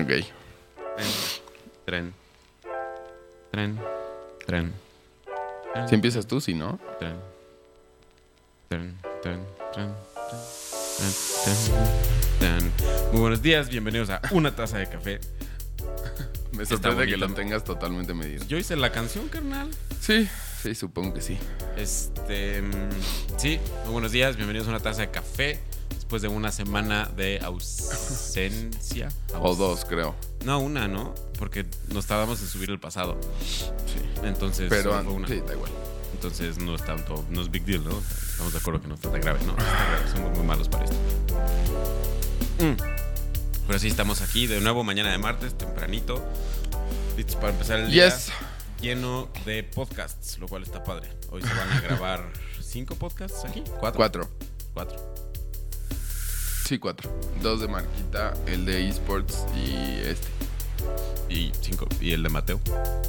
Ok. 0.00 0.10
Tren. 1.84 2.14
Tren. 3.50 3.78
Tren. 4.46 4.72
Tren. 5.72 5.88
Si 5.88 5.94
empiezas 5.96 6.24
tú, 6.24 6.40
si 6.40 6.54
no. 6.54 6.78
Tren. 7.00 7.16
Tren. 8.68 8.96
Tren. 9.22 9.40
Tren. 9.72 9.94
Tren. 10.98 11.12
Tren. 11.44 11.56
Tren. 12.38 12.72
Muy 13.10 13.20
buenos 13.20 13.42
días, 13.42 13.68
bienvenidos 13.70 14.10
a 14.10 14.20
Una 14.30 14.54
Taza 14.54 14.78
de 14.78 14.88
Café. 14.88 15.18
Me 16.52 16.64
sorprende 16.64 17.06
que 17.06 17.16
lo 17.16 17.34
tengas 17.34 17.64
totalmente 17.64 18.14
medido. 18.14 18.44
Yo 18.46 18.56
hice 18.56 18.76
la 18.76 18.92
canción, 18.92 19.28
carnal. 19.28 19.68
Sí, 20.00 20.28
sí, 20.62 20.74
supongo 20.74 21.14
que 21.14 21.20
sí. 21.20 21.38
Este. 21.76 22.62
mm, 22.62 22.72
Sí, 23.38 23.58
muy 23.84 23.92
buenos 23.92 24.12
días, 24.12 24.36
bienvenidos 24.36 24.66
a 24.68 24.70
Una 24.70 24.80
Taza 24.80 25.02
de 25.02 25.10
Café. 25.10 25.60
Después 25.94 26.22
de 26.22 26.28
una 26.28 26.52
semana 26.52 27.06
de 27.16 27.40
ausencia. 27.42 29.08
O 29.40 29.54
dos, 29.54 29.84
creo. 29.84 30.14
No, 30.44 30.58
una, 30.58 30.88
¿no? 30.88 31.14
Porque 31.38 31.66
nos 31.88 32.06
tardamos 32.06 32.40
en 32.40 32.46
subir 32.48 32.70
el 32.70 32.80
pasado. 32.80 33.18
Sí. 33.44 33.68
Entonces, 34.24 34.66
Pero 34.68 34.90
solo 34.92 35.04
fue 35.04 35.12
una. 35.12 35.28
sí, 35.28 35.40
da 35.46 35.52
igual. 35.54 35.70
Entonces 36.14 36.58
no 36.58 36.74
es 36.74 36.84
tanto, 36.84 37.24
no 37.30 37.42
es 37.42 37.50
big 37.50 37.64
deal, 37.64 37.84
¿no? 37.84 37.90
Estamos 38.30 38.52
de 38.52 38.58
acuerdo 38.58 38.80
que 38.80 38.88
no 38.88 38.94
está 38.94 39.10
tan 39.12 39.20
grave, 39.20 39.38
¿no? 39.46 39.52
No 39.52 39.58
está 39.58 39.84
grave, 39.90 40.10
somos 40.10 40.36
muy 40.36 40.46
malos 40.46 40.68
para 40.68 40.84
esto. 40.84 40.96
Mm. 42.60 42.76
Pero 43.66 43.78
sí, 43.78 43.88
estamos 43.88 44.20
aquí 44.22 44.46
de 44.46 44.60
nuevo 44.60 44.82
mañana 44.82 45.12
de 45.12 45.18
martes, 45.18 45.56
tempranito. 45.56 46.24
Listos 47.16 47.36
para 47.36 47.50
empezar 47.50 47.78
el 47.80 47.90
día 47.90 48.08
Yes. 48.08 48.32
Lleno 48.80 49.28
de 49.44 49.62
podcasts, 49.64 50.38
lo 50.38 50.48
cual 50.48 50.62
está 50.62 50.82
padre. 50.82 51.08
Hoy 51.30 51.42
se 51.42 51.48
van 51.48 51.70
a 51.70 51.80
grabar 51.82 52.32
cinco 52.60 52.94
podcasts 52.94 53.44
aquí. 53.44 53.62
¿Cuatro? 53.80 53.96
Cuatro. 53.98 54.28
Cuatro. 54.74 55.14
Sí, 56.64 56.78
cuatro. 56.78 57.10
Dos 57.42 57.60
de 57.60 57.68
Marquita, 57.68 58.34
el 58.46 58.66
de 58.66 58.88
esports 58.88 59.46
y 59.56 60.00
este. 60.04 60.28
Y 61.28 61.52
cinco. 61.60 61.86
Y 62.00 62.12
el 62.12 62.22
de 62.22 62.28
Mateo, 62.30 62.58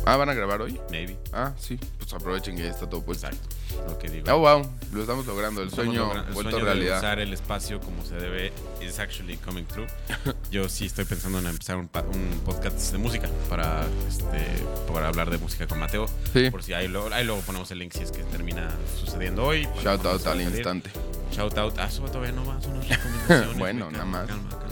Ah, 0.05 0.17
¿van 0.17 0.29
a 0.29 0.33
grabar 0.33 0.61
hoy? 0.61 0.79
maybe. 0.91 1.17
Ah, 1.31 1.53
sí. 1.57 1.79
Pues 1.97 2.13
aprovechen 2.13 2.55
que 2.57 2.63
ya 2.63 2.69
está 2.71 2.89
todo 2.89 3.01
puesto. 3.01 3.27
Exacto. 3.27 3.55
Lo 3.87 3.97
que 3.97 4.09
digo. 4.09 4.25
Oh, 4.33 4.39
wow. 4.39 4.69
Lo 4.91 5.01
estamos 5.01 5.25
logrando. 5.25 5.61
El 5.61 5.69
Estamos 5.69 5.85
sueño 5.93 6.07
logra- 6.07 6.27
el 6.27 6.33
vuelto 6.33 6.51
sueño 6.51 6.65
a 6.65 6.69
de 6.69 6.73
realidad. 6.75 6.97
usar 6.97 7.19
el 7.19 7.31
espacio 7.33 7.79
como 7.79 8.03
se 8.03 8.15
debe 8.15 8.51
is 8.81 8.99
actually 8.99 9.37
coming 9.37 9.63
true. 9.65 9.87
Yo 10.51 10.67
sí 10.67 10.85
estoy 10.87 11.05
pensando 11.05 11.39
en 11.39 11.45
empezar 11.45 11.77
un, 11.77 11.89
un 12.13 12.41
podcast 12.43 12.91
de 12.91 12.97
música 12.97 13.29
para 13.49 13.85
este 14.07 14.63
para 14.91 15.07
hablar 15.07 15.29
de 15.29 15.37
música 15.37 15.67
con 15.67 15.79
Mateo. 15.79 16.07
Sí. 16.33 16.49
Por 16.49 16.63
si 16.63 16.73
ahí 16.73 16.87
luego, 16.87 17.09
ahí 17.13 17.23
luego 17.23 17.41
ponemos 17.41 17.69
el 17.71 17.79
link 17.79 17.93
si 17.93 18.03
es 18.03 18.11
que 18.11 18.23
termina 18.23 18.69
sucediendo 18.99 19.45
hoy. 19.45 19.67
Shout 19.81 20.03
out 20.05 20.25
al 20.27 20.41
instante. 20.41 20.89
Shout 21.31 21.57
out. 21.57 21.75
Ah, 21.77 21.85
eso 21.85 22.01
todavía 22.05 22.31
no 22.31 22.43
va, 22.45 22.59
son 22.61 22.73
unas 22.73 22.89
recomendaciones. 22.89 23.57
Bueno, 23.57 23.91
nada 23.91 24.05
más. 24.05 24.27
Calma, 24.27 24.49
calma. 24.49 24.68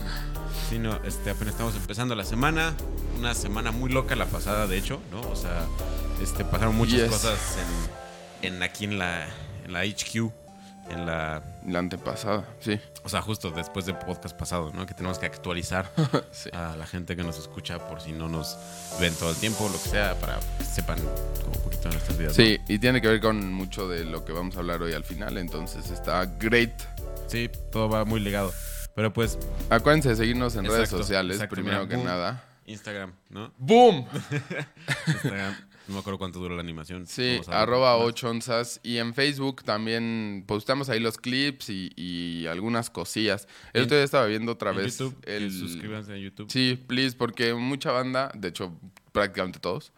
Sí, 0.69 0.79
no, 0.79 0.95
este, 1.05 1.29
apenas 1.29 1.53
estamos 1.53 1.75
empezando 1.75 2.13
la 2.15 2.25
semana. 2.25 2.73
Una 3.17 3.33
semana 3.33 3.71
muy 3.71 3.89
loca 3.91 4.15
la 4.15 4.25
pasada, 4.25 4.67
de 4.67 4.77
hecho, 4.77 4.99
¿no? 5.11 5.21
O 5.29 5.35
sea, 5.35 5.65
este, 6.21 6.43
pasaron 6.45 6.75
muchas 6.75 6.99
Yes. 7.01 7.09
cosas 7.09 7.39
en, 8.41 8.55
en 8.55 8.63
aquí 8.63 8.83
en 8.85 8.99
la, 8.99 9.25
en 9.65 9.73
la 9.73 9.81
HQ, 9.85 10.31
en 10.89 11.05
la 11.05 11.41
La 11.65 11.79
antepasada, 11.79 12.45
sí. 12.59 12.79
o 13.03 13.09
sea, 13.09 13.21
justo 13.21 13.49
después 13.51 13.85
del 13.85 13.97
podcast 13.97 14.37
pasado, 14.37 14.71
¿no? 14.73 14.85
Que 14.85 14.93
tenemos 14.93 15.17
que 15.19 15.25
actualizar 15.25 15.89
Sí. 16.31 16.49
a 16.53 16.75
la 16.75 16.85
gente 16.85 17.15
que 17.15 17.23
nos 17.23 17.39
escucha 17.39 17.79
por 17.89 18.01
si 18.01 18.11
no 18.11 18.27
nos 18.29 18.57
ven 18.99 19.13
todo 19.15 19.31
el 19.31 19.35
tiempo, 19.37 19.67
lo 19.71 19.81
que 19.81 19.89
sea, 19.89 20.15
para 20.19 20.37
que 20.59 20.63
sepan 20.65 20.99
como 21.43 21.55
un 21.57 21.63
poquito 21.63 21.83
de 21.89 21.95
nuestras 21.95 22.17
vidas. 22.17 22.37
¿no? 22.37 22.43
Sí, 22.43 22.59
y 22.67 22.77
tiene 22.77 23.01
que 23.01 23.07
ver 23.07 23.21
con 23.21 23.51
mucho 23.51 23.87
de 23.87 24.03
lo 24.05 24.23
que 24.25 24.31
vamos 24.33 24.55
a 24.57 24.59
hablar 24.59 24.81
hoy 24.81 24.93
al 24.93 25.03
final. 25.05 25.37
Entonces 25.37 25.89
está 25.89 26.25
great. 26.39 26.73
Sí, 27.27 27.49
todo 27.71 27.89
va 27.89 28.05
muy 28.05 28.19
ligado. 28.19 28.53
Pero 28.97 29.13
pues, 29.13 29.37
Acuérdense 29.69 30.09
de 30.09 30.15
seguirnos 30.15 30.55
en 30.55 30.65
redes 30.65 30.79
Exacto, 30.79 30.97
sociales, 30.97 31.35
exacto, 31.35 31.53
primero 31.53 31.77
mira, 31.77 31.87
que 31.89 31.95
boom. 31.97 32.05
nada. 32.07 32.43
Instagram, 32.65 33.13
¿no? 33.29 33.53
¡Boom! 33.59 34.07
Instagram, 35.07 35.55
no 35.87 35.93
me 35.93 35.99
acuerdo 35.99 36.17
cuánto 36.17 36.39
dura 36.39 36.55
la 36.55 36.61
animación. 36.61 37.05
Sí, 37.05 37.39
arroba 37.45 37.95
más. 37.95 38.07
8 38.07 38.29
onzas. 38.31 38.79
Y 38.81 38.97
en 38.97 39.13
Facebook 39.13 39.63
también 39.63 40.43
postamos 40.47 40.89
ahí 40.89 40.99
los 40.99 41.19
clips 41.19 41.69
y, 41.69 41.91
y 41.95 42.47
algunas 42.47 42.89
cosillas. 42.89 43.47
El 43.71 43.81
En- 43.81 43.85
otro 43.85 43.97
día 43.97 44.03
estaba 44.03 44.25
viendo 44.25 44.53
otra 44.53 44.71
vez 44.71 44.97
YouTube, 44.97 45.15
el... 45.27 45.51
suscríbanse 45.51 46.13
a 46.13 46.17
YouTube. 46.17 46.49
Sí, 46.51 46.83
please, 46.87 47.15
porque 47.15 47.53
mucha 47.53 47.91
banda, 47.91 48.31
de 48.33 48.47
hecho, 48.47 48.73
prácticamente 49.11 49.59
todos, 49.59 49.93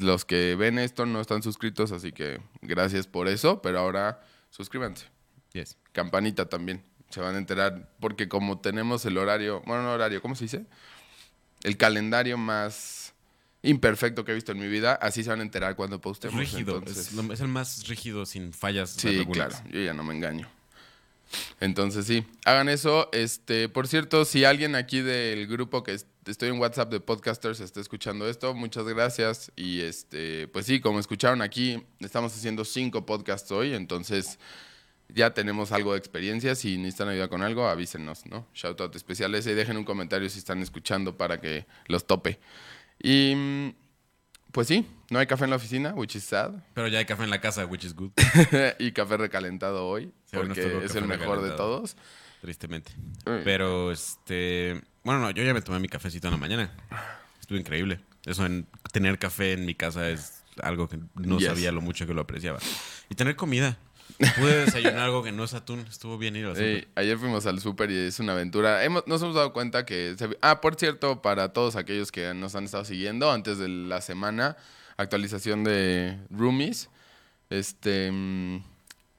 los 0.00 0.24
que 0.24 0.56
ven 0.56 0.80
esto 0.80 1.06
no 1.06 1.20
están 1.20 1.44
suscritos, 1.44 1.92
así 1.92 2.10
que 2.10 2.40
gracias 2.60 3.06
por 3.06 3.28
eso, 3.28 3.62
pero 3.62 3.78
ahora 3.78 4.20
suscríbanse. 4.50 5.06
Yes. 5.52 5.76
Campanita 5.92 6.48
también. 6.48 6.82
Se 7.12 7.20
van 7.20 7.34
a 7.34 7.38
enterar 7.38 7.88
porque 8.00 8.28
como 8.28 8.58
tenemos 8.58 9.04
el 9.04 9.18
horario, 9.18 9.62
bueno, 9.66 9.82
no 9.82 9.92
horario, 9.92 10.20
¿cómo 10.22 10.34
se 10.34 10.44
dice? 10.44 10.64
El 11.62 11.76
calendario 11.76 12.38
más 12.38 13.12
imperfecto 13.62 14.24
que 14.24 14.32
he 14.32 14.34
visto 14.34 14.50
en 14.52 14.58
mi 14.58 14.66
vida, 14.66 14.94
así 14.94 15.22
se 15.22 15.30
van 15.30 15.40
a 15.40 15.42
enterar 15.42 15.76
cuando 15.76 16.00
postemos. 16.00 16.40
Rígido, 16.40 16.78
entonces- 16.78 17.12
es, 17.12 17.40
el 17.40 17.48
más 17.48 17.86
rígido 17.86 18.26
sin 18.26 18.52
fallas 18.52 18.90
Sí, 18.90 19.18
regulares. 19.18 19.58
claro, 19.58 19.70
yo 19.70 19.80
ya 19.84 19.92
no 19.94 20.02
me 20.02 20.14
engaño. 20.14 20.48
Entonces 21.60 22.06
sí, 22.06 22.24
hagan 22.44 22.68
eso. 22.68 23.08
Este, 23.12 23.68
por 23.68 23.88
cierto, 23.88 24.24
si 24.24 24.44
alguien 24.44 24.74
aquí 24.74 25.00
del 25.00 25.46
grupo 25.46 25.82
que 25.82 25.94
es- 25.94 26.06
estoy 26.26 26.48
en 26.50 26.58
WhatsApp 26.58 26.90
de 26.90 27.00
podcasters 27.00 27.60
está 27.60 27.80
escuchando 27.80 28.28
esto, 28.28 28.52
muchas 28.54 28.84
gracias. 28.86 29.50
Y 29.56 29.80
este, 29.80 30.48
pues 30.48 30.66
sí, 30.66 30.80
como 30.80 30.98
escucharon 30.98 31.40
aquí, 31.40 31.82
estamos 32.00 32.34
haciendo 32.34 32.64
cinco 32.64 33.06
podcasts 33.06 33.50
hoy, 33.52 33.74
entonces 33.74 34.38
ya 35.14 35.34
tenemos 35.34 35.72
algo 35.72 35.92
de 35.92 35.98
experiencia. 35.98 36.54
Si 36.54 36.76
necesitan 36.78 37.08
ayuda 37.08 37.28
con 37.28 37.42
algo, 37.42 37.66
avísenos, 37.68 38.26
¿no? 38.26 38.46
Shout 38.54 38.80
out 38.80 38.94
especial 38.96 39.34
ese 39.34 39.52
y 39.52 39.54
dejen 39.54 39.76
un 39.76 39.84
comentario 39.84 40.28
si 40.28 40.38
están 40.38 40.60
escuchando 40.62 41.16
para 41.16 41.40
que 41.40 41.66
los 41.86 42.06
tope. 42.06 42.38
Y 43.02 43.34
mm, 43.34 43.74
pues 44.52 44.68
sí, 44.68 44.86
no 45.10 45.18
hay 45.18 45.26
café 45.26 45.44
en 45.44 45.50
la 45.50 45.56
oficina, 45.56 45.94
which 45.94 46.16
is 46.16 46.24
sad. 46.24 46.52
Pero 46.74 46.88
ya 46.88 46.98
hay 46.98 47.04
café 47.06 47.24
en 47.24 47.30
la 47.30 47.40
casa, 47.40 47.64
which 47.66 47.84
is 47.84 47.94
good, 47.94 48.10
y 48.78 48.92
café 48.92 49.16
recalentado 49.16 49.86
hoy, 49.86 50.12
Sí, 50.26 50.36
porque 50.36 50.62
tocó 50.62 50.82
es 50.84 50.94
el 50.94 51.06
mejor 51.06 51.42
de 51.42 51.50
todos. 51.52 51.96
tristemente. 52.40 52.92
Uy. 53.26 53.40
Pero 53.44 53.90
este. 53.92 54.80
Bueno, 55.04 55.20
no, 55.20 55.30
yo 55.30 55.42
ya 55.42 55.52
me 55.54 55.62
tomé 55.62 55.78
mi 55.80 55.88
cafecito 55.88 56.28
en 56.28 56.32
la 56.32 56.38
mañana. 56.38 56.70
Estuvo 57.40 57.58
increíble. 57.58 58.00
Eso 58.24 58.46
en 58.46 58.66
tener 58.92 59.18
café 59.18 59.52
en 59.54 59.66
mi 59.66 59.74
casa 59.74 60.08
es 60.10 60.42
algo 60.62 60.88
que 60.88 60.98
no 61.16 61.38
Yes. 61.38 61.48
sabía 61.48 61.72
lo 61.72 61.80
mucho 61.80 62.06
que 62.06 62.14
lo 62.14 62.20
apreciaba. 62.20 62.58
Y 63.10 63.14
tener 63.16 63.34
comida. 63.36 63.78
Pude 64.38 64.64
desayunar 64.64 64.98
algo 65.00 65.22
que 65.22 65.32
no 65.32 65.44
es 65.44 65.54
atún. 65.54 65.80
Estuvo 65.80 66.18
bien 66.18 66.36
ir 66.36 66.46
al 66.46 66.86
ayer 66.94 67.18
fuimos 67.18 67.46
al 67.46 67.60
súper 67.60 67.90
y 67.90 67.96
es 67.96 68.18
una 68.20 68.32
aventura. 68.32 68.84
Hemos, 68.84 69.06
nos 69.06 69.22
hemos 69.22 69.34
dado 69.34 69.52
cuenta 69.52 69.84
que... 69.86 70.14
se- 70.18 70.38
ah, 70.42 70.60
por 70.60 70.74
cierto, 70.76 71.22
para 71.22 71.52
todos 71.52 71.76
aquellos 71.76 72.12
que 72.12 72.32
nos 72.34 72.54
han 72.54 72.64
estado 72.64 72.84
siguiendo, 72.84 73.30
antes 73.32 73.58
de 73.58 73.68
la 73.68 74.00
semana, 74.00 74.56
actualización 74.96 75.64
de 75.64 76.18
Roomies. 76.30 76.88
Este... 77.50 78.10
mm, 78.12 78.62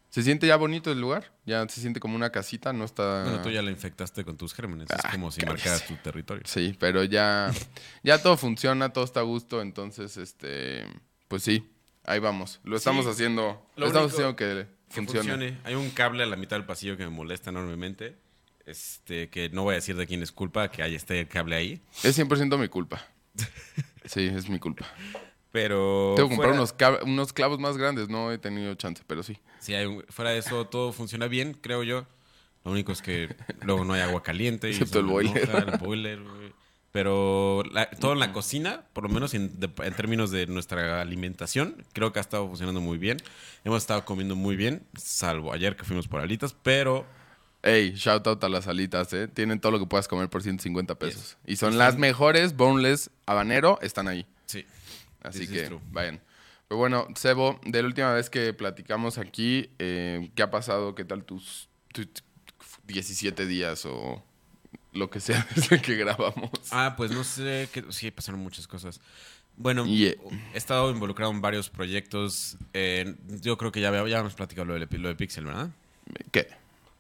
se 0.10 0.22
siente 0.22 0.46
ya 0.48 0.56
bonito 0.58 0.92
el 0.92 1.02
lugar. 1.02 1.32
Ya 1.46 1.68
se 1.68 1.82
siente 1.82 2.00
como 2.00 2.16
una 2.16 2.30
casita, 2.32 2.72
no 2.72 2.86
está... 2.86 3.24
Bueno, 3.24 3.42
tú 3.42 3.50
ya 3.50 3.62
la 3.62 3.72
infectaste 3.72 4.24
con 4.24 4.38
tus 4.38 4.54
gérmenes. 4.54 4.88
Ah, 4.92 5.00
es 5.06 5.12
como 5.12 5.32
si 5.32 5.44
marcaras 5.46 5.86
tu 5.88 5.96
territorio. 5.96 6.44
Sí, 6.46 6.76
pero 6.80 7.04
ya, 7.04 7.52
ya 8.04 8.22
todo 8.22 8.38
funciona, 8.38 8.94
todo 8.94 9.04
está 9.04 9.22
a 9.22 9.24
gusto, 9.24 9.62
entonces, 9.62 10.16
este, 10.18 10.86
pues 11.28 11.42
sí, 11.44 11.68
ahí 12.06 12.20
vamos. 12.20 12.62
Lo 12.64 12.78
estamos 12.78 13.06
Sí, 13.06 13.12
haciendo, 13.12 13.68
lo 13.76 13.88
estamos 13.88 14.14
único 14.14 14.18
haciendo 14.18 14.36
Que 14.38 14.68
funcione. 14.94 15.30
funcione. 15.30 15.58
Hay 15.64 15.76
un 15.76 15.90
cable 15.92 16.24
a 16.24 16.26
la 16.26 16.36
mitad 16.36 16.56
del 16.58 16.66
pasillo 16.66 16.96
que 16.98 17.04
me 17.04 17.10
molesta 17.12 17.50
enormemente. 17.50 18.16
Este, 18.66 19.30
que 19.30 19.50
no 19.50 19.64
voy 19.64 19.74
a 19.74 19.76
decir 19.76 19.96
de 19.98 20.08
quién 20.08 20.24
es 20.24 20.32
culpa 20.32 20.72
que 20.72 20.84
haya 20.84 20.96
este 20.96 21.28
cable 21.28 21.56
ahí. 21.56 21.82
Es 22.04 22.18
100% 22.18 22.58
mi 22.58 22.70
culpa. 22.70 23.06
Sí, 24.06 24.26
es 24.28 24.50
mi 24.50 24.60
culpa. 24.60 24.86
Pero. 25.52 26.14
Tengo 26.16 26.30
que 26.30 26.36
comprar 26.36 26.56
fuera- 26.56 26.96
unos, 27.04 27.04
unos 27.14 27.34
clavos 27.34 27.60
más 27.60 27.78
grandes, 27.78 28.10
no 28.10 28.32
he 28.32 28.38
tenido 28.38 28.74
chance, 28.76 29.04
pero 29.06 29.22
sí. 29.24 29.38
Sí, 29.60 29.74
hay 29.76 29.86
un- 29.86 30.04
fuera 30.10 30.32
de 30.32 30.38
eso 30.40 30.66
todo 30.68 30.92
funciona 30.94 31.28
bien, 31.28 31.54
creo 31.54 31.84
yo. 31.84 32.06
Lo 32.64 32.72
único 32.72 32.92
es 32.94 33.02
que 33.02 33.36
luego 33.62 33.84
no 33.86 33.94
hay 33.94 34.02
agua 34.02 34.24
caliente. 34.24 34.70
y 34.70 34.72
Excepto 34.72 35.00
el 35.00 35.06
boiler. 35.08 35.38
enoja, 35.50 35.58
el 35.72 35.78
boiler, 35.80 36.22
güey. 36.24 36.53
Pero 36.94 37.64
la- 37.72 37.90
todo 37.90 38.14
en 38.14 38.20
la 38.20 38.32
cocina, 38.32 38.84
por 38.94 39.04
lo 39.04 39.10
menos 39.10 39.34
en, 39.34 39.60
de- 39.60 39.70
en 39.84 39.94
términos 39.96 40.30
de 40.32 40.46
nuestra 40.46 41.02
alimentación, 41.02 41.84
creo 41.92 42.14
que 42.14 42.20
ha 42.20 42.22
estado 42.22 42.48
funcionando 42.48 42.80
muy 42.82 42.98
bien. 43.00 43.18
Hemos 43.66 43.82
estado 43.82 44.06
comiendo 44.06 44.36
muy 44.36 44.56
bien, 44.56 44.86
salvo 44.96 45.52
ayer 45.52 45.76
que 45.76 45.84
fuimos 45.84 46.08
por 46.08 46.22
alitas, 46.22 46.56
pero 46.64 47.06
Ey, 47.64 47.94
shout 47.96 48.28
out 48.28 48.44
a 48.44 48.50
las 48.50 48.68
alitas, 48.68 49.12
¿eh? 49.14 49.28
Tienen 49.30 49.60
todo 49.60 49.72
lo 49.72 49.80
que 49.80 49.86
puedas 49.86 50.08
comer 50.10 50.30
por 50.30 50.44
150 50.44 50.96
pesos. 50.96 51.38
Y 51.48 51.56
son 51.56 51.78
las 51.78 51.98
mejores, 51.98 52.56
boneless, 52.58 53.10
habanero, 53.26 53.80
están 53.82 54.08
ahí. 54.08 54.26
sí. 54.46 54.66
Así 55.24 55.40
This 55.48 55.52
is 55.52 55.70
que 55.70 55.80
vayan. 55.92 56.22
Pero 56.68 56.78
bueno, 56.78 57.08
Sebo, 57.16 57.60
de 57.66 57.82
la 57.82 57.88
última 57.88 58.14
vez 58.14 58.30
que 58.30 58.54
platicamos 58.54 59.18
aquí, 59.18 59.70
eh, 59.80 60.30
¿qué 60.36 60.44
ha 60.44 60.52
pasado? 60.52 60.94
¿Qué 60.94 61.06
tal 61.06 61.24
tus, 61.24 61.70
tus 61.94 62.08
17 62.86 63.46
días 63.46 63.86
o 63.86 64.22
lo 64.94 65.10
que 65.10 65.20
sea 65.20 65.46
desde 65.56 65.82
que 65.82 65.96
grabamos? 65.96 66.52
Ah, 66.72 66.94
pues 66.98 67.12
no 67.12 67.24
sé, 67.24 67.70
que, 67.72 67.84
sí, 67.90 68.12
pasaron 68.12 68.42
muchas 68.42 68.68
cosas. 68.68 69.00
Bueno, 69.56 69.86
Yeah. 69.86 70.14
he 70.54 70.58
estado 70.58 70.90
involucrado 70.90 71.32
en 71.32 71.42
varios 71.42 71.70
proyectos. 71.70 72.58
eh, 72.74 73.16
yo 73.42 73.58
creo 73.58 73.72
que 73.72 73.82
ya, 73.82 73.92
ya 74.08 74.20
hemos 74.20 74.34
platicado 74.34 74.66
lo 74.66 74.74
de, 74.80 74.98
lo 74.98 75.10
de 75.10 75.16
Pixel, 75.16 75.46
¿verdad? 75.46 75.70
¿Qué? 76.32 76.48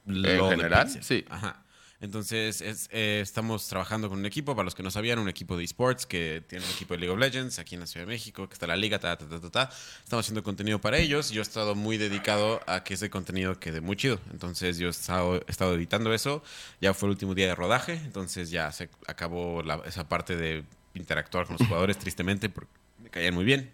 Lo 0.05 0.21
de 0.49 0.55
general? 0.57 0.89
Sí. 1.01 1.25
Ajá. 1.29 1.62
Entonces, 2.03 2.59
es, 2.59 2.89
eh, 2.91 3.21
estamos 3.21 3.65
trabajando 3.69 4.09
con 4.09 4.19
un 4.19 4.25
equipo, 4.25 4.57
para 4.57 4.65
los 4.65 4.75
que 4.75 4.83
no 4.83 4.91
sabían, 4.91 5.19
un 5.19 5.29
equipo 5.29 5.55
de 5.55 5.63
esports 5.63 6.05
que 6.05 6.43
tiene 6.45 6.65
un 6.65 6.71
equipo 6.71 6.93
de 6.95 6.99
League 6.99 7.13
of 7.13 7.17
Legends 7.17 7.59
aquí 7.59 7.75
en 7.75 7.79
la 7.79 7.87
Ciudad 7.87 8.05
de 8.05 8.11
México, 8.11 8.45
que 8.49 8.53
está 8.55 8.67
la 8.67 8.75
liga, 8.75 8.99
ta, 8.99 9.17
ta, 9.17 9.25
ta, 9.25 9.39
ta, 9.39 9.49
ta. 9.49 9.69
Estamos 10.03 10.25
haciendo 10.25 10.43
contenido 10.43 10.81
para 10.81 10.97
ellos 10.97 11.31
yo 11.31 11.39
he 11.39 11.41
estado 11.41 11.75
muy 11.75 11.95
dedicado 11.97 12.59
a 12.67 12.83
que 12.83 12.95
ese 12.95 13.09
contenido 13.09 13.57
quede 13.57 13.79
muy 13.79 13.95
chido. 13.95 14.19
Entonces, 14.33 14.77
yo 14.79 14.87
he 14.87 14.91
estado, 14.91 15.73
editando 15.73 16.13
eso. 16.13 16.43
Ya 16.81 16.93
fue 16.93 17.07
el 17.07 17.11
último 17.11 17.35
día 17.35 17.47
de 17.47 17.55
rodaje, 17.55 17.93
entonces 17.93 18.51
ya 18.51 18.69
se 18.73 18.89
acabó 19.07 19.63
esa 19.85 20.09
parte 20.09 20.35
de 20.35 20.65
interactuar 20.95 21.47
con 21.47 21.55
los 21.57 21.65
jugadores, 21.65 21.97
tristemente, 21.97 22.49
porque 22.49 22.71
me 23.01 23.09
caían 23.11 23.33
muy 23.33 23.45
bien. 23.45 23.71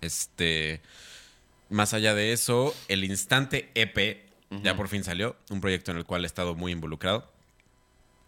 Este. 0.00 0.80
Más 1.68 1.92
allá 1.92 2.14
de 2.14 2.32
eso, 2.32 2.74
el 2.88 3.04
Instante 3.04 3.70
EP 3.74 4.25
ya 4.50 4.76
por 4.76 4.88
fin 4.88 5.04
salió. 5.04 5.36
Un 5.50 5.60
proyecto 5.60 5.90
en 5.90 5.96
el 5.98 6.04
cual 6.04 6.24
he 6.24 6.26
estado 6.26 6.54
muy 6.54 6.72
involucrado. 6.72 7.30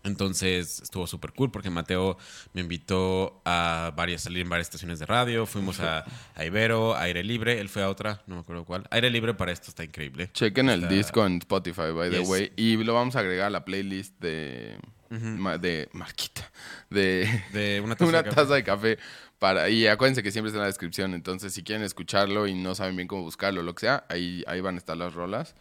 Entonces 0.04 0.80
estuvo 0.80 1.06
súper 1.06 1.32
cool 1.32 1.50
porque 1.50 1.70
Mateo 1.70 2.16
me 2.54 2.60
invitó 2.60 3.42
a 3.44 3.92
varias, 3.96 4.22
salir 4.22 4.42
en 4.42 4.48
varias 4.48 4.68
estaciones 4.68 5.00
de 5.00 5.06
radio. 5.06 5.44
Fuimos 5.44 5.80
a, 5.80 6.04
a 6.34 6.44
Ibero, 6.44 6.96
Aire 6.96 7.24
Libre. 7.24 7.60
Él 7.60 7.68
fue 7.68 7.82
a 7.82 7.90
otra, 7.90 8.22
no 8.26 8.36
me 8.36 8.40
acuerdo 8.42 8.64
cuál. 8.64 8.86
Aire 8.90 9.10
Libre 9.10 9.34
para 9.34 9.52
esto 9.52 9.68
está 9.68 9.84
increíble. 9.84 10.30
Chequen 10.32 10.70
el 10.70 10.84
Está- 10.84 10.94
disco 10.94 11.26
en 11.26 11.38
Spotify, 11.38 11.90
by 11.92 12.10
the 12.10 12.20
Yes. 12.20 12.28
way. 12.28 12.52
Y 12.56 12.76
lo 12.76 12.94
vamos 12.94 13.16
a 13.16 13.20
agregar 13.20 13.48
a 13.48 13.50
la 13.50 13.64
playlist 13.64 14.18
de. 14.20 14.78
ma- 15.10 15.58
de 15.58 15.88
Marquita. 15.92 16.48
De. 16.88 17.28
De 17.52 17.80
una 17.84 17.96
taza 17.96 18.08
una 18.08 18.18
de 18.18 18.24
café. 18.30 18.36
taza 18.36 18.54
de 18.54 18.64
café. 18.64 18.98
Para, 19.40 19.68
y 19.68 19.86
acuérdense 19.88 20.22
que 20.22 20.30
siempre 20.30 20.48
está 20.48 20.58
en 20.58 20.62
la 20.62 20.66
descripción. 20.68 21.12
Entonces, 21.14 21.52
si 21.52 21.62
quieren 21.64 21.84
escucharlo 21.84 22.46
y 22.46 22.54
no 22.54 22.74
saben 22.74 22.96
bien 22.96 23.08
cómo 23.08 23.22
buscarlo 23.22 23.62
lo 23.62 23.74
que 23.74 23.80
sea, 23.80 24.04
ahí, 24.08 24.42
ahí 24.46 24.60
van 24.60 24.76
a 24.76 24.78
estar 24.78 24.96
las 24.96 25.12
rolas. 25.14 25.54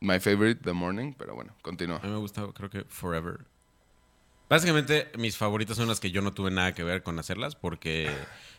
My 0.00 0.18
favorite, 0.18 0.62
The 0.62 0.72
Morning. 0.72 1.12
Pero 1.16 1.34
bueno, 1.34 1.54
continúa. 1.62 1.98
A 1.98 2.06
mí 2.06 2.10
me 2.10 2.18
gusta, 2.18 2.46
creo 2.54 2.70
que 2.70 2.84
Forever. 2.84 3.44
Básicamente, 4.48 5.12
mis 5.16 5.36
favoritas 5.36 5.76
son 5.76 5.86
las 5.86 6.00
que 6.00 6.10
yo 6.10 6.22
no 6.22 6.32
tuve 6.32 6.50
nada 6.50 6.74
que 6.74 6.82
ver 6.82 7.04
con 7.04 7.16
hacerlas 7.20 7.54
porque 7.54 8.10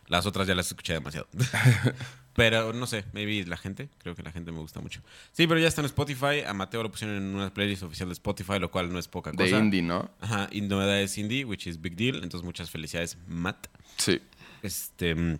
las 0.07 0.25
otras 0.25 0.47
ya 0.47 0.55
las 0.55 0.67
escuché 0.67 0.93
demasiado. 0.93 1.27
pero 2.33 2.71
no 2.71 2.87
sé, 2.87 3.03
maybe 3.11 3.45
la 3.45 3.57
gente, 3.57 3.89
creo 3.97 4.15
que 4.15 4.23
la 4.23 4.31
gente 4.31 4.53
me 4.53 4.59
gusta 4.59 4.79
mucho. 4.79 5.01
Sí, 5.33 5.47
pero 5.47 5.59
ya 5.59 5.67
está 5.67 5.81
en 5.81 5.87
Spotify. 5.87 6.43
A 6.47 6.53
Mateo 6.53 6.81
lo 6.81 6.91
pusieron 6.91 7.17
en 7.17 7.35
una 7.35 7.53
playlist 7.53 7.83
oficial 7.83 8.07
de 8.07 8.13
Spotify, 8.13 8.57
lo 8.57 8.71
cual 8.71 8.93
no 8.93 8.99
es 8.99 9.09
poca 9.09 9.31
De 9.31 9.37
cosa. 9.37 9.57
indie, 9.59 9.81
¿no? 9.81 10.09
Ajá, 10.21 10.47
y 10.49 10.61
novedades 10.61 11.17
indie, 11.17 11.43
which 11.43 11.67
is 11.67 11.81
big 11.81 11.97
deal. 11.97 12.23
Entonces, 12.23 12.43
muchas 12.45 12.69
felicidades, 12.69 13.17
Matt. 13.27 13.67
Sí. 13.97 14.21
Este, 14.61 15.13
mm, 15.13 15.39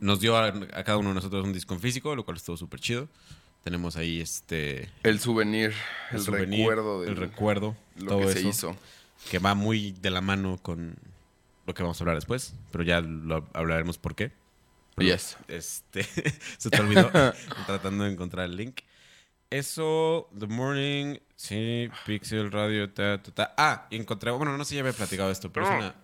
nos 0.00 0.20
dio 0.20 0.36
a, 0.36 0.48
a 0.48 0.84
cada 0.84 0.98
uno 0.98 1.08
de 1.08 1.14
nosotros 1.14 1.42
un 1.42 1.54
disco 1.54 1.72
en 1.72 1.80
físico, 1.80 2.14
lo 2.14 2.26
cual 2.26 2.36
estuvo 2.36 2.58
súper 2.58 2.80
chido. 2.80 3.08
Tenemos 3.64 3.96
ahí 3.96 4.20
este... 4.20 4.90
El 5.02 5.20
souvenir, 5.20 5.72
el, 6.12 6.20
souvenir, 6.20 6.60
recuerdo 6.60 7.00
de 7.00 7.08
el 7.08 7.16
recuerdo, 7.16 7.76
lo 7.96 8.06
todo 8.08 8.18
que 8.20 8.32
se 8.34 8.38
eso, 8.40 8.48
hizo. 8.48 8.76
que 9.30 9.38
va 9.38 9.54
muy 9.54 9.92
de 9.92 10.10
la 10.10 10.20
mano 10.20 10.58
con 10.60 10.94
lo 11.66 11.72
que 11.72 11.82
vamos 11.82 11.98
a 11.98 12.04
hablar 12.04 12.16
después, 12.16 12.54
pero 12.70 12.84
ya 12.84 13.00
lo 13.00 13.48
hablaremos 13.54 13.96
por 13.96 14.14
qué. 14.14 14.32
Pero, 14.94 15.08
Yes. 15.10 15.38
Este, 15.48 16.04
se 16.58 16.68
te 16.68 16.78
olvidó 16.78 17.10
tratando 17.66 18.04
de 18.04 18.12
encontrar 18.12 18.44
el 18.44 18.56
link. 18.56 18.80
Eso, 19.48 20.28
The 20.38 20.46
Morning, 20.46 21.16
sí, 21.34 21.88
Pixel 22.04 22.52
Radio, 22.52 22.90
ta, 22.92 23.22
ta, 23.22 23.32
ta. 23.32 23.54
Ah, 23.56 23.86
encontré, 23.90 24.30
bueno, 24.30 24.56
no 24.58 24.64
sé 24.64 24.70
si 24.70 24.74
ya 24.74 24.82
había 24.82 24.92
platicado 24.92 25.30
esto, 25.30 25.50
pero 25.50 25.66
es 25.66 25.72
una... 25.72 25.94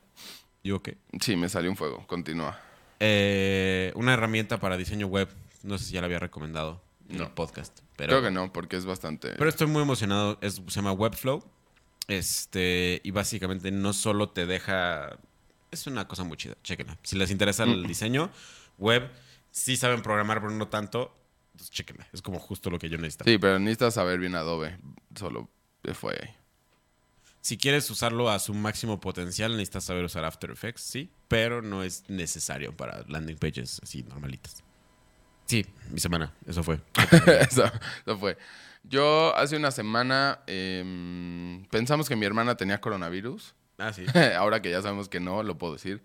¿Yo 0.65 0.83
qué? 0.83 0.97
Sí, 1.21 1.37
me 1.37 1.49
salió 1.51 1.71
un 1.71 1.77
fuego. 1.77 2.07
Continúa. 2.07 2.59
Eh, 3.01 3.93
una 3.97 4.15
herramienta 4.15 4.61
para 4.61 4.77
diseño 4.79 5.09
web. 5.09 5.29
No 5.63 5.77
sé 5.77 5.85
si 5.85 5.93
ya 5.93 6.01
la 6.01 6.07
había 6.07 6.19
recomendado 6.19 6.73
en 6.73 6.90
No. 7.19 7.25
el 7.25 7.31
podcast. 7.31 7.81
Pero, 7.97 8.11
Creo 8.13 8.23
que 8.23 8.31
no, 8.31 8.53
porque 8.53 8.77
es 8.77 8.85
bastante. 8.85 9.31
pero 9.37 9.51
estoy 9.51 9.67
muy 9.67 9.83
emocionado. 9.83 10.39
Es, 10.41 10.55
se 10.55 10.71
llama 10.77 10.93
Webflow. 10.93 11.45
Este, 12.09 13.01
y 13.05 13.11
básicamente 13.11 13.71
no 13.71 13.93
solo 13.93 14.31
te 14.31 14.47
deja. 14.47 15.19
Es 15.71 15.87
una 15.87 16.09
cosa 16.09 16.25
muy 16.25 16.37
chida. 16.37 16.57
Chéquenla. 16.63 16.99
Si 17.03 17.17
les 17.17 17.31
interesa 17.31 17.65
el 17.65 17.87
diseño 17.87 18.31
web, 18.79 19.09
sí 19.51 19.77
saben 19.77 20.03
programar, 20.03 20.41
pero 20.41 20.51
no 20.53 20.69
tanto. 20.69 21.15
Entonces, 21.53 21.71
chéquenla. 21.71 22.09
Es 22.13 22.23
como 22.23 22.39
justo 22.39 22.71
lo 22.71 22.79
que 22.79 22.89
yo 22.89 22.99
necesitaba. 22.99 23.31
Sí, 23.31 23.39
pero 23.39 23.59
necesitas 23.59 23.95
saber 23.95 24.19
bien 24.19 24.35
Adobe. 24.35 24.79
Solo 25.15 25.49
fue 25.95 26.15
ahí. 26.21 26.35
Si 27.43 27.57
quieres 27.57 27.89
usarlo 27.91 28.29
a 28.31 28.39
su 28.39 28.53
máximo 28.55 29.01
potencial, 29.01 29.53
necesitas 29.53 29.85
saber 29.85 30.05
usar 30.05 30.25
After 30.25 30.51
Effects, 30.51 30.83
sí, 30.83 31.11
pero 31.27 31.63
no 31.63 31.83
es 31.83 32.05
necesario 32.09 32.77
para 32.77 33.03
landing 33.09 33.37
pages 33.39 33.81
así 33.83 34.03
normalitas. 34.03 34.63
Sí, 35.51 35.67
mi 35.91 35.99
semana, 35.99 36.33
eso 36.47 36.63
fue. 36.63 36.79
eso, 37.41 37.65
eso 38.07 38.19
fue. 38.19 38.39
Yo 38.85 39.37
hace 39.37 39.57
una 39.57 39.73
semana 39.73 40.39
em, 40.47 41.65
pensamos 41.71 42.09
que 42.09 42.15
mi 42.15 42.25
hermana 42.25 42.57
tenía 42.57 42.81
coronavirus. 42.81 43.57
Ah, 43.77 43.93
sí. 43.93 44.07
Ahora 44.39 44.63
que 44.63 44.71
ya 44.71 44.81
sabemos 44.81 45.09
que 45.09 45.19
no, 45.19 45.43
lo 45.43 45.59
puedo 45.59 45.73
decir. 45.73 46.05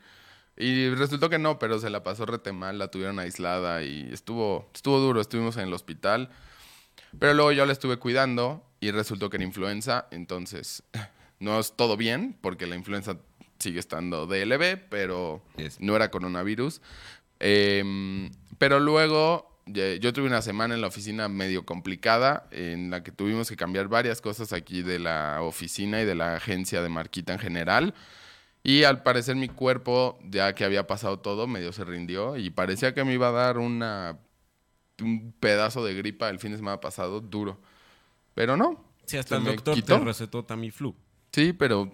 Y 0.58 0.90
resultó 0.90 1.30
que 1.30 1.38
no, 1.38 1.60
pero 1.60 1.78
se 1.78 1.92
la 1.92 2.02
pasó 2.02 2.26
rete 2.26 2.54
mal, 2.54 2.80
la 2.80 2.90
tuvieron 2.90 3.20
aislada 3.20 3.84
y 3.84 4.10
estuvo, 4.12 4.68
estuvo 4.74 4.98
duro, 4.98 5.22
estuvimos 5.22 5.58
en 5.58 5.68
el 5.68 5.74
hospital. 5.76 6.32
Pero 7.20 7.36
luego 7.36 7.52
yo 7.52 7.68
la 7.68 7.72
estuve 7.72 7.98
cuidando 7.98 8.66
y 8.80 8.90
resultó 8.90 9.30
que 9.30 9.38
era 9.38 9.44
influenza, 9.46 10.08
entonces 10.10 10.82
no 11.40 11.60
es 11.60 11.76
todo 11.76 11.98
bien, 11.98 12.36
porque 12.42 12.66
la 12.66 12.76
influenza 12.76 13.18
sigue 13.60 13.80
estando 13.80 14.26
DLB, 14.26 14.90
pero 14.90 15.44
Yes. 15.58 15.80
no 15.80 15.96
era 15.96 16.10
coronavirus. 16.10 16.82
Em, 17.40 18.32
pero 18.58 18.80
luego 18.80 19.56
yo 19.68 20.14
tuve 20.14 20.28
una 20.28 20.42
semana 20.42 20.76
en 20.76 20.82
la 20.82 20.88
oficina 20.88 21.28
medio 21.28 21.66
complicada, 21.66 22.48
en 22.52 22.92
la 22.92 23.04
que 23.04 23.12
tuvimos 23.12 23.50
que 23.50 23.56
cambiar 23.56 23.88
varias 23.88 24.22
cosas 24.22 24.54
aquí 24.54 24.84
de 24.84 25.00
la 25.00 25.42
oficina 25.42 26.02
y 26.02 26.06
de 26.06 26.16
la 26.16 26.36
agencia 26.36 26.82
de 26.82 26.90
Marquita 26.90 27.34
en 27.34 27.40
general. 27.40 27.94
Y 28.64 28.84
al 28.84 29.04
parecer 29.04 29.36
mi 29.36 29.48
cuerpo, 29.48 30.20
ya 30.30 30.54
que 30.54 30.66
había 30.66 30.88
pasado 30.88 31.20
todo, 31.20 31.48
medio 31.48 31.72
se 31.72 31.84
rindió 31.84 32.38
y 32.38 32.50
parecía 32.52 32.94
que 32.94 33.04
me 33.04 33.14
iba 33.14 33.30
a 33.30 33.32
dar 33.32 33.58
una, 33.58 34.20
un 35.02 35.34
pedazo 35.40 35.84
de 35.84 35.94
gripa 35.96 36.30
el 36.30 36.40
fin 36.40 36.52
de 36.52 36.58
semana 36.58 36.80
pasado, 36.80 37.22
duro. 37.22 37.60
Pero 38.34 38.58
no. 38.58 38.84
Sí, 39.06 39.18
hasta 39.18 39.38
el 39.38 39.44
doctor 39.46 39.76
quitó. 39.76 40.00
te 40.00 40.06
recetó 40.06 40.46
Tamiflu. 40.46 40.96
Sí, 41.32 41.54
pero... 41.54 41.92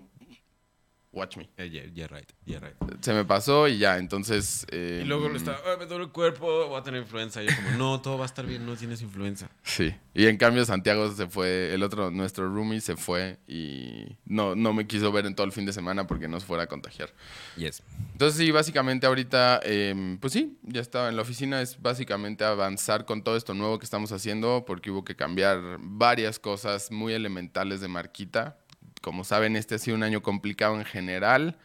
Watch 1.13 1.35
me. 1.35 1.49
Eh, 1.57 1.69
yeah, 1.69 1.83
yeah, 1.93 2.07
right, 2.07 2.29
yeah, 2.45 2.59
right. 2.61 2.73
Se 3.03 3.13
me 3.13 3.25
pasó 3.25 3.67
y 3.67 3.77
ya, 3.77 3.97
entonces... 3.97 4.65
eh, 4.71 5.01
Y 5.03 5.05
luego 5.07 5.27
le 5.27 5.37
está, 5.37 5.57
"Ay, 5.65 5.77
me 5.77 5.85
duele 5.85 6.05
el 6.05 6.11
cuerpo, 6.11 6.67
voy 6.69 6.79
a 6.79 6.83
tener 6.83 7.01
influenza. 7.01 7.43
Y 7.43 7.47
yo 7.47 7.55
como, 7.57 7.71
no, 7.77 8.01
todo 8.01 8.17
va 8.17 8.23
a 8.23 8.27
estar 8.27 8.45
bien, 8.45 8.65
no 8.65 8.77
tienes 8.77 9.01
influenza. 9.01 9.49
Sí. 9.63 9.93
Y 10.13 10.27
en 10.27 10.37
cambio 10.37 10.63
Santiago 10.63 11.11
se 11.11 11.27
fue, 11.27 11.73
el 11.73 11.83
otro, 11.83 12.11
nuestro 12.11 12.47
roomie 12.53 12.79
se 12.79 12.95
fue 12.95 13.39
y 13.45 14.17
no, 14.25 14.55
no 14.55 14.71
me 14.73 14.87
quiso 14.87 15.11
ver 15.11 15.25
en 15.25 15.35
todo 15.35 15.45
el 15.45 15.51
fin 15.51 15.65
de 15.65 15.73
semana 15.73 16.07
porque 16.07 16.29
nos 16.29 16.45
fuera 16.45 16.63
a 16.63 16.67
contagiar. 16.67 17.09
Yes. 17.57 17.83
Entonces 18.13 18.37
sí, 18.39 18.49
básicamente 18.51 19.05
ahorita, 19.05 19.59
em, 19.63 20.17
pues 20.17 20.31
sí, 20.31 20.57
ya 20.63 20.79
estaba 20.79 21.09
en 21.09 21.17
la 21.17 21.23
oficina, 21.23 21.61
es 21.61 21.81
básicamente 21.81 22.45
avanzar 22.45 23.03
con 23.05 23.21
todo 23.21 23.35
esto 23.35 23.53
nuevo 23.53 23.79
que 23.79 23.85
estamos 23.85 24.13
haciendo 24.13 24.63
porque 24.65 24.91
hubo 24.91 25.03
que 25.03 25.15
cambiar 25.17 25.59
varias 25.79 26.39
cosas 26.39 26.89
muy 26.89 27.11
elementales 27.13 27.81
de 27.81 27.89
Marquita. 27.89 28.57
Como 29.01 29.23
saben, 29.23 29.55
este 29.55 29.75
ha 29.75 29.79
sido 29.79 29.97
un 29.97 30.03
año 30.03 30.21
complicado 30.21 30.75
en 30.77 30.85
general 30.85 31.57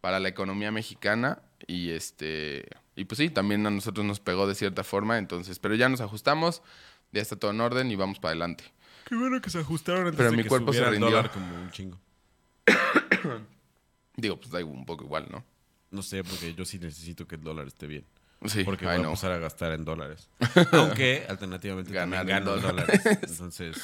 para 0.00 0.18
la 0.20 0.28
economía 0.28 0.70
mexicana 0.72 1.40
y 1.66 1.90
este 1.90 2.66
y 2.96 3.04
pues 3.04 3.18
sí, 3.18 3.30
también 3.30 3.66
a 3.66 3.70
nosotros 3.70 4.04
nos 4.04 4.20
pegó 4.20 4.46
de 4.46 4.54
cierta 4.54 4.84
forma, 4.84 5.18
entonces, 5.18 5.58
pero 5.58 5.74
ya 5.74 5.88
nos 5.88 6.00
ajustamos, 6.00 6.62
ya 7.12 7.22
está 7.22 7.36
todo 7.36 7.50
en 7.52 7.60
orden 7.60 7.90
y 7.90 7.96
vamos 7.96 8.18
para 8.18 8.32
adelante. 8.32 8.64
Qué 9.06 9.14
bueno 9.16 9.40
que 9.40 9.50
se 9.50 9.58
ajustaron 9.58 10.02
antes 10.06 10.16
Pero 10.16 10.30
de 10.30 10.36
mi 10.36 10.42
que 10.42 10.48
cuerpo 10.48 10.72
se 10.72 10.84
rindió. 10.84 11.10
dólar 11.10 11.30
como 11.30 11.54
un 11.54 11.70
chingo. 11.70 11.98
Digo, 14.16 14.36
pues 14.38 14.50
da 14.50 14.64
un 14.64 14.84
poco 14.84 15.04
igual, 15.04 15.26
¿no? 15.30 15.44
No 15.90 16.02
sé, 16.02 16.22
porque 16.22 16.54
yo 16.54 16.64
sí 16.64 16.78
necesito 16.78 17.26
que 17.26 17.36
el 17.36 17.42
dólar 17.42 17.66
esté 17.66 17.86
bien. 17.86 18.04
Sí, 18.46 18.64
Porque 18.64 18.86
voy 18.86 18.94
a 18.94 18.98
empezar 18.98 19.32
a 19.32 19.38
gastar 19.38 19.72
en 19.72 19.84
dólares. 19.84 20.28
Aunque, 20.72 21.26
alternativamente, 21.28 21.92
Ganar 21.92 22.20
también 22.20 22.38
gano 22.44 22.54
en 22.56 22.62
dólares. 22.62 23.04
dólares. 23.04 23.30
Entonces, 23.30 23.76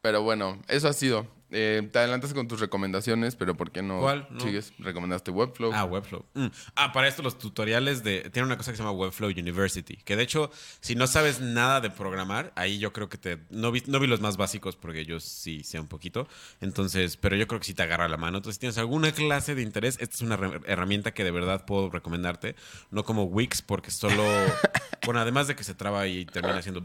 Pero 0.00 0.22
bueno, 0.22 0.62
eso 0.68 0.88
ha 0.88 0.92
sido. 0.94 1.26
Eh, 1.56 1.88
te 1.92 2.00
adelantas 2.00 2.34
con 2.34 2.48
tus 2.48 2.58
recomendaciones, 2.58 3.36
pero 3.36 3.54
¿por 3.56 3.70
qué 3.70 3.80
no 3.80 4.00
¿Cuál? 4.00 4.26
No. 4.28 4.40
sigues? 4.40 4.72
Recomendaste 4.80 5.30
Webflow. 5.30 5.70
Ah, 5.72 5.84
Webflow. 5.84 6.24
Mm. 6.34 6.46
Ah, 6.74 6.92
para 6.92 7.06
esto 7.06 7.22
los 7.22 7.38
tutoriales 7.38 8.02
de... 8.02 8.28
Tiene 8.30 8.46
una 8.46 8.56
cosa 8.56 8.72
que 8.72 8.76
se 8.76 8.82
llama 8.82 8.90
Webflow 8.98 9.30
University. 9.30 9.96
Que 9.98 10.16
de 10.16 10.24
hecho, 10.24 10.50
si 10.80 10.96
no 10.96 11.06
sabes 11.06 11.40
nada 11.40 11.80
de 11.80 11.90
programar, 11.90 12.52
ahí 12.56 12.78
yo 12.78 12.92
creo 12.92 13.08
que 13.08 13.18
te... 13.18 13.38
No 13.50 13.70
vi, 13.70 13.84
no 13.86 14.00
vi 14.00 14.08
los 14.08 14.20
más 14.20 14.36
básicos 14.36 14.74
porque 14.74 15.04
yo 15.04 15.20
sí 15.20 15.62
sé 15.62 15.78
un 15.78 15.86
poquito. 15.86 16.26
Entonces, 16.60 17.16
pero 17.16 17.36
yo 17.36 17.46
creo 17.46 17.60
que 17.60 17.66
sí 17.66 17.74
te 17.74 17.84
agarra 17.84 18.08
la 18.08 18.16
mano. 18.16 18.38
Entonces, 18.38 18.56
si 18.56 18.60
tienes 18.60 18.78
alguna 18.78 19.12
clase 19.12 19.54
de 19.54 19.62
interés, 19.62 19.96
esta 20.00 20.16
es 20.16 20.22
una 20.22 20.34
herramienta 20.66 21.14
que 21.14 21.22
de 21.22 21.30
verdad 21.30 21.64
puedo 21.66 21.88
recomendarte. 21.88 22.56
No 22.90 23.04
como 23.04 23.24
Wix, 23.24 23.62
porque 23.62 23.92
solo... 23.92 24.24
bueno, 25.06 25.20
además 25.20 25.46
de 25.46 25.54
que 25.54 25.62
se 25.62 25.74
traba 25.74 26.08
y 26.08 26.26
termina 26.26 26.60
siendo... 26.62 26.82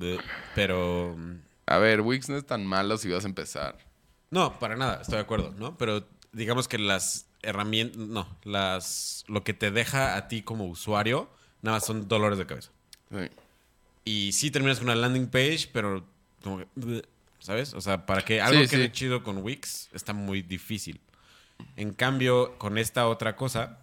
Pero... 0.53 1.15
mm, 1.17 1.33
A 1.65 1.77
ver, 1.79 2.01
Wix 2.01 2.29
no 2.29 2.37
es 2.37 2.45
tan 2.45 2.65
malo 2.65 2.97
si 2.97 3.09
vas 3.09 3.23
a 3.23 3.27
empezar. 3.27 3.88
No, 4.31 4.59
para 4.59 4.75
nada, 4.75 5.01
estoy 5.01 5.15
de 5.15 5.21
acuerdo, 5.21 5.53
¿no? 5.57 5.77
Pero 5.77 6.05
digamos 6.31 6.67
que 6.67 6.77
las 6.77 7.27
herramientas, 7.41 7.97
no, 7.97 8.27
las, 8.43 9.23
lo 9.27 9.43
que 9.43 9.53
te 9.53 9.71
deja 9.71 10.15
a 10.15 10.27
ti 10.27 10.41
como 10.41 10.65
usuario, 10.65 11.29
nada 11.61 11.77
más 11.77 11.85
son 11.85 12.07
dolores 12.07 12.37
de 12.37 12.45
cabeza. 12.45 12.71
Sí. 13.11 13.29
Y 14.05 14.31
sí 14.33 14.51
terminas 14.51 14.79
con 14.79 14.87
una 14.87 14.95
landing 14.95 15.27
page, 15.27 15.69
pero 15.71 16.05
como 16.43 16.59
que, 16.59 16.67
¿sabes? 17.39 17.73
O 17.73 17.81
sea, 17.81 18.05
para 18.05 18.23
que 18.23 18.41
algo 18.41 18.61
Sí, 18.63 18.67
quede 18.69 18.85
sí. 18.85 18.91
chido 18.91 19.23
con 19.23 19.37
Wix 19.39 19.89
está 19.93 20.13
muy 20.13 20.41
difícil. 20.41 20.99
En 21.75 21.93
cambio, 21.93 22.57
con 22.57 22.77
esta 22.77 23.07
otra 23.07 23.35
cosa, 23.35 23.79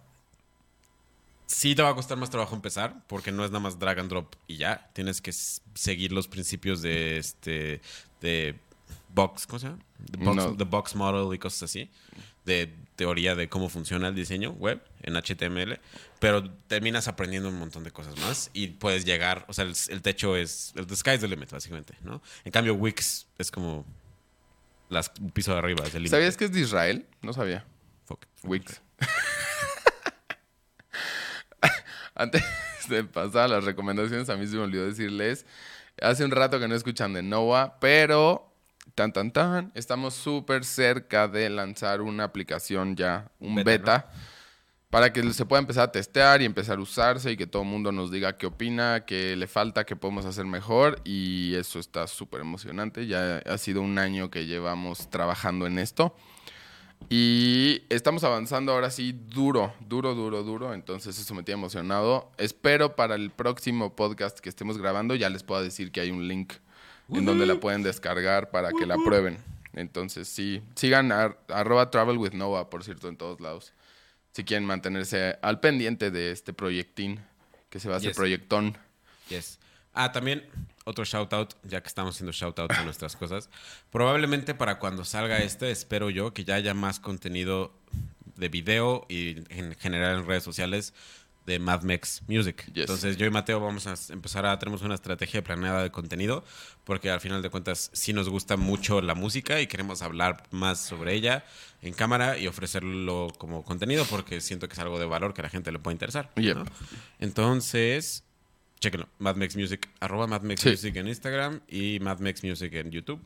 sí 1.45 1.75
te 1.75 1.81
va 1.81 1.89
a 1.89 1.95
costar 1.95 2.17
más 2.17 2.29
trabajo 2.29 2.55
empezar, 2.55 3.03
porque 3.07 3.31
no 3.31 3.45
es 3.45 3.51
nada 3.51 3.61
más 3.61 3.79
drag 3.79 3.99
and 3.99 4.09
drop 4.09 4.35
y 4.47 4.57
ya. 4.57 4.89
Tienes 4.93 5.21
que 5.21 5.31
seguir 5.31 6.11
los 6.11 6.27
principios 6.27 6.81
de 6.81 7.17
este 7.17 7.81
de 8.21 8.59
box, 9.09 9.47
¿cómo 9.47 9.59
se 9.59 9.67
llama? 9.67 9.79
The 10.11 10.17
box, 10.17 10.35
No. 10.35 10.57
the 10.57 10.63
box 10.63 10.95
model 10.95 11.33
y 11.33 11.39
cosas 11.39 11.63
así. 11.63 11.89
De 12.45 12.73
teoría 12.95 13.35
de 13.35 13.49
cómo 13.49 13.69
funciona 13.69 14.07
el 14.07 14.15
diseño 14.15 14.51
web 14.51 14.81
en 15.03 15.15
HTML, 15.15 15.79
pero 16.19 16.49
terminas 16.67 17.07
aprendiendo 17.07 17.49
un 17.49 17.59
montón 17.59 17.83
de 17.83 17.91
cosas 17.91 18.17
más 18.21 18.49
y 18.53 18.67
puedes 18.67 19.05
llegar, 19.05 19.45
o 19.47 19.53
sea, 19.53 19.65
el, 19.65 19.73
el 19.89 20.01
techo 20.01 20.35
es, 20.35 20.73
el 20.75 20.87
the 20.87 20.95
sky's 20.95 21.19
the 21.19 21.27
limit, 21.27 21.51
básicamente, 21.51 21.95
¿no? 22.01 22.21
En 22.43 22.51
cambio, 22.51 22.73
Wix 22.73 23.27
es 23.37 23.51
como 23.51 23.85
las, 24.89 25.11
un 25.19 25.29
piso 25.31 25.51
de 25.51 25.59
arriba, 25.59 25.85
es 25.85 25.93
el. 25.93 26.07
¿Sabías 26.09 26.37
que 26.37 26.45
es 26.45 26.51
de 26.53 26.61
Israel? 26.61 27.05
No 27.21 27.33
sabía. 27.33 27.65
Fuck. 28.05 28.25
Wix. 28.43 28.81
Antes 32.15 32.43
de 32.89 33.03
pasar 33.03 33.43
a 33.43 33.47
las 33.47 33.63
recomendaciones, 33.63 34.29
a 34.29 34.35
mí 34.37 34.47
se 34.47 34.55
me 34.55 34.63
olvidó 34.63 34.85
decirles, 34.87 35.45
hace 36.01 36.23
un 36.25 36.31
rato 36.31 36.59
que 36.59 36.67
no 36.67 36.73
escuchan 36.75 37.13
de 37.13 37.21
Noah, 37.21 37.77
pero 37.79 38.46
tan 38.97 39.13
tan 39.13 39.29
tan, 39.29 39.71
estamos 39.75 40.15
súper 40.15 40.65
cerca 40.65 41.27
de 41.27 41.51
lanzar 41.51 42.01
una 42.01 42.23
aplicación 42.23 42.95
ya, 42.95 43.29
un 43.39 43.53
Beta, 43.53 43.69
beta, 43.69 44.11
para 44.89 45.13
que 45.13 45.21
se 45.33 45.45
pueda 45.45 45.59
empezar 45.59 45.83
a 45.83 45.91
testear 45.91 46.41
y 46.41 46.45
empezar 46.45 46.79
a 46.79 46.81
usarse 46.81 47.31
y 47.31 47.37
que 47.37 47.45
todo 47.45 47.61
el 47.61 47.67
mundo 47.67 47.91
nos 47.91 48.09
diga 48.09 48.39
qué 48.39 48.47
opina, 48.47 49.05
qué 49.05 49.35
le 49.35 49.45
falta, 49.45 49.85
qué 49.85 49.95
podemos 49.95 50.25
hacer 50.25 50.45
mejor 50.45 50.99
y 51.03 51.53
eso 51.53 51.77
está 51.77 52.07
súper 52.07 52.41
emocionante. 52.41 53.05
Ya 53.05 53.37
ha 53.45 53.59
sido 53.59 53.83
un 53.83 53.99
año 53.99 54.31
que 54.31 54.47
llevamos 54.47 55.11
trabajando 55.11 55.67
en 55.67 55.77
esto. 55.77 56.15
Y 57.07 57.83
estamos 57.89 58.23
avanzando 58.23 58.71
ahora 58.71 58.89
sí 58.89 59.11
duro, 59.11 59.75
duro, 59.87 60.15
duro, 60.15 60.41
duro. 60.41 60.73
Entonces 60.73 61.19
eso 61.19 61.35
me 61.35 61.43
tiene 61.43 61.59
emocionado. 61.59 62.31
Espero 62.39 62.95
para 62.95 63.13
el 63.13 63.29
próximo 63.29 63.95
podcast 63.95 64.39
que 64.39 64.49
estemos 64.49 64.79
grabando 64.79 65.13
ya 65.13 65.29
les 65.29 65.43
pueda 65.43 65.61
decir 65.61 65.91
que 65.91 66.01
hay 66.01 66.09
un 66.09 66.27
link 66.27 66.53
en 67.09 67.25
donde 67.25 67.45
la 67.45 67.55
pueden 67.59 67.83
descargar 67.83 68.49
para 68.51 68.71
que 68.71 68.85
la 68.85 68.97
prueben. 68.97 69.37
Entonces 69.73 70.27
sí, 70.27 70.61
sigan 70.75 71.11
a, 71.11 71.37
arroba 71.49 71.91
travel 71.91 72.17
with 72.17 72.33
Noah, 72.33 72.69
por 72.69 72.83
cierto, 72.83 73.07
en 73.09 73.17
todos 73.17 73.39
lados. 73.39 73.73
Si 74.33 74.43
quieren 74.43 74.65
mantenerse 74.65 75.37
al 75.41 75.59
pendiente 75.59 76.11
de 76.11 76.31
este 76.31 76.53
proyectín 76.53 77.19
que 77.69 77.79
se 77.79 77.87
va 77.89 77.95
a 77.95 77.97
hacer 77.97 78.09
Yes. 78.09 78.17
proyectón. 78.17 78.77
Yes. 79.29 79.59
Ah, 79.93 80.11
también 80.11 80.47
otro 80.85 81.03
shout 81.05 81.33
out, 81.33 81.53
ya 81.63 81.81
que 81.81 81.87
estamos 81.87 82.15
haciendo 82.15 82.31
shout 82.31 82.57
out 82.59 82.71
a 82.71 82.83
nuestras 82.83 83.15
cosas. 83.15 83.49
Probablemente 83.91 84.53
para 84.53 84.79
cuando 84.79 85.05
salga 85.05 85.39
este, 85.39 85.71
espero 85.71 86.09
yo 86.09 86.33
que 86.33 86.43
ya 86.43 86.55
haya 86.55 86.73
más 86.73 86.99
contenido 86.99 87.73
de 88.35 88.49
video 88.49 89.05
y 89.09 89.43
en 89.49 89.75
general 89.75 90.19
en 90.19 90.27
redes 90.27 90.43
sociales 90.43 90.93
de 91.47 91.57
Mad 91.59 91.81
Max 91.81 92.21
Music. 92.27 92.65
Yes. 92.67 92.81
Entonces 92.81 93.17
yo 93.17 93.25
y 93.25 93.29
Mateo 93.31 93.59
vamos 93.59 93.87
a 93.87 93.95
empezar 94.13 94.45
a 94.45 94.59
tenemos 94.59 94.83
una 94.83 94.93
estrategia 94.93 95.43
planeada 95.43 95.81
de 95.81 95.89
contenido 95.89 96.43
porque 96.83 97.09
al 97.09 97.21
final 97.21 97.41
de 97.41 97.49
cuentas 97.49 97.89
sí 97.93 98.13
nos 98.13 98.29
gusta 98.29 98.57
mucho 98.57 99.01
la 99.01 99.15
música 99.15 99.59
y 99.61 99.67
queremos 99.67 100.01
hablar 100.01 100.43
más 100.51 100.79
sobre 100.79 101.13
ella 101.13 101.45
en 101.81 101.93
cámara 101.93 102.37
y 102.37 102.47
ofrecerlo 102.47 103.33
como 103.37 103.63
contenido 103.63 104.05
porque 104.05 104.41
siento 104.41 104.67
que 104.67 104.73
es 104.73 104.79
algo 104.79 104.99
de 104.99 105.05
valor 105.05 105.33
que 105.33 105.41
a 105.41 105.43
la 105.43 105.49
gente 105.49 105.71
le 105.71 105.79
puede 105.79 105.95
interesar. 105.95 106.31
Yep. 106.35 106.57
¿no? 106.57 106.65
Entonces, 107.19 108.23
Chéquenlo. 108.79 109.07
Mad 109.17 109.37
Max 109.37 109.55
Music. 109.55 109.89
Arroba 109.99 110.27
Mad 110.27 110.43
Max 110.43 110.61
Sí. 110.61 110.69
Music 110.69 110.95
en 110.97 111.07
Instagram 111.07 111.61
y 111.67 111.99
Mad 111.99 112.19
Max 112.19 112.43
Music 112.43 112.71
en 112.73 112.91
YouTube. 112.91 113.19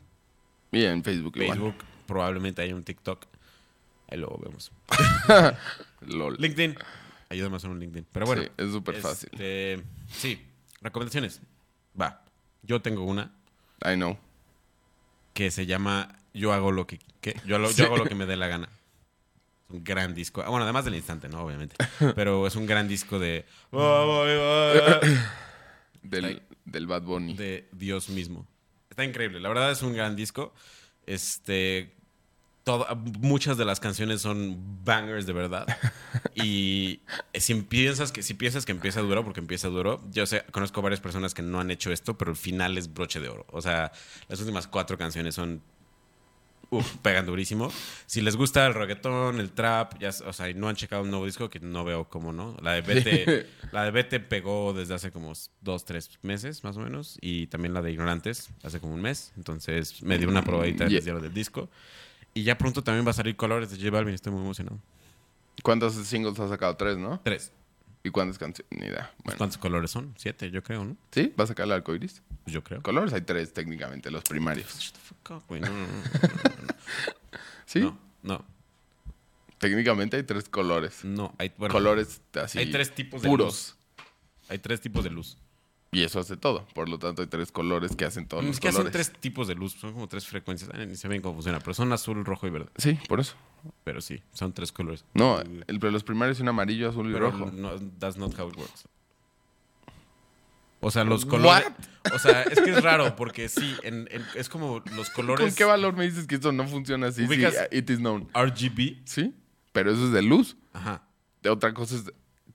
Y 0.70 0.84
en 0.84 1.04
Facebook, 1.04 1.36
igual. 1.36 1.58
Facebook. 1.58 1.84
Probablemente 2.06 2.62
hay 2.62 2.72
un 2.72 2.82
TikTok. 2.82 3.26
Ahí 4.08 4.18
luego 4.18 4.38
vemos. 4.42 4.72
LOL. 6.06 6.36
LinkedIn. 6.38 6.76
Ayúdame 7.32 7.54
a 7.54 7.58
hacer 7.58 7.70
un 7.70 7.80
LinkedIn. 7.80 8.06
Pero 8.12 8.26
bueno. 8.26 8.42
Sí, 8.42 8.48
es 8.56 8.70
súper 8.72 8.96
fácil. 8.96 9.28
este, 9.32 9.82
Sí. 10.08 10.40
Recomendaciones. 10.80 11.40
Va. 12.00 12.24
Yo 12.62 12.80
tengo 12.82 13.04
una 13.04 13.32
I 13.84 13.94
know. 13.96 14.18
que 15.34 15.50
se 15.50 15.66
llama 15.66 16.18
Yo 16.34 16.52
hago 16.52 16.72
lo 16.72 16.86
que. 16.86 16.98
Yo, 17.46 17.58
lo- 17.58 17.68
yo 17.68 17.74
Sí. 17.74 17.82
hago 17.82 17.96
lo 17.96 18.04
que 18.06 18.14
me 18.14 18.26
dé 18.26 18.36
la 18.36 18.46
gana. 18.48 18.68
Es 19.68 19.74
un 19.76 19.84
gran 19.84 20.14
disco. 20.14 20.42
Ah, 20.42 20.48
Bueno, 20.50 20.64
además 20.64 20.84
del 20.84 20.94
instante, 20.94 21.28
¿no? 21.28 21.40
Obviamente. 21.44 21.76
Pero 22.14 22.46
es 22.46 22.54
un 22.56 22.66
gran 22.66 22.86
disco 22.88 23.18
de... 23.18 23.44
Del, 26.02 26.42
del 26.64 26.86
Bad 26.86 27.02
Bunny. 27.02 27.34
de 27.34 27.68
Dios 27.72 28.08
mismo. 28.08 28.46
Está 28.90 29.04
increíble. 29.04 29.40
La 29.40 29.48
verdad 29.48 29.70
es 29.70 29.82
un 29.82 29.94
gran 29.94 30.16
disco. 30.16 30.52
Este. 31.06 31.94
Muchas 33.20 33.56
de 33.56 33.64
las 33.64 33.80
canciones 33.80 34.20
son 34.20 34.84
bangers 34.84 35.26
de 35.26 35.32
verdad. 35.32 35.66
y 36.34 37.00
si 37.34 37.54
piensas 37.54 38.12
que, 38.12 38.22
si 38.22 38.34
piensas 38.34 38.64
que 38.64 38.72
empieza 38.72 39.00
duro, 39.00 39.24
porque 39.24 39.40
empieza 39.40 39.68
duro, 39.68 40.00
yo 40.10 40.26
sé, 40.26 40.44
conozco 40.52 40.82
varias 40.82 41.00
personas 41.00 41.34
que 41.34 41.42
no 41.42 41.60
han 41.60 41.70
hecho 41.70 41.92
esto, 41.92 42.16
pero 42.16 42.30
el 42.30 42.36
final 42.36 42.78
es 42.78 42.92
broche 42.92 43.20
de 43.20 43.28
oro. 43.28 43.46
O 43.50 43.60
sea, 43.60 43.92
las 44.28 44.40
últimas 44.40 44.66
cuatro 44.66 44.96
canciones 44.96 45.34
son. 45.34 45.62
Uf, 46.70 46.96
pegan 47.02 47.26
durísimo. 47.26 47.70
Si 48.06 48.22
les 48.22 48.34
gusta 48.34 48.66
el 48.66 48.72
reggaetón, 48.72 49.40
el 49.40 49.50
trap, 49.50 49.98
ya, 49.98 50.08
o 50.24 50.32
sea, 50.32 50.48
y 50.48 50.54
no 50.54 50.70
han 50.70 50.76
checado 50.76 51.02
un 51.02 51.10
nuevo 51.10 51.26
disco, 51.26 51.50
que 51.50 51.60
no 51.60 51.84
veo 51.84 52.08
cómo 52.08 52.32
no. 52.32 52.56
La 52.62 52.72
de 52.72 52.80
Vete, 52.80 53.46
la 53.72 53.84
de 53.84 53.90
Vete 53.90 54.20
pegó 54.20 54.72
desde 54.72 54.94
hace 54.94 55.10
como 55.10 55.34
dos, 55.60 55.84
tres 55.84 56.18
meses, 56.22 56.64
más 56.64 56.78
o 56.78 56.80
menos. 56.80 57.18
Y 57.20 57.48
también 57.48 57.74
la 57.74 57.82
de 57.82 57.92
Ignorantes, 57.92 58.48
hace 58.62 58.80
como 58.80 58.94
un 58.94 59.02
mes. 59.02 59.34
Entonces 59.36 60.02
me 60.02 60.16
dio 60.16 60.28
una 60.30 60.44
probadita 60.44 60.86
Yeah. 60.86 61.00
del 61.00 61.34
disco. 61.34 61.68
Y 62.34 62.44
ya 62.44 62.56
pronto 62.56 62.82
también 62.82 63.06
va 63.06 63.10
a 63.10 63.14
salir 63.14 63.36
Colores 63.36 63.70
de 63.70 63.76
J 63.76 63.90
Balvin. 63.90 64.14
Estoy 64.14 64.32
muy 64.32 64.42
emocionado. 64.42 64.78
¿Cuántos 65.62 65.94
singles 65.94 66.38
ha 66.40 66.48
sacado? 66.48 66.76
Tres, 66.76 66.96
¿no? 66.96 67.20
Tres. 67.22 67.52
¿Y 68.04 68.10
cuántas 68.10 68.38
canciones? 68.38 68.66
Ni 68.70 68.86
idea. 68.86 69.12
Bueno. 69.22 69.38
¿Cuántos 69.38 69.58
colores 69.58 69.90
son? 69.90 70.12
Siete, 70.16 70.50
yo 70.50 70.62
creo, 70.62 70.84
¿no? 70.84 70.96
¿Sí? 71.12 71.32
¿Va 71.38 71.44
a 71.44 71.46
sacar 71.46 71.68
el? 71.68 72.22
Pues 72.42 72.52
yo 72.54 72.64
creo. 72.64 72.82
Colores 72.82 73.12
hay 73.12 73.20
tres 73.20 73.52
técnicamente, 73.52 74.10
los 74.10 74.24
primarios. 74.24 74.76
Shut 74.78 74.94
the 74.94 75.00
fuck 75.00 75.30
up, 75.30 75.44
güey. 75.48 75.60
No, 75.60 75.68
no, 75.68 75.86
no, 75.86 75.86
¿Sí? 77.66 77.80
no. 77.80 77.98
No, 78.22 78.44
Técnicamente 79.58 80.16
hay 80.16 80.22
tres 80.24 80.48
colores. 80.48 81.04
no. 81.04 81.32
Hay, 81.38 81.52
bueno, 81.56 81.72
colores 81.72 82.20
así. 82.34 82.58
hay 82.58 82.70
tres 82.72 82.92
tipos 82.94 83.22
de 83.22 83.28
puros. 83.28 83.46
luz. 83.46 83.76
Hay 84.48 84.58
tres 84.58 84.80
tipos 84.80 85.04
de 85.04 85.10
luz. 85.10 85.36
Y 85.94 86.02
eso 86.04 86.18
hace 86.20 86.38
todo. 86.38 86.66
Por 86.74 86.88
lo 86.88 86.98
tanto, 86.98 87.20
hay 87.20 87.28
tres 87.28 87.52
colores 87.52 87.94
que 87.96 88.06
hacen 88.06 88.26
todos 88.26 88.42
es 88.44 88.48
los 88.48 88.60
que 88.60 88.68
colores. 88.70 88.94
hacen 88.94 89.10
tres 89.12 89.20
tipos 89.20 89.46
de 89.46 89.54
luz. 89.54 89.74
Son 89.78 89.92
como 89.92 90.08
tres 90.08 90.26
frecuencias. 90.26 90.70
Ay, 90.72 90.86
ni 90.86 90.96
sé 90.96 91.06
bien 91.06 91.20
cómo 91.20 91.34
funciona. 91.34 91.58
Pero 91.60 91.74
son 91.74 91.92
azul, 91.92 92.24
rojo 92.24 92.46
y 92.46 92.50
verde. 92.50 92.70
Sí, 92.76 92.98
por 93.08 93.20
eso. 93.20 93.34
Pero 93.84 94.00
sí, 94.00 94.22
son 94.32 94.54
tres 94.54 94.72
colores. 94.72 95.04
No, 95.12 95.38
el, 95.40 95.64
pero 95.78 95.90
los 95.90 96.02
primarios 96.02 96.38
son 96.38 96.48
amarillo, 96.48 96.88
azul 96.88 97.10
y 97.10 97.12
Pero 97.12 97.30
rojo. 97.30 97.50
no, 97.52 97.78
that's 97.98 98.16
not 98.16 98.36
how 98.40 98.48
it 98.48 98.56
works. 98.56 98.84
O 100.80 100.90
sea, 100.90 101.04
los 101.04 101.24
colores. 101.26 101.64
What? 102.04 102.14
O 102.14 102.18
sea, 102.18 102.42
es 102.42 102.58
que 102.60 102.70
es 102.70 102.82
raro 102.82 103.14
porque 103.14 103.48
sí, 103.48 103.76
en- 103.84 104.08
en- 104.10 104.24
es 104.34 104.48
como 104.48 104.82
los 104.96 105.10
colores 105.10 105.46
¿Con 105.46 105.54
qué 105.54 105.64
valor 105.64 105.94
me 105.94 106.04
dices 106.04 106.26
que 106.26 106.34
esto 106.36 106.50
no 106.52 106.66
funciona 106.66 107.08
así? 107.08 107.26
Sí, 107.28 107.44
it 107.70 107.88
is 107.90 107.98
known. 107.98 108.28
RGB. 108.34 109.02
Sí, 109.04 109.32
pero 109.72 109.92
eso 109.92 110.06
es 110.06 110.12
de 110.12 110.22
luz. 110.22 110.56
Ajá. 110.72 111.02
De 111.42 111.50
otra 111.50 111.72
cosa 111.74 111.94
es 111.96 112.04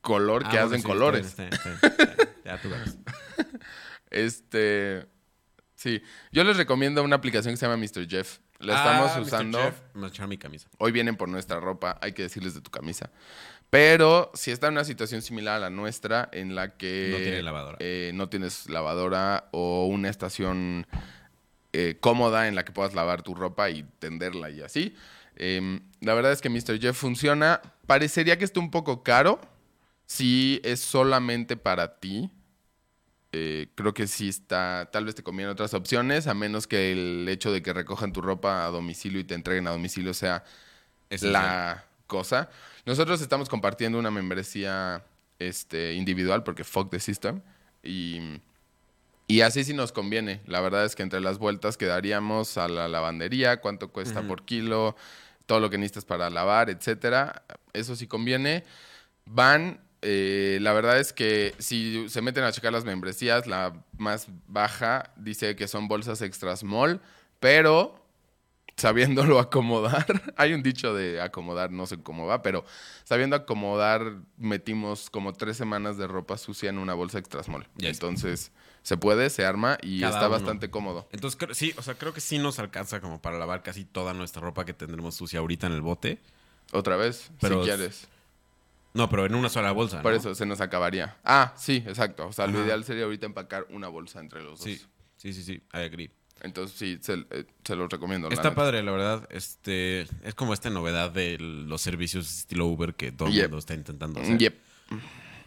color 0.02 0.42
que 0.50 0.58
Ah, 0.58 0.64
hacen 0.64 0.70
bueno, 0.70 0.78
sí, 0.82 0.88
colores. 0.88 1.26
está 1.28 1.44
bien, 1.44 1.54
está 1.54 1.70
bien, 1.70 1.80
está 1.84 2.06
bien. 2.06 2.17
Ya 2.48 2.58
tú 2.62 2.70
verás. 2.70 2.98
Este. 4.10 5.06
Sí. 5.76 6.02
Yo 6.32 6.44
les 6.44 6.58
recomiendo 6.58 7.04
una 7.04 7.16
aplicación 7.18 7.54
que 7.54 7.58
se 7.58 7.66
llama 7.68 7.78
Mr. 7.78 8.08
Jeff. 8.08 8.40
La 8.60 8.76
estamos 8.76 9.12
Ah, 9.12 9.20
Mr. 9.20 9.22
usando. 9.26 9.60
Jeff, 9.62 9.82
me 9.94 10.08
echar 10.08 10.28
mi 10.28 10.38
camisa. 10.38 10.68
Hoy 10.80 10.92
vienen 10.92 11.16
por 11.18 11.30
nuestra 11.30 11.60
ropa, 11.60 12.00
hay 12.02 12.14
que 12.14 12.24
decirles 12.24 12.56
de 12.56 12.62
tu 12.62 12.72
camisa. 12.72 13.12
Pero 13.70 14.32
si 14.34 14.52
está 14.52 14.68
en 14.68 14.74
una 14.74 14.86
situación 14.86 15.22
similar 15.22 15.58
a 15.58 15.60
la 15.60 15.70
nuestra, 15.70 16.30
en 16.32 16.56
la 16.56 16.78
que 16.78 17.10
No 17.12 17.18
tiene 17.18 17.44
lavadora. 17.44 17.78
eh, 17.82 18.12
no 18.16 18.30
tienes 18.30 18.70
lavadora 18.70 19.50
o 19.52 19.86
una 19.88 20.10
estación 20.10 20.88
eh, 21.74 21.98
cómoda 22.00 22.48
en 22.48 22.56
la 22.56 22.64
que 22.66 22.72
puedas 22.72 22.96
lavar 22.96 23.22
tu 23.22 23.36
ropa 23.36 23.70
y 23.70 23.84
tenderla 24.00 24.50
y 24.50 24.62
así. 24.62 24.96
em, 25.36 25.82
la 26.02 26.14
verdad 26.16 26.32
es 26.32 26.42
que 26.42 26.50
Mr. 26.50 26.80
Jeff 26.80 26.98
funciona. 26.98 27.62
Parecería 27.86 28.38
que 28.40 28.46
esté 28.46 28.60
un 28.60 28.72
poco 28.72 29.04
caro. 29.04 29.40
Si 30.08 30.62
es 30.64 30.80
solamente 30.80 31.58
para 31.58 32.00
ti, 32.00 32.32
eh, 33.40 33.68
creo 33.76 33.94
que 33.94 34.08
sí 34.08 34.30
está, 34.30 34.90
tal 34.92 35.06
vez 35.06 35.14
te 35.14 35.22
conviene 35.22 35.52
otras 35.52 35.74
opciones, 35.76 36.26
a 36.26 36.34
menos 36.34 36.66
que 36.66 36.92
el 36.92 37.28
hecho 37.30 37.52
de 37.52 37.62
que 37.62 37.72
recojan 37.72 38.12
tu 38.12 38.22
ropa 38.22 38.66
a 38.66 38.70
domicilio 38.70 39.20
y 39.20 39.24
te 39.24 39.36
entreguen 39.36 39.68
a 39.68 39.72
domicilio 39.72 40.14
sea 40.16 40.44
Esencial. 41.10 41.34
la 41.34 41.86
cosa. 42.08 42.50
Nosotros 42.86 43.22
estamos 43.22 43.48
compartiendo 43.48 44.00
una 44.00 44.10
membresía 44.10 45.04
este, 45.38 45.94
individual 45.94 46.44
porque 46.44 46.64
fuck 46.64 46.90
the 46.90 47.00
system. 47.00 47.42
Y, 47.84 48.40
y 49.28 49.42
así 49.42 49.64
sí 49.64 49.74
nos 49.74 49.92
conviene. 49.92 50.42
La 50.48 50.60
verdad 50.60 50.84
es 50.84 50.96
que 50.96 51.04
entre 51.04 51.22
las 51.22 51.38
vueltas 51.38 51.78
quedaríamos 51.78 52.58
a 52.58 52.68
la 52.68 52.88
lavandería, 52.88 53.62
cuánto 53.62 53.90
cuesta 53.90 54.24
por 54.24 54.46
kilo, 54.46 54.96
todo 55.46 55.60
lo 55.60 55.70
que 55.70 55.78
necesitas 55.78 56.06
para 56.06 56.30
lavar, 56.32 56.70
etcétera. 56.72 57.44
Eso 57.74 57.96
sí 57.96 58.08
conviene. 58.08 58.64
Van, 59.26 59.80
eh, 60.02 60.60
la 60.62 60.74
verdad 60.74 61.00
es 61.00 61.14
que 61.14 61.54
si 61.60 62.08
se 62.10 62.22
meten 62.22 62.44
a 62.44 62.52
checar 62.52 62.72
las 62.74 62.86
membresías, 62.86 63.48
la 63.48 63.74
más 63.98 64.28
baja 64.48 65.12
dice 65.18 65.56
que 65.56 65.68
son 65.68 65.88
bolsas 65.88 66.22
extra 66.22 66.56
small, 66.56 67.02
Pero 67.40 68.04
sabiéndolo 68.76 69.40
acomodar, 69.40 70.34
hay 70.38 70.54
un 70.54 70.62
dicho 70.64 70.94
de 70.94 71.22
acomodar, 71.22 71.72
no 71.72 71.86
sé 71.88 72.02
cómo 72.02 72.26
va, 72.28 72.42
pero 72.42 72.64
sabiendo 73.04 73.36
acomodar, 73.36 74.18
metimos 74.38 75.10
como 75.10 75.34
tres 75.34 75.58
semanas 75.58 75.98
de 75.98 76.08
ropa 76.08 76.38
sucia 76.38 76.70
en 76.70 76.78
una 76.78 76.94
bolsa 76.94 77.18
extra 77.20 77.42
small. 77.44 77.68
Ya 77.76 77.90
está. 77.90 78.06
Entonces, 78.08 78.52
se 78.84 78.96
puede, 78.98 79.30
se 79.30 79.46
arma 79.46 79.78
y 79.82 80.00
Cada 80.02 80.14
está 80.14 80.28
uno. 80.28 80.36
bastante 80.38 80.70
cómodo. 80.70 81.08
Entonces, 81.12 81.38
creo- 81.40 81.54
sí, 81.56 81.74
o 81.78 81.82
sea, 81.82 81.96
creo 81.96 82.14
que 82.14 82.22
sí 82.22 82.38
nos 82.38 82.60
alcanza 82.60 83.02
como 83.02 83.22
para 83.22 83.38
lavar 83.38 83.64
casi 83.64 83.84
toda 83.84 84.14
nuestra 84.14 84.42
ropa 84.42 84.64
que 84.66 84.74
tendremos 84.74 85.16
sucia 85.16 85.40
ahorita 85.40 85.68
en 85.68 85.74
el 85.74 85.82
bote. 85.82 86.20
Otra 86.72 86.96
vez, 86.98 87.32
Pero 87.42 87.64
si 87.64 87.70
es- 87.70 87.76
quieres. 87.76 88.08
No, 88.98 89.10
pero 89.10 89.26
en 89.26 89.36
una 89.36 89.48
sola 89.50 89.72
bolsa. 89.72 90.02
Por 90.02 90.12
¿no? 90.12 90.18
eso 90.18 90.36
se 90.36 90.46
nos 90.46 90.60
acabaría. 90.60 91.18
Ah, 91.24 91.54
sí, 91.56 91.84
exacto. 91.86 92.28
O 92.28 92.34
sea, 92.34 92.48
lo 92.48 92.64
ideal 92.66 92.84
sería 92.84 93.04
ahorita 93.06 93.26
empacar 93.28 93.68
una 93.70 93.88
bolsa 93.88 94.20
entre 94.20 94.42
los 94.44 94.60
dos. 94.60 94.62
Sí, 95.18 95.34
sí, 95.34 95.44
sí, 95.44 95.54
I 95.74 95.78
agree. 95.86 96.10
Entonces, 96.42 96.78
sí, 96.78 97.00
se, 97.02 97.14
eh, 97.32 97.46
se 97.64 97.76
los 97.76 97.90
recomiendo. 97.90 98.30
Está 98.30 98.54
padre, 98.54 98.84
la 98.84 98.92
verdad. 98.92 99.28
Este, 99.32 100.02
es 100.24 100.36
como 100.36 100.54
esta 100.54 100.70
novedad 100.70 101.10
de 101.12 101.38
los 101.40 101.82
servicios 101.82 102.28
estilo 102.40 102.66
Uber 102.68 102.94
que 102.94 103.12
todo 103.12 103.28
el 103.30 103.34
Yep. 103.36 103.44
mundo 103.46 103.58
está 103.58 103.74
intentando 103.74 104.20
hacer. 104.22 104.38
Yep. 104.38 104.56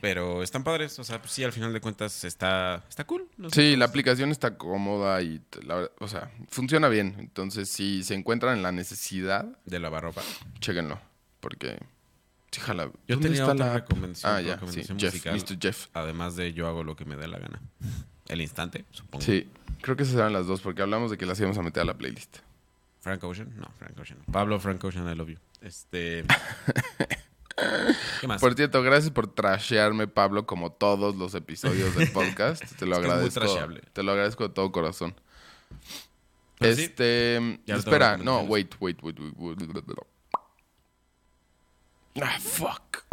Pero 0.01 0.43
están 0.43 0.65
padres, 0.65 0.99
o 0.99 1.05
sea, 1.05 1.21
pues 1.21 1.33
sí, 1.33 1.45
al 1.45 1.53
final 1.53 1.73
de 1.75 1.81
cuentas 1.81 2.25
está, 2.25 2.83
está 2.89 3.05
cool. 3.05 3.29
No 3.37 3.51
sé, 3.51 3.73
Sí, 3.73 3.77
la 3.77 3.85
aplicación 3.85 4.31
está 4.31 4.57
cómoda 4.57 5.21
y, 5.23 5.43
la 5.63 5.91
o 6.01 6.09
sea, 6.09 6.31
funciona 6.49 6.89
bien. 6.89 7.15
Entonces, 7.19 7.69
si 7.69 8.03
se 8.03 8.15
encuentran 8.15 8.57
en 8.57 8.63
la 8.63 8.73
necesidad, 8.73 9.45
De 9.67 9.79
lavar 9.79 10.05
ropa. 10.05 10.23
chéquenlo. 10.61 10.99
Porque, 11.41 11.79
sí, 12.51 12.61
jala. 12.61 12.85
Yo 13.07 13.17
¿Dónde 13.17 13.29
tenía 13.29 13.45
otra 13.47 13.67
la- 13.67 13.75
recomendación, 13.75 14.33
Ah, 14.33 14.41
ya, 14.41 14.47
sí, 14.49 14.53
recomendación 14.55 14.99
Jeff. 14.99 15.27
Mr. 15.27 15.59
Jeff. 15.61 15.87
Además 15.95 16.37
de 16.37 16.53
yo 16.53 16.67
hago 16.69 16.85
lo 16.85 16.97
que 16.97 17.05
me 17.05 17.17
dé 17.17 17.29
la 17.29 17.39
gana. 17.39 17.61
El 18.29 18.41
instante, 18.41 18.85
supongo. 18.91 19.25
Sí, 19.25 19.49
creo 19.83 19.97
que 19.97 20.03
esas 20.05 20.15
eran 20.17 20.33
las 20.33 20.47
dos, 20.47 20.61
porque 20.61 20.83
hablamos 20.83 21.11
de 21.11 21.19
que 21.19 21.27
las 21.27 21.39
íbamos 21.41 21.59
a 21.59 21.63
meter 21.63 21.83
a 21.83 21.85
la 21.87 21.95
playlist. 21.99 22.39
Frank 23.01 23.25
Ocean, 23.25 23.53
no, 23.57 23.69
Frank 23.79 23.99
Ocean. 23.99 24.19
Pablo 24.31 24.61
Frank 24.61 24.85
Ocean, 24.85 25.11
I 25.11 25.15
love 25.15 25.29
you. 25.31 25.39
Este. 25.63 26.25
¿Qué 28.21 28.27
más? 28.27 28.41
Por 28.41 28.55
cierto, 28.55 28.83
gracias 28.83 29.11
por 29.13 29.27
trashearme, 29.27 30.07
Pablo, 30.07 30.47
como 30.47 30.73
todos 30.73 31.17
los 31.17 31.35
episodios 31.35 31.95
del 31.95 32.11
podcast. 32.13 32.63
Te 32.79 32.87
lo 32.87 32.97
Es 32.97 33.01
muy 33.03 33.09
agradezco. 33.11 33.41
trasheable. 33.41 33.83
te 33.93 34.03
lo 34.03 34.13
agradezco 34.13 34.49
de 34.49 34.55
todo 34.55 34.71
corazón. 34.73 35.15
Pero 36.59 36.73
este. 36.73 37.59
Espera, 37.67 38.17
no, 38.17 38.41
wait, 38.43 38.75
wait, 38.81 38.99
wait, 39.03 39.19
wait, 39.19 39.35
wait. 39.37 39.59
Ah, 42.21 42.39
fuck. 42.41 43.05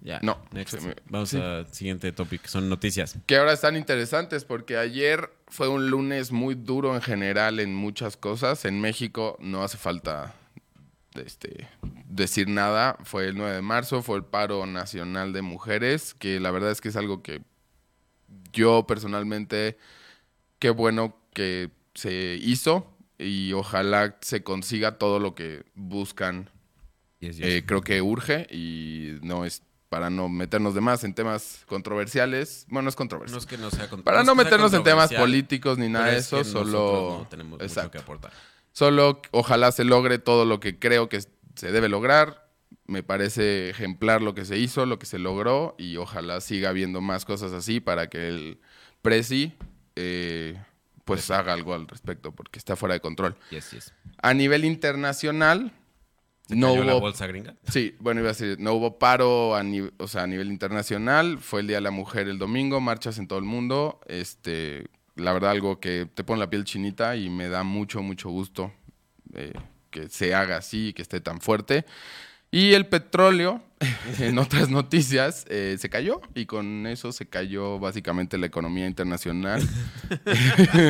ya. 0.00 0.20
no, 0.22 0.38
Next. 0.52 0.78
se 0.78 0.86
me- 0.86 0.94
Vamos 1.08 1.30
sí. 1.30 1.38
al 1.38 1.66
siguiente 1.72 2.12
topic. 2.12 2.46
Son 2.46 2.68
noticias. 2.68 3.16
Que 3.26 3.36
ahora 3.36 3.52
están 3.52 3.76
interesantes 3.76 4.44
porque 4.44 4.76
ayer 4.76 5.30
fue 5.48 5.68
un 5.68 5.88
lunes 5.90 6.30
muy 6.32 6.54
duro 6.54 6.94
en 6.94 7.02
general 7.02 7.58
en 7.60 7.74
muchas 7.74 8.16
cosas. 8.16 8.64
En 8.64 8.80
México 8.80 9.36
no 9.40 9.62
hace 9.62 9.76
falta 9.78 10.34
este, 11.14 11.68
decir 12.08 12.48
nada. 12.48 12.96
Fue 13.04 13.26
el 13.26 13.36
9 13.36 13.56
de 13.56 13.62
marzo, 13.62 14.02
fue 14.02 14.16
el 14.18 14.24
paro 14.24 14.64
nacional 14.66 15.32
de 15.32 15.42
mujeres, 15.42 16.14
que 16.14 16.40
la 16.40 16.50
verdad 16.50 16.70
es 16.70 16.80
que 16.80 16.88
es 16.88 16.96
algo 16.96 17.22
que 17.22 17.42
yo 18.52 18.86
personalmente, 18.86 19.76
qué 20.58 20.70
bueno 20.70 21.16
que 21.34 21.70
se 21.94 22.38
hizo 22.40 22.90
y 23.18 23.52
ojalá 23.52 24.16
se 24.20 24.42
consiga 24.42 24.98
todo 24.98 25.18
lo 25.18 25.34
que 25.34 25.64
buscan 25.74 26.50
Yes, 27.20 27.36
yes. 27.38 27.46
eh, 27.46 27.64
creo 27.66 27.80
que 27.80 28.02
urge 28.02 28.46
y 28.50 29.18
no 29.22 29.44
es 29.44 29.62
para 29.88 30.10
no 30.10 30.28
meternos 30.28 30.74
de 30.74 30.80
más 30.80 31.04
en 31.04 31.14
temas 31.14 31.64
controversiales. 31.66 32.66
Bueno, 32.68 32.82
no 32.82 32.88
es 32.88 32.94
no 32.94 32.98
controversial. 32.98 33.38
es 33.38 33.46
que 33.46 33.58
no 33.58 33.70
sea 33.70 33.88
para 33.88 34.24
no 34.24 34.34
meternos 34.34 34.72
en 34.74 34.82
temas 34.82 35.12
políticos 35.12 35.78
ni 35.78 35.88
nada 35.88 36.06
de 36.06 36.18
es 36.18 36.26
eso, 36.26 36.44
solo 36.44 37.18
no 37.20 37.28
tenemos 37.28 37.52
mucho 37.52 37.64
exacto. 37.64 37.92
que 37.92 37.98
aportar. 37.98 38.32
Solo 38.72 39.22
ojalá 39.30 39.72
se 39.72 39.84
logre 39.84 40.18
todo 40.18 40.44
lo 40.44 40.60
que 40.60 40.78
creo 40.78 41.08
que 41.08 41.20
se 41.54 41.72
debe 41.72 41.88
lograr. 41.88 42.46
Me 42.86 43.02
parece 43.02 43.70
ejemplar 43.70 44.22
lo 44.22 44.34
que 44.34 44.44
se 44.44 44.58
hizo, 44.58 44.86
lo 44.86 44.98
que 44.98 45.06
se 45.06 45.18
logró 45.18 45.74
y 45.78 45.96
ojalá 45.96 46.40
siga 46.40 46.70
habiendo 46.70 47.00
más 47.00 47.24
cosas 47.24 47.52
así 47.52 47.80
para 47.80 48.08
que 48.08 48.28
el 48.28 48.60
Prezi 49.02 49.54
eh, 49.94 50.60
pues 51.04 51.30
haga 51.30 51.52
algo 51.52 51.74
al 51.74 51.88
respecto 51.88 52.32
porque 52.32 52.58
está 52.58 52.76
fuera 52.76 52.94
de 52.94 53.00
control. 53.00 53.36
Yes, 53.50 53.70
yes. 53.70 53.94
A 54.20 54.34
nivel 54.34 54.64
internacional 54.64 55.72
no 56.48 56.68
¿Cayó 56.68 56.84
la 56.84 56.92
hubo 56.94 57.00
bolsa 57.00 57.26
gringa? 57.26 57.54
Sí, 57.68 57.94
bueno, 57.98 58.20
iba 58.20 58.30
a 58.30 58.32
decir, 58.32 58.56
no 58.60 58.72
hubo 58.74 58.98
paro 58.98 59.54
a, 59.56 59.62
ni- 59.62 59.90
o 59.98 60.06
sea, 60.08 60.22
a 60.22 60.26
nivel 60.26 60.48
internacional, 60.48 61.38
fue 61.40 61.60
el 61.60 61.66
Día 61.66 61.78
de 61.78 61.80
la 61.82 61.90
Mujer 61.90 62.28
el 62.28 62.38
domingo, 62.38 62.80
marchas 62.80 63.18
en 63.18 63.26
todo 63.28 63.38
el 63.38 63.44
mundo, 63.44 64.00
este, 64.06 64.86
la 65.16 65.32
verdad 65.32 65.50
algo 65.50 65.80
que 65.80 66.06
te 66.12 66.24
pone 66.24 66.38
la 66.40 66.50
piel 66.50 66.64
chinita 66.64 67.16
y 67.16 67.30
me 67.30 67.48
da 67.48 67.62
mucho, 67.64 68.02
mucho 68.02 68.30
gusto 68.30 68.72
eh, 69.34 69.52
que 69.90 70.08
se 70.08 70.34
haga 70.34 70.58
así 70.58 70.88
y 70.88 70.92
que 70.92 71.02
esté 71.02 71.20
tan 71.20 71.40
fuerte. 71.40 71.84
Y 72.50 72.74
el 72.74 72.86
petróleo, 72.86 73.62
en 74.18 74.38
otras 74.38 74.70
noticias, 74.70 75.44
eh, 75.48 75.76
se 75.78 75.90
cayó 75.90 76.20
y 76.34 76.46
con 76.46 76.86
eso 76.86 77.12
se 77.12 77.26
cayó 77.26 77.78
básicamente 77.78 78.38
la 78.38 78.46
economía 78.46 78.86
internacional. 78.86 79.62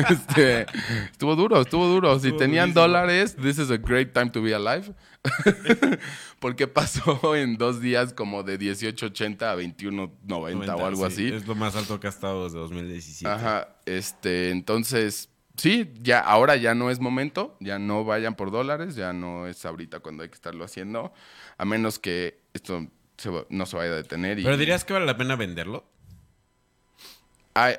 Este, 0.09 0.65
estuvo 1.11 1.35
duro, 1.35 1.61
estuvo 1.61 1.87
duro. 1.87 2.19
Si 2.19 2.27
Estuvo 2.27 2.39
tenían 2.39 2.73
durísimo. 2.73 2.81
dólares, 2.81 3.35
this 3.35 3.57
is 3.57 3.71
a 3.71 3.77
great 3.77 4.13
time 4.13 4.29
to 4.29 4.41
be 4.41 4.53
alive. 4.53 4.93
Porque 6.39 6.67
pasó 6.67 7.35
en 7.35 7.57
dos 7.57 7.81
días 7.81 8.13
como 8.13 8.43
de 8.43 8.59
18.80 8.59 9.41
a 9.41 9.55
21.90 9.55 10.75
o 10.75 10.85
algo 10.85 11.09
sí, 11.09 11.13
así. 11.13 11.35
Es 11.35 11.47
lo 11.47 11.55
más 11.55 11.75
alto 11.75 11.99
que 11.99 12.07
ha 12.07 12.11
estado 12.11 12.43
desde 12.45 12.59
2017. 12.59 13.27
Ajá, 13.27 13.75
este, 13.85 14.51
entonces, 14.51 15.29
sí, 15.57 15.91
ya, 16.01 16.19
ahora 16.19 16.55
ya 16.55 16.73
no 16.75 16.89
es 16.89 16.99
momento, 16.99 17.57
ya 17.59 17.77
no 17.79 18.05
vayan 18.05 18.35
por 18.35 18.51
dólares, 18.51 18.95
ya 18.95 19.11
no 19.13 19.47
es 19.47 19.65
ahorita 19.65 19.99
cuando 19.99 20.23
hay 20.23 20.29
que 20.29 20.35
estarlo 20.35 20.63
haciendo, 20.63 21.13
a 21.57 21.65
menos 21.65 21.99
que 21.99 22.39
esto 22.53 22.87
se 23.17 23.31
no 23.49 23.65
se 23.65 23.75
vaya 23.75 23.91
a 23.91 23.95
detener. 23.95 24.39
Y, 24.39 24.43
Pero 24.43 24.57
dirías 24.57 24.85
que 24.85 24.93
vale 24.93 25.05
la 25.05 25.17
pena 25.17 25.35
venderlo? 25.35 25.83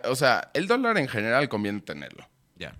O 0.08 0.16
sea, 0.16 0.50
el 0.54 0.66
dólar 0.66 0.98
en 0.98 1.06
general 1.06 1.48
conviene 1.48 1.80
tenerlo, 1.80 2.28
Ya. 2.56 2.74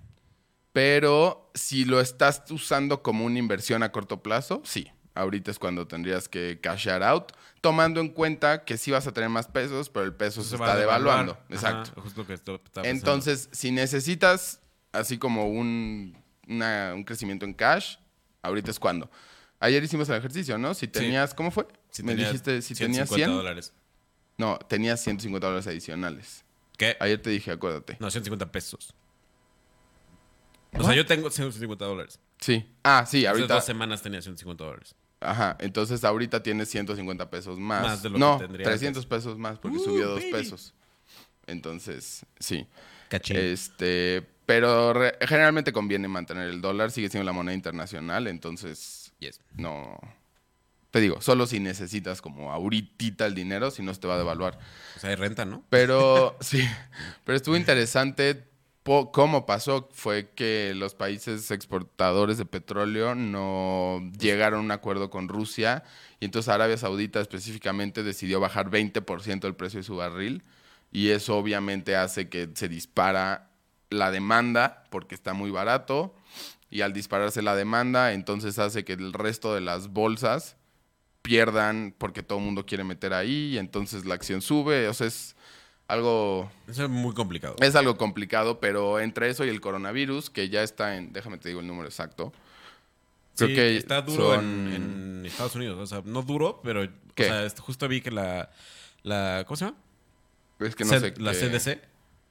pero 0.73 1.49
si 1.53 1.85
lo 1.85 2.01
estás 2.01 2.43
usando 2.51 3.01
como 3.01 3.23
una 3.23 3.39
inversión 3.39 3.83
a 3.83 3.91
corto 3.91 4.21
plazo, 4.21 4.61
sí. 4.65 4.91
Ahorita 5.15 5.51
es 5.51 5.59
cuando 5.59 5.85
tendrías 5.87 6.29
que 6.29 6.59
cashear 6.61 7.03
out, 7.03 7.31
tomando 7.61 7.99
en 7.99 8.09
cuenta 8.09 8.63
que 8.63 8.77
sí 8.77 8.91
vas 8.91 9.05
a 9.07 9.11
tener 9.11 9.29
más 9.29 9.47
pesos, 9.47 9.89
pero 9.89 10.05
el 10.05 10.13
peso 10.13 10.43
se, 10.43 10.55
está 10.55 10.77
devaluando. 10.77 11.33
Ajá, 11.33 11.43
Exacto. 11.49 12.01
justo 12.01 12.25
que 12.27 12.33
esto- 12.33 12.61
pensando. 12.61 12.87
Entonces, 12.89 13.49
si 13.51 13.71
necesitas 13.71 14.61
así 14.91 15.17
como 15.17 15.47
un, 15.49 16.17
una- 16.47 16.93
un 16.95 17.03
crecimiento 17.03 17.45
en 17.45 17.53
cash, 17.53 17.97
ahorita 18.41 18.71
es 18.71 18.79
cuando. 18.79 19.09
Ayer 19.59 19.83
hicimos 19.83 20.07
el 20.09 20.15
ejercicio, 20.15 20.57
¿no? 20.57 20.73
Si 20.73 20.87
tenías, 20.87 21.33
¿cómo 21.33 21.51
fue? 21.51 21.67
Si 21.91 22.01
Me 22.03 22.15
dijiste, 22.15 22.61
si 22.61 22.73
tenías 22.75 23.09
150 23.09 23.15
100. 23.15 23.29
dólares. 23.37 23.73
No, 24.37 24.57
tenías 24.57 25.01
150 25.01 25.45
dólares 25.47 25.67
adicionales. 25.67 26.45
¿Qué? 26.77 26.95
Ayer 27.01 27.21
te 27.21 27.29
dije, 27.29 27.51
acuérdate. 27.51 27.97
No, 27.99 28.09
150 28.09 28.51
pesos. 28.51 28.93
O 30.77 30.83
sea, 30.83 30.95
yo 30.95 31.05
tengo 31.05 31.29
150 31.29 31.83
dólares. 31.85 32.19
Sí. 32.39 32.65
Ah, 32.83 33.03
sí, 33.07 33.25
Hace 33.25 33.27
ahorita. 33.29 33.55
dos 33.55 33.65
semanas 33.65 34.01
tenía 34.01 34.21
150 34.21 34.63
dólares. 34.63 34.95
Ajá, 35.19 35.57
entonces 35.59 36.03
ahorita 36.05 36.41
tienes 36.41 36.69
150 36.69 37.29
pesos 37.29 37.59
más. 37.59 37.81
Más 37.83 38.03
de 38.03 38.09
lo 38.11 38.17
no, 38.17 38.37
que 38.37 38.45
tendría 38.45 38.65
300 38.65 39.05
pesos 39.05 39.37
más 39.37 39.59
porque 39.59 39.77
Uh, 39.77 39.83
subió 39.83 40.07
dos 40.07 40.19
baby. 40.21 40.31
pesos. 40.31 40.73
Entonces, 41.47 42.25
sí. 42.39 42.65
Cachín. 43.09 43.35
Este, 43.35 44.25
pero 44.49 44.93
re- 44.93 45.15
generalmente 45.27 45.71
conviene 45.71 46.07
mantener 46.07 46.49
el 46.49 46.59
dólar, 46.59 46.89
sigue 46.89 47.07
siendo 47.07 47.23
la 47.23 47.33
moneda 47.33 47.53
internacional, 47.53 48.25
entonces 48.25 49.13
Yes. 49.19 49.39
no. 49.53 49.95
Te 50.89 50.99
digo, 50.99 51.21
solo 51.21 51.45
si 51.45 51.59
necesitas 51.59 52.19
como 52.19 52.51
ahorita 52.51 53.27
el 53.27 53.35
dinero, 53.35 53.69
si 53.69 53.83
no 53.83 53.93
se 53.93 53.99
te 53.99 54.07
va 54.07 54.15
a 54.15 54.17
devaluar. 54.17 54.57
O 54.95 54.99
sea, 54.99 55.11
hay 55.11 55.17
renta, 55.17 55.45
¿no? 55.45 55.63
Pero 55.69 56.35
sí, 56.41 56.67
pero 57.25 57.35
estuvo 57.35 57.55
interesante 57.57 58.47
cómo 59.11 59.45
pasó. 59.45 59.87
Fue 59.93 60.31
que 60.33 60.73
los 60.75 60.95
países 60.95 61.51
exportadores 61.51 62.39
de 62.39 62.45
petróleo 62.47 63.13
no 63.13 64.01
llegaron 64.19 64.61
a 64.61 64.63
un 64.63 64.71
acuerdo 64.71 65.11
con 65.11 65.27
Rusia 65.27 65.83
y 66.19 66.25
entonces 66.25 66.49
Arabia 66.49 66.75
Saudita 66.75 67.21
específicamente 67.21 68.01
decidió 68.01 68.39
bajar 68.39 68.71
20% 68.71 69.45
el 69.45 69.53
precio 69.55 69.81
de 69.81 69.83
su 69.83 69.97
barril 69.97 70.41
y 70.91 71.09
eso 71.09 71.37
obviamente 71.37 71.95
hace 71.95 72.29
que 72.29 72.49
se 72.55 72.67
dispara 72.67 73.48
la 73.89 74.11
demanda 74.11 74.83
porque 74.89 75.15
está 75.15 75.33
muy 75.33 75.51
barato 75.51 76.13
y 76.69 76.81
al 76.81 76.93
dispararse 76.93 77.41
la 77.41 77.55
demanda 77.55 78.13
entonces 78.13 78.59
hace 78.59 78.83
que 78.85 78.93
el 78.93 79.13
resto 79.13 79.53
de 79.55 79.61
las 79.61 79.87
bolsas 79.89 80.55
pierdan 81.21 81.93
porque 81.97 82.23
todo 82.23 82.39
el 82.39 82.45
mundo 82.45 82.65
quiere 82.65 82.83
meter 82.83 83.13
ahí 83.13 83.53
y 83.53 83.57
entonces 83.57 84.05
la 84.05 84.15
acción 84.15 84.41
sube, 84.41 84.87
o 84.87 84.93
sea, 84.93 85.07
es 85.07 85.35
algo 85.87 86.51
es 86.67 86.77
muy 86.87 87.13
complicado. 87.13 87.55
es 87.61 87.75
algo 87.75 87.97
complicado, 87.97 88.59
pero 88.59 88.99
entre 88.99 89.29
eso 89.29 89.43
y 89.45 89.49
el 89.49 89.59
coronavirus 89.61 90.29
que 90.29 90.49
ya 90.49 90.61
está 90.63 90.95
en, 90.97 91.11
déjame 91.11 91.37
te 91.39 91.49
digo 91.49 91.61
el 91.61 91.67
número 91.67 91.87
exacto. 91.87 92.31
Creo 93.35 93.49
Sí, 93.49 93.55
que 93.55 93.77
está 93.77 94.01
duro 94.01 94.35
son- 94.35 94.43
en, 94.45 94.73
en 95.21 95.25
Estados 95.25 95.55
Unidos. 95.55 95.79
O 95.79 95.87
sea, 95.87 96.01
no 96.03 96.21
duro, 96.23 96.59
pero. 96.61 96.85
¿Qué? 97.15 97.23
O 97.23 97.49
sea, 97.49 97.49
justo 97.61 97.87
vi 97.87 98.01
que 98.01 98.11
la, 98.11 98.49
la. 99.01 99.45
¿Cómo 99.47 99.55
se 99.55 99.65
llama? 99.65 99.77
es 100.59 100.75
que 100.75 100.83
no 100.83 100.89
C- 100.89 100.99
sé 100.99 101.13
la 101.21 101.31
CDC 101.33 101.79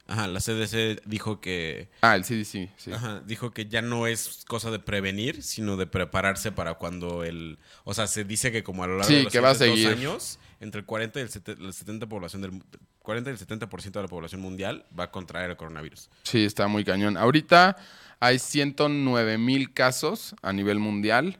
Ajá, 0.09 0.27
la 0.27 0.39
CDC 0.39 1.01
dijo 1.05 1.39
que 1.39 1.89
Ah, 2.01 2.15
el 2.15 2.23
CDC, 2.23 2.69
sí. 2.77 2.91
Ajá, 2.91 3.21
dijo 3.25 3.51
que 3.51 3.67
ya 3.67 3.81
no 3.81 4.07
es 4.07 4.43
cosa 4.47 4.71
de 4.71 4.79
prevenir, 4.79 5.43
sino 5.43 5.77
de 5.77 5.85
prepararse 5.87 6.51
para 6.51 6.73
cuando 6.73 7.23
el... 7.23 7.59
O 7.83 7.93
sea, 7.93 8.07
se 8.07 8.23
dice 8.23 8.51
que 8.51 8.63
como 8.63 8.83
a 8.83 8.87
lo 8.87 8.93
largo 8.97 9.07
Sí, 9.07 9.15
de 9.17 9.23
los 9.23 9.31
que 9.31 9.39
va 9.39 9.51
a 9.51 9.55
seguir. 9.55 9.87
años, 9.87 10.39
entre 10.59 10.79
el 10.79 10.85
40 10.85 11.19
y 11.19 11.21
el, 11.23 11.29
sete- 11.29 11.55
el 11.59 11.71
70 11.73 12.07
población 12.07 12.41
del 12.41 12.61
40 13.03 13.29
y 13.29 13.33
el 13.33 13.39
70% 13.39 13.91
de 13.91 14.01
la 14.01 14.07
población 14.07 14.41
mundial 14.41 14.85
va 14.99 15.05
a 15.05 15.11
contraer 15.11 15.51
el 15.51 15.57
coronavirus. 15.57 16.09
Sí, 16.23 16.43
está 16.43 16.67
muy 16.67 16.83
cañón. 16.83 17.15
Ahorita 17.15 17.77
hay 18.19 18.39
109 18.39 19.37
mil 19.37 19.73
casos 19.73 20.35
a 20.41 20.51
nivel 20.53 20.79
mundial 20.79 21.39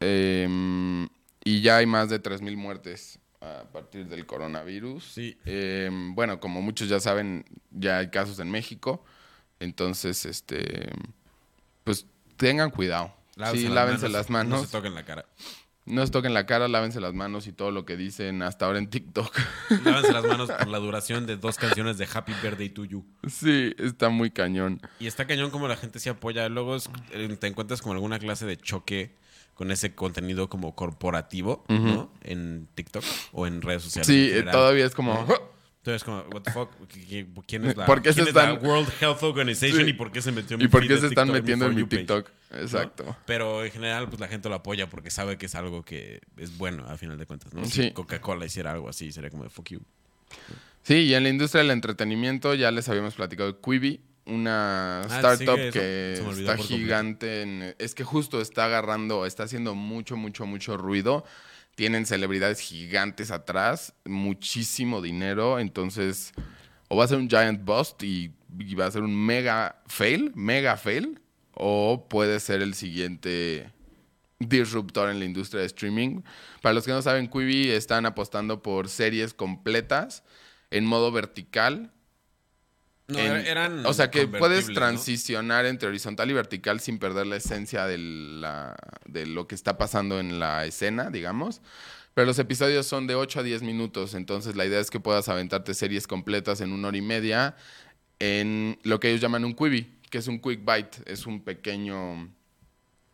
em, 0.00 1.08
y 1.44 1.60
ya 1.62 1.76
hay 1.78 1.86
más 1.86 2.08
de 2.10 2.18
3 2.18 2.42
mil 2.42 2.56
muertes 2.56 3.18
a 3.40 3.64
partir 3.72 4.06
del 4.06 4.26
coronavirus. 4.26 5.04
Sí. 5.04 5.36
Em, 5.44 6.14
bueno, 6.14 6.40
como 6.40 6.62
muchos 6.62 6.88
ya 6.88 7.00
saben, 7.00 7.44
ya 7.70 7.98
hay 7.98 8.10
casos 8.10 8.38
en 8.38 8.50
México. 8.50 9.04
Entonces, 9.60 10.24
este, 10.26 10.90
pues 11.84 12.06
tengan 12.36 12.70
cuidado. 12.70 13.14
sí, 13.52 13.68
lávense 13.68 14.08
las 14.08 14.30
manos. 14.30 14.60
No 14.60 14.66
se 14.66 14.72
toquen 14.72 14.94
la 14.94 15.04
cara. 15.04 15.26
No 15.86 16.04
se 16.04 16.10
toquen 16.10 16.34
la 16.34 16.46
cara, 16.46 16.66
lávense 16.66 17.00
las 17.00 17.14
manos 17.14 17.46
y 17.46 17.52
todo 17.52 17.70
lo 17.70 17.84
que 17.86 17.96
dicen 17.96 18.42
hasta 18.42 18.66
ahora 18.66 18.80
en 18.80 18.90
TikTok. 18.90 19.32
Lávense 19.84 20.12
las 20.12 20.24
manos 20.24 20.50
por 20.50 20.66
la 20.66 20.78
duración 20.80 21.26
de 21.26 21.36
dos 21.36 21.58
canciones 21.58 21.96
de 21.96 22.08
Happy 22.12 22.32
Birthday 22.42 22.70
to 22.70 22.84
You. 22.84 23.06
sí, 23.28 23.72
está 23.78 24.08
muy 24.08 24.32
cañón. 24.32 24.80
Y 24.98 25.06
está 25.06 25.28
cañón 25.28 25.50
como 25.50 25.68
la 25.68 25.76
gente 25.76 26.00
se 26.00 26.10
apoya. 26.10 26.48
Luego 26.48 26.74
es- 26.74 26.90
eh, 27.12 27.28
te 27.38 27.46
encuentras 27.46 27.82
como 27.82 27.92
alguna 27.94 28.18
clase 28.18 28.46
de 28.46 28.56
choque 28.56 29.14
con 29.56 29.72
ese 29.72 29.94
contenido 29.96 30.48
como 30.48 30.76
corporativo, 30.76 31.64
¿no? 31.68 32.12
En 32.22 32.68
TikTok 32.76 33.02
o 33.32 33.46
en 33.48 33.60
redes 33.62 33.82
sociales. 33.82 34.06
Sí, 34.06 34.32
todavía 34.52 34.86
es 34.86 34.94
como... 34.94 35.26
Entonces, 35.78 36.02
como, 36.02 36.18
what 36.34 36.42
the 36.42 36.50
fuck, 36.50 36.68
¿Qui- 36.92 37.06
qui- 37.32 37.44
¿quién 37.46 37.64
es 37.64 37.76
la, 37.76 37.86
¿Por 37.86 38.02
qué 38.02 38.08
se 38.12 38.16
quién 38.16 38.28
es 38.28 38.34
la 38.34 38.54
están- 38.54 38.66
World 38.66 38.88
Health 39.00 39.22
Organization 39.22 39.84
Sí. 39.84 39.90
y 39.90 39.92
por 39.92 40.10
qué 40.10 40.20
se 40.20 40.32
metió 40.32 40.54
en 40.56 40.58
mi 40.58 40.64
¿Y 40.64 40.68
por 40.68 40.84
qué 40.84 40.98
se 40.98 41.06
están 41.06 41.30
metiendo 41.30 41.64
en 41.66 41.76
mi 41.76 41.84
page? 41.84 41.98
TikTok? 41.98 42.30
¿no? 42.50 42.58
Exacto. 42.58 43.16
Pero 43.24 43.64
en 43.64 43.70
general, 43.70 44.08
pues 44.08 44.18
la 44.18 44.26
gente 44.26 44.48
lo 44.48 44.56
apoya 44.56 44.88
porque 44.90 45.10
sabe 45.10 45.38
que 45.38 45.46
es 45.46 45.54
algo 45.54 45.84
que 45.84 46.22
es 46.38 46.58
bueno, 46.58 46.84
a 46.88 46.96
final 46.96 47.16
de 47.18 47.26
cuentas, 47.26 47.54
¿no? 47.54 47.64
Sí. 47.66 47.84
Si 47.84 47.90
Coca-Cola 47.92 48.44
hiciera 48.46 48.72
algo 48.72 48.88
así, 48.88 49.12
sería 49.12 49.30
como 49.30 49.44
de 49.44 49.50
fuck 49.50 49.68
you. 49.70 49.80
Sí, 50.82 50.94
y 51.04 51.14
en 51.14 51.22
la 51.22 51.28
industria 51.28 51.62
del 51.62 51.70
entretenimiento 51.70 52.54
ya 52.54 52.72
les 52.72 52.88
habíamos 52.88 53.14
platicado 53.14 53.52
de 53.52 53.58
Quibi, 53.60 54.00
una 54.26 55.02
Ah, 55.02 55.06
startup 55.06 55.56
que 55.72 56.14
está 56.14 56.56
gigante. 56.56 57.42
En, 57.42 57.74
es 57.78 57.94
que 57.94 58.04
justo 58.04 58.40
está 58.40 58.66
agarrando, 58.66 59.26
está 59.26 59.44
haciendo 59.44 59.74
mucho, 59.74 60.16
mucho, 60.16 60.46
mucho 60.46 60.76
ruido. 60.76 61.24
Tienen 61.74 62.06
celebridades 62.06 62.60
gigantes 62.60 63.30
atrás, 63.30 63.94
muchísimo 64.04 65.02
dinero. 65.02 65.58
Entonces, 65.58 66.32
o 66.88 66.96
va 66.96 67.04
a 67.04 67.08
ser 67.08 67.18
un 67.18 67.28
giant 67.28 67.64
bust 67.64 68.02
y, 68.02 68.32
y 68.58 68.74
va 68.74 68.86
a 68.86 68.90
ser 68.90 69.02
un 69.02 69.14
mega 69.14 69.82
fail, 69.86 70.32
mega 70.34 70.76
fail, 70.76 71.20
o 71.52 72.06
puede 72.08 72.40
ser 72.40 72.62
el 72.62 72.74
siguiente 72.74 73.72
disruptor 74.38 75.10
en 75.10 75.18
la 75.18 75.24
industria 75.24 75.60
de 75.60 75.66
streaming. 75.66 76.22
Para 76.62 76.74
los 76.74 76.84
que 76.84 76.92
no 76.92 77.02
saben, 77.02 77.28
Quibi 77.28 77.70
están 77.70 78.06
apostando 78.06 78.62
por 78.62 78.88
series 78.88 79.34
completas 79.34 80.22
en 80.70 80.84
modo 80.84 81.12
vertical. 81.12 81.92
No, 83.08 83.18
en- 83.20 83.46
eran 83.46 83.86
o 83.86 83.92
sea, 83.94 84.10
que 84.10 84.26
puedes 84.26 84.66
transicionar 84.74 85.64
entre 85.66 85.88
horizontal 85.88 86.28
y 86.30 86.32
vertical 86.34 86.80
sin 86.80 86.98
perder 86.98 87.26
la 87.26 87.36
esencia 87.36 87.86
de, 87.86 87.98
la- 87.98 88.74
de 89.04 89.26
lo 89.26 89.46
que 89.46 89.54
está 89.54 89.78
pasando 89.78 90.18
en 90.18 90.38
la 90.40 90.64
escena, 90.66 91.10
digamos. 91.10 91.60
Pero 92.14 92.26
los 92.26 92.38
episodios 92.38 92.86
son 92.86 93.06
de 93.06 93.14
8 93.14 93.40
a 93.40 93.42
10 93.42 93.62
minutos, 93.62 94.14
entonces 94.14 94.56
la 94.56 94.64
idea 94.64 94.80
es 94.80 94.90
que 94.90 94.98
puedas 95.00 95.28
aventarte 95.28 95.74
series 95.74 96.06
completas 96.06 96.60
en 96.62 96.72
una 96.72 96.88
hora 96.88 96.96
y 96.96 97.02
media 97.02 97.54
en 98.18 98.78
lo 98.82 98.98
que 98.98 99.08
ellos 99.10 99.20
llaman 99.20 99.44
un 99.44 99.54
quibi, 99.54 99.92
que 100.10 100.18
es 100.18 100.26
un 100.26 100.40
quick 100.40 100.60
bite, 100.64 100.98
es 101.04 101.26
un 101.26 101.42
pequeño 101.42 102.28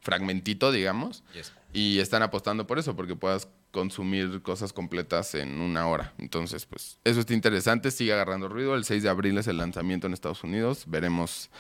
fragmentito, 0.01 0.73
digamos. 0.73 1.23
Yes. 1.35 1.53
Y 1.73 1.99
están 1.99 2.23
apostando 2.23 2.67
por 2.67 2.79
eso, 2.79 2.95
porque 2.97 3.17
puedas 3.17 3.49
consumir 3.73 4.43
cosas 4.43 4.73
completas 4.73 5.35
en 5.35 5.61
una 5.61 5.89
hora. 5.89 6.13
Entonces, 6.19 6.67
pues, 6.67 6.99
eso 7.03 7.21
está 7.21 7.35
interesante, 7.35 7.91
sigue 7.91 8.13
agarrando 8.13 8.49
ruido. 8.49 8.77
El 8.77 8.85
6 8.85 9.03
de 9.03 9.09
abril 9.09 9.37
es 9.39 9.49
el 9.49 9.57
lanzamiento 9.57 10.07
en 10.07 10.13
Estados 10.13 10.45
Unidos. 10.45 10.85
Veremos 10.87 11.51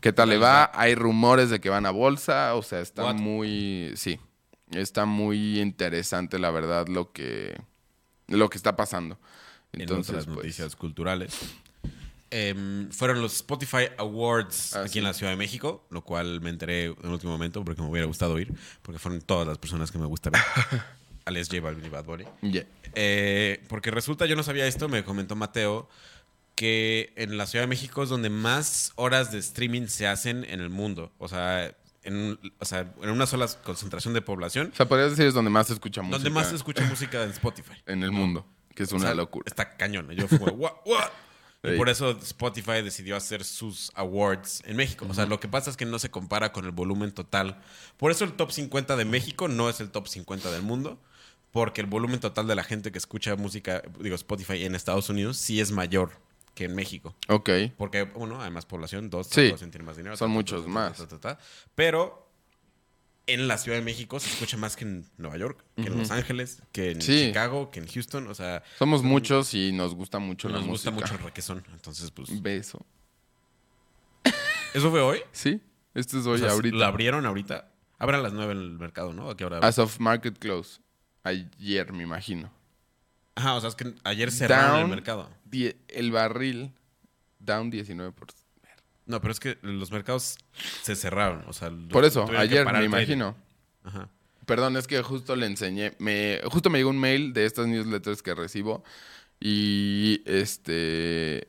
qué 0.00 0.12
tal 0.12 0.28
le 0.28 0.38
va. 0.38 0.70
Hay 0.74 0.94
rumores 0.94 1.50
de 1.50 1.60
que 1.60 1.70
van 1.70 1.86
a 1.86 1.90
bolsa, 1.90 2.54
o 2.54 2.62
sea, 2.62 2.80
está 2.80 3.04
What? 3.04 3.14
muy. 3.16 3.92
Sí. 3.96 4.20
Está 4.70 5.06
muy 5.06 5.60
interesante, 5.60 6.38
la 6.38 6.50
verdad, 6.50 6.86
lo 6.88 7.10
que. 7.12 7.58
lo 8.28 8.48
que 8.50 8.58
está 8.58 8.76
pasando. 8.76 9.18
Entonces, 9.72 10.10
en 10.10 10.14
otras 10.14 10.26
pues, 10.26 10.36
noticias 10.36 10.76
culturales. 10.76 11.38
Em, 12.30 12.90
fueron 12.90 13.22
los 13.22 13.36
Spotify 13.36 13.88
Awards 13.98 14.74
Ah, 14.74 14.80
aquí 14.80 14.94
sí. 14.94 14.98
en 14.98 15.04
la 15.04 15.14
Ciudad 15.14 15.30
de 15.32 15.36
México, 15.36 15.86
lo 15.90 16.02
cual 16.02 16.40
me 16.40 16.50
enteré 16.50 16.86
en 16.86 16.96
el 17.04 17.10
último 17.10 17.32
momento 17.32 17.64
porque 17.64 17.80
me 17.80 17.88
hubiera 17.88 18.06
gustado 18.06 18.38
ir, 18.38 18.52
porque 18.82 18.98
fueron 18.98 19.20
todas 19.22 19.46
las 19.46 19.58
personas 19.58 19.92
que 19.92 19.98
me 19.98 20.06
gustaron. 20.06 20.40
alias 21.26 21.48
J 21.50 21.60
Balvin 21.60 21.84
y 21.84 21.88
Bad 21.90 22.04
Bunny. 22.04 22.24
yeah. 22.42 22.64
Eh, 22.94 23.62
porque 23.68 23.90
resulta, 23.90 24.24
yo 24.26 24.36
no 24.36 24.42
sabía 24.42 24.66
esto, 24.66 24.88
me 24.88 25.04
comentó 25.04 25.36
Mateo, 25.36 25.88
que 26.54 27.12
en 27.16 27.36
la 27.36 27.46
Ciudad 27.46 27.64
de 27.64 27.68
México 27.68 28.02
es 28.02 28.08
donde 28.08 28.30
más 28.30 28.92
horas 28.96 29.30
de 29.32 29.38
streaming 29.38 29.88
se 29.88 30.06
hacen 30.06 30.44
en 30.44 30.60
el 30.60 30.70
mundo. 30.70 31.12
O 31.18 31.28
sea, 31.28 31.76
en, 32.02 32.38
o 32.58 32.64
sea, 32.64 32.92
en 33.02 33.10
una 33.10 33.26
sola 33.26 33.46
concentración 33.64 34.14
de 34.14 34.22
población, 34.22 34.70
O 34.72 34.76
sea, 34.76 34.88
podrías 34.88 35.10
decir 35.10 35.26
es 35.26 35.34
donde 35.34 35.50
más 35.50 35.66
se 35.66 35.74
escucha 35.74 36.00
música. 36.00 36.16
donde 36.16 36.30
más 36.30 36.48
se 36.48 36.54
escucha 36.56 36.82
música 36.84 37.22
en 37.24 37.30
Spotify. 37.30 37.74
En 37.84 38.02
el 38.02 38.12
mundo, 38.12 38.46
que 38.74 38.84
es 38.84 38.92
O 38.92 38.96
una 38.96 39.06
sea, 39.06 39.14
locura. 39.14 39.44
Está 39.46 39.76
cañón. 39.76 40.08
Yo 40.12 40.26
fui 40.28 40.38
"What? 40.38 40.72
What?". 40.86 41.10
Y 41.64 41.70
Sí. 41.70 41.76
por 41.76 41.88
eso 41.88 42.10
Spotify 42.22 42.80
decidió 42.82 43.16
hacer 43.16 43.42
sus 43.42 43.90
awards 43.96 44.62
en 44.66 44.76
México. 44.76 45.04
O 45.10 45.14
sea, 45.14 45.26
lo 45.26 45.40
que 45.40 45.48
pasa 45.48 45.68
es 45.68 45.76
que 45.76 45.84
no 45.84 45.98
se 45.98 46.10
compara 46.10 46.52
con 46.52 46.64
el 46.64 46.70
volumen 46.70 47.10
total. 47.12 47.60
Por 47.96 48.12
eso 48.12 48.24
el 48.24 48.34
top 48.34 48.52
50 48.52 48.94
de 48.96 49.04
México 49.04 49.48
no 49.48 49.68
es 49.68 49.80
el 49.80 49.90
top 49.90 50.06
50 50.06 50.50
del 50.52 50.62
mundo. 50.62 51.02
Porque 51.56 51.80
el 51.80 51.86
volumen 51.86 52.20
total 52.20 52.46
de 52.46 52.54
la 52.54 52.64
gente 52.64 52.92
que 52.92 52.98
escucha 52.98 53.34
música, 53.34 53.80
digo, 53.98 54.14
Spotify 54.14 54.64
en 54.66 54.74
Estados 54.74 55.08
Unidos, 55.08 55.38
sí 55.38 55.58
es 55.58 55.72
mayor 55.72 56.10
que 56.54 56.64
en 56.66 56.74
México. 56.74 57.14
Ok. 57.28 57.48
Porque, 57.78 58.10
uno, 58.14 58.42
hay 58.42 58.50
más 58.50 58.66
población, 58.66 59.08
dos, 59.08 59.28
Sí. 59.28 59.54
tiene 59.56 59.82
más 59.82 59.96
dinero. 59.96 60.18
Son 60.18 60.28
ta, 60.28 60.34
muchos 60.34 60.62
ta, 60.64 60.68
más. 60.68 61.08
ta. 61.22 61.38
Pero 61.74 62.28
en 63.26 63.48
la 63.48 63.56
Ciudad 63.56 63.78
de 63.78 63.84
México 63.84 64.20
se 64.20 64.28
escucha 64.28 64.58
más 64.58 64.76
que 64.76 64.84
en 64.84 65.06
Nueva 65.16 65.38
York, 65.38 65.64
que 65.76 65.84
en 65.86 65.96
Los 65.96 66.10
Ángeles, 66.10 66.62
que 66.72 66.90
en 66.90 67.00
Sí. 67.00 67.28
Chicago, 67.28 67.70
que 67.70 67.80
en 67.80 67.86
Houston. 67.88 68.26
O 68.28 68.34
sea, 68.34 68.62
Somos 68.78 69.02
muchos 69.02 69.54
y 69.54 69.72
nos 69.72 69.94
gusta 69.94 70.18
mucho 70.18 70.50
nos 70.50 70.60
la 70.60 70.66
gusta 70.66 70.90
música. 70.90 71.12
mucho 71.12 71.18
el 71.18 71.26
requesón. 71.26 71.64
Entonces, 71.72 72.10
pues. 72.10 72.42
Beso. 72.42 72.84
¿Eso 74.74 74.90
fue 74.90 75.00
hoy? 75.00 75.20
Sí, 75.32 75.60
esto 75.94 76.18
es 76.18 76.26
O 76.26 76.32
hoy, 76.32 76.38
sea, 76.40 76.50
ahorita. 76.50 76.76
¿Lo 76.76 76.84
abrieron 76.84 77.24
ahorita? 77.24 77.70
Abran 77.98 78.22
las 78.22 78.34
9 78.34 78.52
en 78.52 78.58
el 78.58 78.78
mercado, 78.78 79.14
¿no? 79.14 79.30
¿A 79.30 79.36
qué 79.38 79.44
hora? 79.46 79.58
As 79.60 79.78
of 79.78 79.98
market 80.00 80.38
close. 80.38 80.80
Ayer, 81.26 81.92
me 81.92 82.02
imagino. 82.02 82.50
Ajá, 83.34 83.54
o 83.54 83.60
sea, 83.60 83.68
es 83.68 83.74
que 83.74 83.94
ayer 84.04 84.30
cerraron 84.32 84.74
el 84.76 84.80
Down. 84.82 84.90
mercado. 84.90 85.30
Die- 85.44 85.76
el 85.88 86.10
barril 86.10 86.72
down 87.38 87.70
19%. 87.70 88.12
No, 89.06 89.20
pero 89.20 89.32
es 89.32 89.38
que 89.40 89.58
los 89.62 89.90
mercados 89.92 90.38
se 90.82 90.96
cerraron. 90.96 91.44
O 91.46 91.52
sea, 91.52 91.70
Por 91.90 92.04
eso, 92.04 92.26
ayer, 92.36 92.64
me 92.64 92.78
el 92.78 92.84
imagino. 92.86 93.36
Ajá. 93.84 94.08
Perdón, 94.46 94.76
es 94.76 94.86
que 94.86 95.02
justo 95.02 95.36
le 95.36 95.46
enseñé. 95.46 95.94
Me, 95.98 96.40
justo 96.50 96.70
me 96.70 96.78
llegó 96.78 96.90
un 96.90 96.98
mail 96.98 97.32
de 97.32 97.44
estas 97.46 97.66
newsletters 97.66 98.22
que 98.22 98.34
recibo. 98.34 98.82
Y 99.40 100.22
este. 100.24 101.48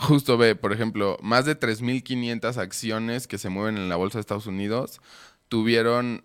Justo 0.00 0.36
ve, 0.36 0.54
por 0.54 0.72
ejemplo, 0.72 1.16
más 1.22 1.44
de 1.46 1.58
3.500 1.58 2.56
acciones 2.58 3.26
que 3.26 3.38
se 3.38 3.48
mueven 3.48 3.76
en 3.78 3.88
la 3.88 3.96
bolsa 3.96 4.18
de 4.18 4.20
Estados 4.20 4.46
Unidos 4.46 5.00
tuvieron 5.48 6.24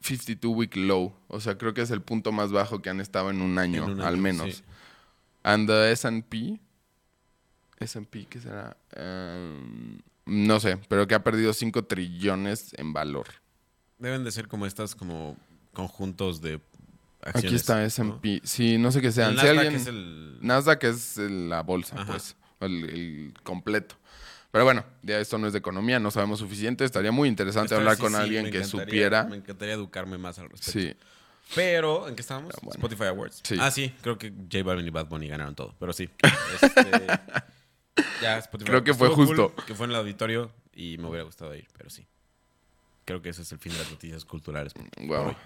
52 0.00 0.54
week 0.56 0.76
low. 0.76 1.14
O 1.28 1.40
sea, 1.40 1.58
creo 1.58 1.74
que 1.74 1.82
es 1.82 1.90
el 1.90 2.02
punto 2.02 2.32
más 2.32 2.50
bajo 2.52 2.80
que 2.82 2.90
han 2.90 3.00
estado 3.00 3.30
en 3.30 3.40
un 3.42 3.58
año, 3.58 3.84
En 3.84 3.90
un 3.92 4.00
al 4.00 4.16
menos. 4.16 4.56
sí. 4.56 4.62
And 5.42 5.68
the 5.68 5.92
S&P. 5.92 6.58
S&P, 7.80 8.26
¿qué 8.26 8.40
será? 8.40 8.76
Um, 8.96 9.98
no 10.26 10.58
sé, 10.60 10.78
pero 10.88 11.06
que 11.06 11.14
ha 11.14 11.22
perdido 11.22 11.52
5 11.52 11.84
trillones 11.84 12.74
en 12.76 12.92
valor. 12.92 13.26
Deben 13.98 14.24
de 14.24 14.30
ser 14.32 14.48
como 14.48 14.66
estas, 14.66 14.94
como 14.94 15.36
conjuntos 15.72 16.40
de 16.40 16.60
acciones. 17.22 17.44
Aquí 17.44 17.54
está 17.54 17.76
¿no? 17.78 17.84
S&P. 17.86 18.40
Sí, 18.44 18.78
no 18.78 18.90
sé 18.92 19.00
qué 19.00 19.06
El 19.08 19.12
sean. 19.12 19.30
Si 19.30 19.36
Nasdaq 19.36 19.58
alguien... 19.58 19.74
es 19.74 19.86
el... 19.86 20.38
Nasdaq 20.40 20.84
es 20.84 21.18
el- 21.18 21.48
la 21.48 21.62
bolsa, 21.62 21.96
Ajá. 21.96 22.06
pues, 22.12 22.36
el, 22.60 22.84
el 22.84 23.34
completo. 23.44 23.96
Pero 24.50 24.64
bueno, 24.64 24.84
ya 25.02 25.18
esto 25.20 25.36
no 25.38 25.46
es 25.46 25.52
de 25.52 25.58
economía, 25.58 25.98
no 26.00 26.10
sabemos 26.10 26.38
suficiente. 26.38 26.84
Estaría 26.84 27.12
muy 27.12 27.28
interesante 27.28 27.74
hablar 27.74 27.96
sí, 27.96 28.02
con 28.02 28.12
sí, 28.12 28.18
alguien 28.18 28.44
me 28.44 28.50
que 28.50 28.58
encantaría- 28.60 28.84
supiera. 28.86 29.24
Me 29.24 29.36
encantaría 29.36 29.74
educarme 29.74 30.16
más 30.18 30.38
al 30.38 30.48
respecto. 30.50 30.72
Sí, 30.80 30.96
Pero, 31.54 32.08
¿en 32.08 32.14
qué 32.14 32.22
estábamos? 32.22 32.50
Pero 32.54 32.66
bueno. 32.66 32.78
Spotify 32.78 33.08
Awards. 33.08 33.40
Sí. 33.44 33.56
Ah, 33.60 33.70
sí, 33.70 33.94
creo 34.02 34.16
que 34.18 34.30
J 34.30 34.62
Balvin 34.64 34.86
y 34.86 34.90
Bad 34.90 35.06
Bunny 35.06 35.28
ganaron 35.28 35.54
todo, 35.54 35.74
pero 35.78 35.92
sí. 35.92 36.08
Este, 36.62 37.06
ya, 38.22 38.38
Spotify 38.38 38.70
Creo 38.70 38.84
que 38.84 38.94
fue 38.94 39.08
Estuvo 39.08 39.26
justo. 39.26 39.54
cool 39.54 39.64
que 39.66 39.74
fue 39.74 39.84
en 39.86 39.90
el 39.90 39.96
auditorio 39.96 40.50
y 40.74 40.96
me 40.98 41.08
hubiera 41.08 41.24
gustado 41.24 41.54
ir, 41.54 41.66
pero 41.76 41.90
sí. 41.90 42.06
Creo 43.04 43.20
que 43.22 43.30
ese 43.30 43.42
es 43.42 43.52
el 43.52 43.58
fin 43.58 43.72
de 43.72 43.78
las 43.78 43.90
noticias 43.90 44.24
culturales. 44.24 44.72
por 44.72 44.84
wow. 45.06 45.28
hoy. 45.28 45.36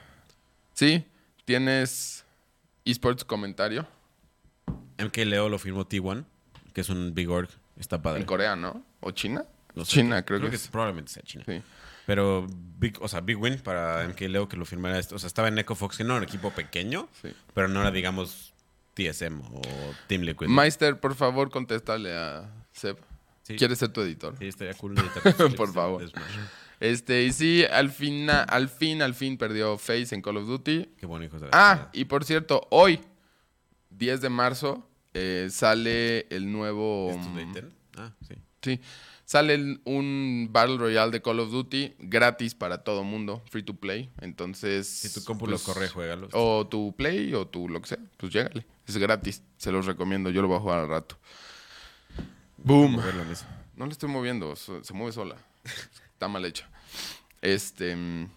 Sí, 0.74 1.04
tienes 1.44 2.24
esports 2.84 3.24
comentario. 3.24 3.86
MK 4.98 5.16
Leo 5.18 5.48
lo 5.48 5.58
firmó 5.58 5.88
T1 5.88 6.24
que 6.72 6.80
es 6.80 6.88
un 6.88 7.14
Big 7.14 7.28
Org. 7.30 7.48
Está 7.78 8.00
padre. 8.00 8.20
En 8.20 8.26
Corea, 8.26 8.56
¿no? 8.56 8.82
¿O 9.02 9.10
China? 9.10 9.44
No 9.74 9.84
sé, 9.84 9.92
China, 9.92 10.24
creo, 10.24 10.40
que, 10.48 10.56
es. 10.56 10.68
probablemente 10.68 11.10
sea 11.12 11.22
China. 11.22 11.44
Sí. 11.46 11.62
Pero, 12.06 12.46
big, 12.78 13.00
o 13.00 13.08
sea, 13.08 13.20
Big 13.20 13.38
Win 13.40 13.58
para 13.60 14.06
MK 14.08 14.20
Leo 14.22 14.48
que 14.48 14.56
lo 14.56 14.64
firmara 14.64 14.98
esto. 14.98 15.14
O 15.16 15.18
sea, 15.18 15.26
estaba 15.26 15.48
en 15.48 15.58
Echo 15.58 15.74
Fox, 15.74 15.96
que 15.98 16.04
no 16.04 16.14
era 16.14 16.18
un 16.18 16.24
equipo 16.24 16.50
pequeño, 16.50 17.08
Sí. 17.20 17.32
pero 17.54 17.68
no 17.68 17.80
era, 17.80 17.90
digamos, 17.90 18.52
TSM 18.94 19.40
o 19.40 19.60
Team 20.08 20.22
Liquid. 20.22 20.48
Meister, 20.48 20.98
por 20.98 21.14
favor, 21.14 21.50
contéstale 21.50 22.14
a 22.14 22.50
Seb. 22.72 22.98
Sí. 23.42 23.56
¿Quieres 23.56 23.78
ser 23.78 23.88
tu 23.90 24.00
editor? 24.02 24.36
Sí, 24.38 24.46
estaría 24.48 24.74
cool. 24.74 24.94
editar 24.98 25.32
tus 25.34 25.54
Por 25.54 25.72
favor. 25.72 26.04
Este, 26.80 27.22
y 27.22 27.32
sí, 27.32 27.64
al 27.64 27.90
fin, 27.90 28.28
al 28.28 28.68
fin, 28.68 29.02
al 29.02 29.14
fin 29.14 29.38
perdió 29.38 29.78
Face 29.78 30.14
en 30.14 30.20
Call 30.22 30.38
of 30.38 30.46
Duty. 30.48 30.90
Qué 30.98 31.06
bueno, 31.06 31.24
hijos 31.24 31.40
de 31.40 31.46
la 31.46 31.50
Ah, 31.54 31.90
y 31.92 32.04
por 32.06 32.24
cierto, 32.24 32.66
hoy, 32.70 33.00
10 33.90 34.20
de 34.20 34.28
marzo, 34.28 34.88
eh, 35.14 35.46
sale 35.50 36.26
el 36.34 36.50
nuevo... 36.50 37.10
¿Esto 37.10 37.28
es 37.28 37.34
de 37.36 37.42
Intel? 37.42 37.72
Ah, 37.96 38.12
sí. 38.26 38.34
Sí, 38.62 38.80
sale 39.24 39.80
un 39.84 40.48
Battle 40.50 40.78
Royale 40.78 41.10
de 41.10 41.20
Call 41.20 41.40
of 41.40 41.50
Duty 41.50 41.96
gratis 41.98 42.54
para 42.54 42.84
todo 42.84 43.02
mundo, 43.04 43.42
free 43.50 43.62
to 43.62 43.74
play. 43.74 44.10
Entonces... 44.20 44.86
Si 44.86 45.12
tu 45.12 45.24
compu 45.24 45.46
pues, 45.46 45.60
lo 45.60 45.72
corre, 45.72 45.88
juégalo. 45.88 46.28
O 46.32 46.66
tu 46.66 46.94
Play 46.96 47.34
o 47.34 47.46
tu 47.46 47.68
lo 47.68 47.80
que 47.80 47.88
sea, 47.88 47.98
pues 48.16 48.32
llégale. 48.32 48.66
Es 48.86 48.96
gratis, 48.96 49.42
se 49.56 49.72
los 49.72 49.86
recomiendo, 49.86 50.30
yo 50.30 50.42
lo 50.42 50.48
voy 50.48 50.58
a 50.58 50.60
jugar 50.60 50.78
al 50.80 50.88
rato. 50.88 51.18
Boom. 52.58 53.00
No 53.76 53.86
le 53.86 53.92
estoy 53.92 54.08
moviendo, 54.08 54.54
se 54.56 54.92
mueve 54.92 55.12
sola. 55.12 55.36
Está 56.12 56.28
mal 56.28 56.44
hecha. 56.44 56.68
Este. 57.40 57.96
mm, 57.96 58.28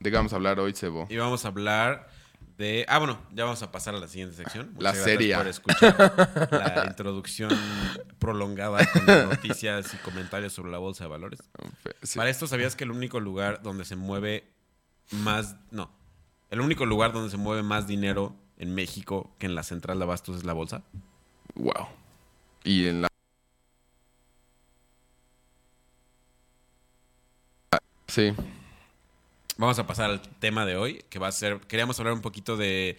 ¿De 0.00 0.10
qué 0.10 0.16
vamos 0.16 0.32
a 0.32 0.36
hablar 0.36 0.58
hoy, 0.58 0.74
Sebo? 0.74 1.06
Y 1.10 1.16
vamos 1.16 1.44
a 1.44 1.48
hablar 1.48 2.08
de. 2.58 2.84
Ah, 2.88 2.98
bueno, 2.98 3.18
ya 3.32 3.44
vamos 3.44 3.62
a 3.62 3.72
pasar 3.72 3.94
a 3.94 3.98
la 3.98 4.08
siguiente 4.08 4.36
sección. 4.36 4.72
La 4.74 4.92
gracias 4.92 5.04
serie. 5.04 5.36
por 5.36 5.46
escuchar 5.46 6.48
la 6.50 6.84
introducción 6.88 7.50
prolongada 8.18 8.84
con 8.92 9.06
noticias 9.06 9.94
y 9.94 9.96
comentarios 9.98 10.52
sobre 10.52 10.70
la 10.70 10.78
bolsa 10.78 11.04
de 11.04 11.10
valores. 11.10 11.40
Sí. 12.02 12.18
Para 12.18 12.28
esto, 12.28 12.46
¿sabías 12.46 12.76
que 12.76 12.84
el 12.84 12.90
único 12.90 13.20
lugar 13.20 13.62
donde 13.62 13.84
se 13.84 13.96
mueve 13.96 14.52
más. 15.10 15.56
No. 15.70 15.90
El 16.50 16.60
único 16.60 16.86
lugar 16.86 17.12
donde 17.12 17.30
se 17.30 17.36
mueve 17.36 17.62
más 17.62 17.86
dinero 17.86 18.34
en 18.56 18.74
México 18.74 19.34
que 19.38 19.46
en 19.46 19.54
la 19.54 19.62
central 19.62 19.98
de 19.98 20.04
abastos 20.04 20.38
es 20.38 20.44
la 20.44 20.52
bolsa? 20.52 20.82
Wow. 21.54 21.88
Y 22.64 22.86
en 22.88 23.02
la. 23.02 23.08
Sí. 28.06 28.34
Vamos 29.58 29.78
a 29.78 29.86
pasar 29.86 30.08
al 30.10 30.22
tema 30.22 30.64
de 30.64 30.76
hoy, 30.76 31.04
que 31.10 31.18
va 31.18 31.28
a 31.28 31.32
ser. 31.32 31.60
Queríamos 31.60 31.98
hablar 31.98 32.14
un 32.14 32.22
poquito 32.22 32.56
de. 32.56 32.96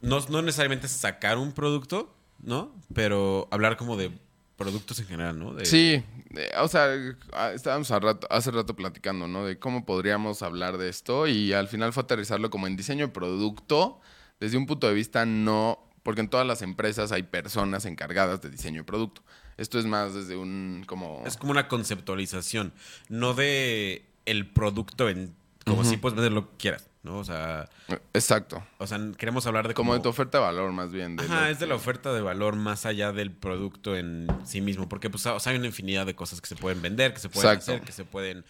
No, 0.00 0.18
no 0.28 0.42
necesariamente 0.42 0.88
sacar 0.88 1.38
un 1.38 1.52
producto, 1.52 2.12
¿no? 2.42 2.74
Pero 2.94 3.46
hablar 3.50 3.76
como 3.76 3.96
de 3.96 4.10
productos 4.56 4.98
en 5.00 5.06
general, 5.06 5.38
¿no? 5.38 5.52
De- 5.54 5.66
Sí, 5.66 6.02
eh, 6.36 6.50
o 6.58 6.68
sea, 6.68 6.88
ah, 7.32 7.52
estábamos 7.52 7.90
rato- 7.90 8.26
hace 8.30 8.50
rato 8.50 8.74
platicando, 8.74 9.28
¿no? 9.28 9.44
De 9.44 9.58
cómo 9.58 9.84
podríamos 9.84 10.42
hablar 10.42 10.78
de 10.78 10.88
esto 10.88 11.26
y 11.26 11.52
al 11.52 11.68
final 11.68 11.92
fue 11.92 12.02
aterrizarlo 12.02 12.50
como 12.50 12.66
en 12.66 12.76
diseño 12.76 13.06
de 13.06 13.12
producto 13.12 14.00
desde 14.40 14.56
un 14.56 14.66
punto 14.66 14.86
de 14.88 14.94
vista 14.94 15.26
no, 15.26 15.78
porque 16.02 16.20
en 16.20 16.28
todas 16.28 16.46
las 16.46 16.62
empresas 16.62 17.12
hay 17.12 17.24
personas 17.24 17.84
encargadas 17.84 18.40
de 18.42 18.50
diseño 18.50 18.80
de 18.82 18.84
producto. 18.84 19.22
Esto 19.56 19.78
es 19.78 19.84
más 19.86 20.14
desde 20.14 20.36
un 20.36 20.84
como... 20.86 21.22
Es 21.26 21.36
como 21.36 21.50
una 21.52 21.68
conceptualización, 21.68 22.72
no 23.08 23.34
de 23.34 24.06
el 24.24 24.48
producto 24.50 25.08
en. 25.08 25.34
Como 25.64 25.84
si 25.84 25.96
puedes 25.96 26.14
vender 26.14 26.32
lo 26.32 26.50
que 26.50 26.56
quieras, 26.56 26.88
¿no? 27.02 27.18
O 27.18 27.24
sea, 27.24 27.68
Exacto. 28.12 28.62
o 28.78 28.86
sea 28.86 28.98
queremos 29.16 29.46
hablar 29.46 29.66
de 29.68 29.74
Como 29.74 29.94
de 29.94 30.00
tu 30.00 30.08
oferta 30.08 30.38
de 30.38 30.44
valor 30.44 30.72
más 30.72 30.92
bien. 30.92 31.16
de 31.16 31.24
Ajá, 31.24 31.50
es 31.50 31.58
de 31.58 31.66
la 31.66 31.74
oferta 31.74 32.12
de 32.12 32.20
valor 32.20 32.56
más 32.56 32.86
allá 32.86 33.12
del 33.12 33.30
producto 33.30 33.96
en 33.96 34.26
sí 34.44 34.60
mismo. 34.60 34.88
Porque 34.88 35.10
pues 35.10 35.24
o 35.26 35.40
sea, 35.40 35.52
hay 35.52 35.58
una 35.58 35.66
infinidad 35.66 36.06
de 36.06 36.14
cosas 36.14 36.40
que 36.40 36.46
se 36.48 36.56
pueden 36.56 36.82
vender, 36.82 37.14
que 37.14 37.20
se 37.20 37.28
pueden 37.28 37.50
Exacto. 37.52 37.72
hacer, 37.72 37.84
que 37.84 37.92
se 37.92 38.04
pueden. 38.04 38.44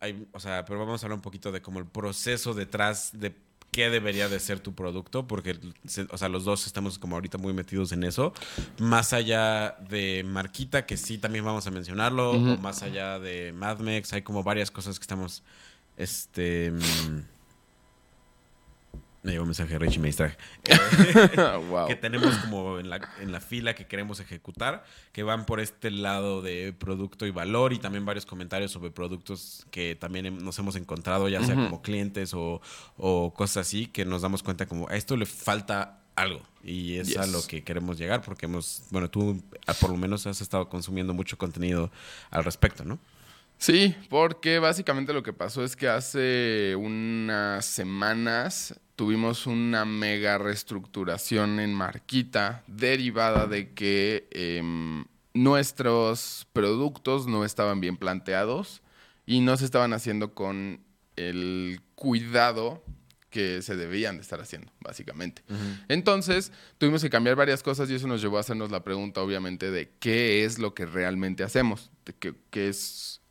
Hay, 0.00 0.26
o 0.32 0.40
sea, 0.40 0.64
pero 0.64 0.78
vamos 0.80 1.02
a 1.02 1.06
hablar 1.06 1.16
un 1.16 1.22
poquito 1.22 1.52
de 1.52 1.62
como 1.62 1.78
el 1.78 1.86
proceso 1.86 2.54
detrás 2.54 3.10
de 3.12 3.34
qué 3.72 3.88
debería 3.88 4.28
de 4.28 4.38
ser 4.38 4.60
tu 4.60 4.74
producto, 4.74 5.26
porque 5.26 5.58
o 6.10 6.18
sea, 6.18 6.28
los 6.28 6.44
dos 6.44 6.66
estamos 6.66 6.98
como 6.98 7.16
ahorita 7.16 7.38
muy 7.38 7.54
metidos 7.54 7.90
en 7.92 8.04
eso. 8.04 8.34
Más 8.78 9.14
allá 9.14 9.76
de 9.88 10.24
Marquita, 10.26 10.84
que 10.84 10.98
sí 10.98 11.16
también 11.16 11.44
vamos 11.44 11.66
a 11.66 11.70
mencionarlo, 11.70 12.32
o 12.32 12.58
más 12.58 12.82
allá 12.82 13.18
de 13.18 13.52
MadMex, 13.54 14.12
hay 14.12 14.22
como 14.22 14.42
varias 14.42 14.70
cosas 14.70 14.98
que 14.98 15.04
estamos. 15.04 15.42
Este. 15.96 16.70
mm, 16.70 17.22
Me 19.22 19.30
llegó 19.30 19.42
un 19.42 19.50
mensaje 19.50 19.72
de 19.74 19.78
Richie 19.78 20.00
me 20.00 20.08
distraje. 20.08 20.36
wow. 21.70 21.86
que 21.86 21.94
tenemos 21.94 22.36
como 22.38 22.80
en 22.80 22.90
la, 22.90 23.00
en 23.20 23.30
la 23.30 23.40
fila 23.40 23.74
que 23.74 23.86
queremos 23.86 24.18
ejecutar, 24.18 24.84
que 25.12 25.22
van 25.22 25.46
por 25.46 25.60
este 25.60 25.92
lado 25.92 26.42
de 26.42 26.72
producto 26.72 27.24
y 27.24 27.30
valor 27.30 27.72
y 27.72 27.78
también 27.78 28.04
varios 28.04 28.26
comentarios 28.26 28.72
sobre 28.72 28.90
productos 28.90 29.64
que 29.70 29.94
también 29.94 30.42
nos 30.44 30.58
hemos 30.58 30.74
encontrado, 30.74 31.28
ya 31.28 31.44
sea 31.44 31.54
como 31.54 31.82
clientes 31.82 32.34
o, 32.34 32.60
o 32.96 33.32
cosas 33.32 33.68
así, 33.68 33.86
que 33.86 34.04
nos 34.04 34.22
damos 34.22 34.42
cuenta 34.42 34.66
como 34.66 34.88
a 34.88 34.96
esto 34.96 35.16
le 35.16 35.26
falta 35.26 36.00
algo 36.16 36.42
y 36.64 36.96
es 36.96 37.16
a 37.16 37.26
lo 37.26 37.42
que 37.46 37.62
queremos 37.64 37.98
llegar 37.98 38.22
porque 38.22 38.46
hemos, 38.46 38.82
bueno, 38.90 39.08
tú 39.08 39.42
ah, 39.66 39.74
por 39.74 39.90
lo 39.90 39.96
menos 39.96 40.26
has 40.26 40.40
estado 40.40 40.68
consumiendo 40.68 41.14
mucho 41.14 41.38
contenido 41.38 41.90
al 42.30 42.44
respecto, 42.44 42.84
¿no? 42.84 42.98
Sí, 43.62 43.94
porque 44.08 44.58
básicamente 44.58 45.12
lo 45.12 45.22
que 45.22 45.32
pasó 45.32 45.62
es 45.62 45.76
que 45.76 45.86
hace 45.86 46.74
unas 46.74 47.64
semanas 47.64 48.74
tuvimos 48.96 49.46
una 49.46 49.84
mega 49.84 50.36
reestructuración 50.36 51.60
en 51.60 51.72
Marquita 51.72 52.64
derivada 52.66 53.46
de 53.46 53.72
que 53.72 54.26
em, 54.32 55.04
nuestros 55.32 56.48
productos 56.52 57.28
no 57.28 57.44
estaban 57.44 57.80
bien 57.80 57.96
planteados 57.96 58.82
y 59.26 59.42
no 59.42 59.56
se 59.56 59.64
estaban 59.64 59.92
haciendo 59.92 60.34
con 60.34 60.80
el 61.14 61.82
cuidado 61.94 62.82
que 63.30 63.62
se 63.62 63.76
debían 63.76 64.16
de 64.16 64.22
estar 64.22 64.40
haciendo, 64.40 64.72
básicamente. 64.80 65.42
Entonces, 65.86 66.50
tuvimos 66.78 67.00
que 67.00 67.10
cambiar 67.10 67.36
varias 67.36 67.62
cosas 67.62 67.88
y 67.88 67.94
eso 67.94 68.08
nos 68.08 68.20
llevó 68.20 68.38
a 68.38 68.40
hacernos 68.40 68.72
la 68.72 68.82
pregunta, 68.82 69.22
obviamente, 69.22 69.70
de 69.70 69.88
qué 70.00 70.44
es 70.44 70.58
lo 70.58 70.74
que 70.74 70.84
realmente 70.84 71.44
hacemos, 71.44 71.92
de 72.04 72.12
qué, 72.14 72.34
qué 72.50 72.68
es 72.68 73.21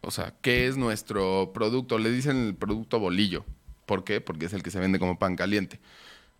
o 0.00 0.10
sea, 0.10 0.34
¿qué 0.42 0.66
es 0.66 0.76
nuestro 0.76 1.50
producto? 1.52 1.98
Le 1.98 2.10
dicen 2.10 2.48
el 2.48 2.54
producto 2.54 2.98
bolillo. 3.00 3.44
¿Por 3.86 4.04
qué? 4.04 4.20
Porque 4.20 4.46
es 4.46 4.52
el 4.52 4.62
que 4.62 4.70
se 4.70 4.78
vende 4.80 4.98
como 4.98 5.18
pan 5.18 5.34
caliente. 5.36 5.80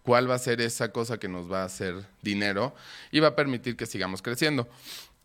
¿Cuál 0.02 0.30
va 0.30 0.34
a 0.36 0.38
ser 0.38 0.60
esa 0.60 0.90
cosa 0.92 1.18
que 1.18 1.28
nos 1.28 1.50
va 1.50 1.62
a 1.62 1.66
hacer 1.66 2.06
dinero 2.22 2.74
y 3.10 3.20
va 3.20 3.28
a 3.28 3.36
permitir 3.36 3.76
que 3.76 3.86
sigamos 3.86 4.22
creciendo? 4.22 4.68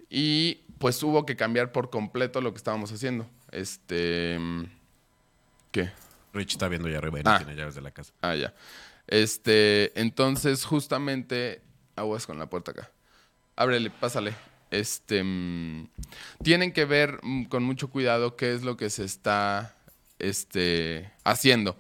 Y 0.09 0.61
pues 0.79 1.01
hubo 1.03 1.25
que 1.25 1.35
cambiar 1.35 1.71
por 1.71 1.89
completo 1.89 2.41
lo 2.41 2.51
que 2.51 2.57
estábamos 2.57 2.91
haciendo. 2.91 3.27
Este. 3.51 4.37
¿Qué? 5.71 5.91
Rich 6.33 6.51
está 6.53 6.67
viendo 6.67 6.87
allá 6.87 6.97
arriba 6.97 7.19
y 7.19 7.23
no 7.23 7.31
Ah. 7.31 7.37
tiene 7.37 7.55
llaves 7.55 7.75
de 7.75 7.81
la 7.81 7.91
casa. 7.91 8.13
Ah, 8.21 8.35
ya. 8.35 8.53
Este, 9.07 9.97
entonces, 9.99 10.65
justamente. 10.65 11.61
Aguas 11.95 12.25
con 12.25 12.39
la 12.39 12.47
puerta 12.47 12.71
acá. 12.71 12.89
Ábrele, 13.55 13.89
pásale. 13.91 14.33
Este. 14.73 15.23
mm, 15.23 15.89
tienen 16.43 16.71
que 16.71 16.85
ver 16.85 17.19
mm, 17.23 17.45
con 17.45 17.63
mucho 17.63 17.89
cuidado 17.89 18.35
qué 18.35 18.53
es 18.53 18.63
lo 18.63 18.77
que 18.77 18.89
se 18.89 19.03
está 19.03 19.75
este, 20.19 21.11
haciendo. 21.23 21.77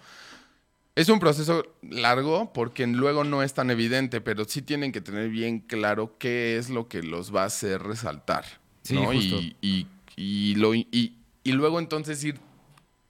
Es 0.95 1.09
un 1.09 1.19
proceso 1.19 1.65
largo 1.81 2.53
porque 2.53 2.85
luego 2.85 3.23
no 3.23 3.41
es 3.41 3.53
tan 3.55 3.71
evidente, 3.71 4.21
pero 4.21 4.45
sí 4.45 4.61
tienen 4.61 4.91
que 4.91 5.01
tener 5.01 5.29
bien 5.29 5.59
claro 5.59 6.17
qué 6.19 6.57
es 6.57 6.69
lo 6.69 6.87
que 6.87 7.01
los 7.01 7.33
va 7.33 7.43
a 7.43 7.45
hacer 7.47 7.81
resaltar. 7.81 8.45
Sí, 8.83 8.93
¿no? 8.93 9.05
justo. 9.05 9.39
Y, 9.39 9.57
y, 9.61 9.87
y 10.15 10.55
lo, 10.55 10.75
y, 10.75 11.17
y 11.43 11.51
luego 11.51 11.79
entonces 11.79 12.23
ir 12.23 12.39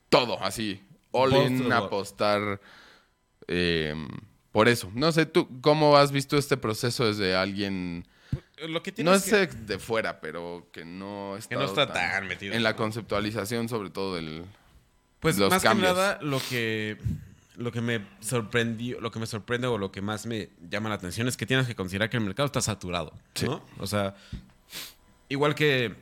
todo 0.09 0.41
así, 0.43 0.81
all 1.11 1.33
in, 1.33 1.65
what? 1.65 1.73
apostar 1.73 2.61
eh, 3.47 3.95
por 4.51 4.69
eso. 4.69 4.91
No 4.93 5.11
sé, 5.11 5.25
tú, 5.25 5.47
¿cómo 5.61 5.97
has 5.97 6.11
visto 6.11 6.37
este 6.37 6.57
proceso 6.57 7.05
desde 7.05 7.35
alguien... 7.35 8.07
Lo 8.67 8.82
que 8.84 8.93
No 9.04 9.13
es 9.13 9.23
que- 9.23 9.47
de 9.47 9.80
fuera, 9.80 10.19
pero 10.21 10.67
que 10.71 10.86
no 10.86 11.38
Que 11.49 11.56
no 11.56 11.63
estado 11.65 11.84
está 11.84 11.93
tan 11.93 12.28
metido. 12.28 12.54
En 12.54 12.63
la 12.63 12.76
conceptualización, 12.76 13.69
sobre 13.69 13.89
todo 13.89 14.15
del... 14.15 14.45
Pues 15.19 15.38
los 15.38 15.49
más 15.49 15.63
cambios. 15.63 15.91
que 15.93 15.95
nada 15.99 16.19
lo 16.21 16.39
que 16.49 16.97
lo 17.56 17.71
que 17.71 17.82
me 17.82 18.04
sorprendió, 18.19 18.99
lo 18.99 19.12
que 19.12 19.19
me 19.19 19.28
sorprende 19.28 19.67
o 19.67 19.78
lo 19.78 19.91
que 19.91 20.02
más 20.02 20.26
me 20.26 20.49
llama 20.69 20.89
la 20.89 20.95
atención 20.95 21.28
es 21.28 21.38
que 21.38 21.45
tienes 21.45 21.67
que 21.67 21.76
considerar 21.76 22.10
que 22.10 22.17
el 22.17 22.23
mercado 22.23 22.47
está 22.47 22.62
saturado, 22.62 23.13
Sí. 23.36 23.45
¿no? 23.45 23.63
O 23.78 23.86
sea, 23.86 24.15
igual 25.30 25.54
que 25.56 25.93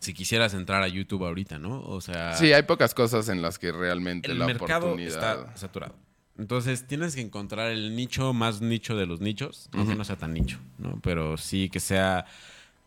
si 0.00 0.12
quisieras 0.12 0.52
entrar 0.54 0.82
a 0.82 0.88
YouTube 0.88 1.24
ahorita, 1.24 1.58
¿no? 1.58 1.80
O 1.82 2.00
sea, 2.00 2.34
Sí, 2.36 2.52
hay 2.52 2.64
pocas 2.64 2.94
cosas 2.94 3.28
en 3.28 3.40
las 3.42 3.58
que 3.58 3.70
realmente 3.72 4.30
el 4.30 4.38
la 4.40 4.46
mercado 4.46 4.86
oportunidad... 4.86 5.40
está 5.44 5.56
saturado. 5.56 5.94
Entonces 6.38 6.86
tienes 6.86 7.14
que 7.14 7.20
encontrar 7.20 7.70
el 7.70 7.94
nicho 7.94 8.32
más 8.32 8.60
nicho 8.60 8.96
de 8.96 9.06
los 9.06 9.20
nichos, 9.20 9.68
aunque 9.72 9.94
no 9.94 10.04
sea 10.04 10.16
tan 10.16 10.32
nicho, 10.34 10.58
¿no? 10.78 10.98
Pero 11.02 11.36
sí 11.36 11.68
que 11.68 11.78
sea 11.80 12.26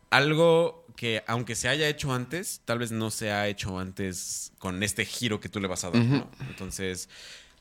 algo 0.09 0.85
que, 0.95 1.23
aunque 1.27 1.55
se 1.55 1.67
haya 1.69 1.87
hecho 1.87 2.13
antes, 2.13 2.61
tal 2.65 2.79
vez 2.79 2.91
no 2.91 3.11
se 3.11 3.31
ha 3.31 3.47
hecho 3.47 3.77
antes 3.79 4.51
con 4.59 4.81
este 4.83 5.05
giro 5.05 5.39
que 5.39 5.49
tú 5.49 5.59
le 5.59 5.67
vas 5.67 5.83
a 5.83 5.91
dar, 5.91 6.03
¿no? 6.03 6.29
Entonces, 6.49 7.09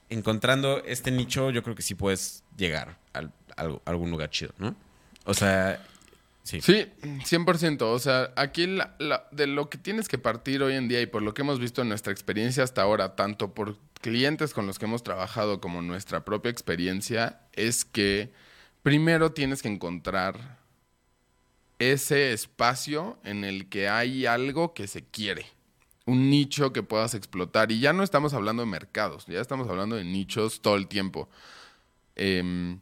encontrando 0.09 0.83
este 0.85 1.11
nicho, 1.11 1.51
yo 1.51 1.63
creo 1.63 1.75
que 1.75 1.83
sí 1.83 1.95
puedes 1.95 2.43
llegar 2.57 2.99
al- 3.13 3.33
al- 3.57 3.81
a 3.85 3.91
algún 3.91 4.11
lugar 4.11 4.31
chido, 4.31 4.53
¿no? 4.59 4.75
O 5.25 5.35
sea, 5.35 5.83
Sí. 6.43 6.61
Sí, 6.61 6.87
100%. 7.25 7.91
O 7.93 7.99
sea, 7.99 8.33
aquí 8.37 8.69
la- 8.69 8.95
la- 9.01 9.27
de 9.33 9.49
lo 9.49 9.69
que 9.69 9.79
tienes 9.79 10.07
que 10.07 10.17
partir 10.17 10.63
hoy 10.63 10.75
en 10.75 10.87
día 10.87 11.01
y 11.01 11.07
por 11.07 11.23
lo 11.23 11.35
que 11.35 11.43
hemos 11.43 11.59
visto 11.59 11.83
en 11.83 11.89
nuestra 11.89 12.13
experiencia 12.13 12.63
hasta 12.63 12.83
ahora, 12.83 13.17
tanto 13.17 13.53
por 13.53 13.77
clientes 14.07 14.55
con 14.55 14.69
los 14.69 14.79
que 14.79 14.85
hemos 14.85 15.03
trabajado 15.03 15.61
como 15.61 15.83
nuestra 15.83 16.25
propia 16.25 16.53
experiencia, 16.53 17.41
es 17.55 17.85
que 17.85 18.33
primero 18.85 19.33
tienes 19.33 19.63
que 19.63 19.69
encontrar 19.69 20.61
ese 21.81 22.33
espacio 22.33 23.19
en 23.25 23.43
el 23.43 23.69
que 23.69 23.89
hay 23.89 24.25
algo 24.25 24.75
que 24.75 24.87
se 24.87 25.05
quiere. 25.05 25.47
Un 26.05 26.31
nicho 26.31 26.73
que 26.73 26.85
puedas 26.85 27.15
explotar. 27.15 27.73
Y 27.73 27.81
ya 27.81 27.93
no 27.93 28.05
estamos 28.05 28.33
hablando 28.33 28.63
de 28.63 28.71
mercados, 28.71 29.27
ya 29.27 29.41
estamos 29.41 29.69
hablando 29.69 29.97
de 29.97 30.05
nichos 30.05 30.61
todo 30.61 30.77
el 30.77 30.87
tiempo. 30.87 31.29
Em, 32.15 32.79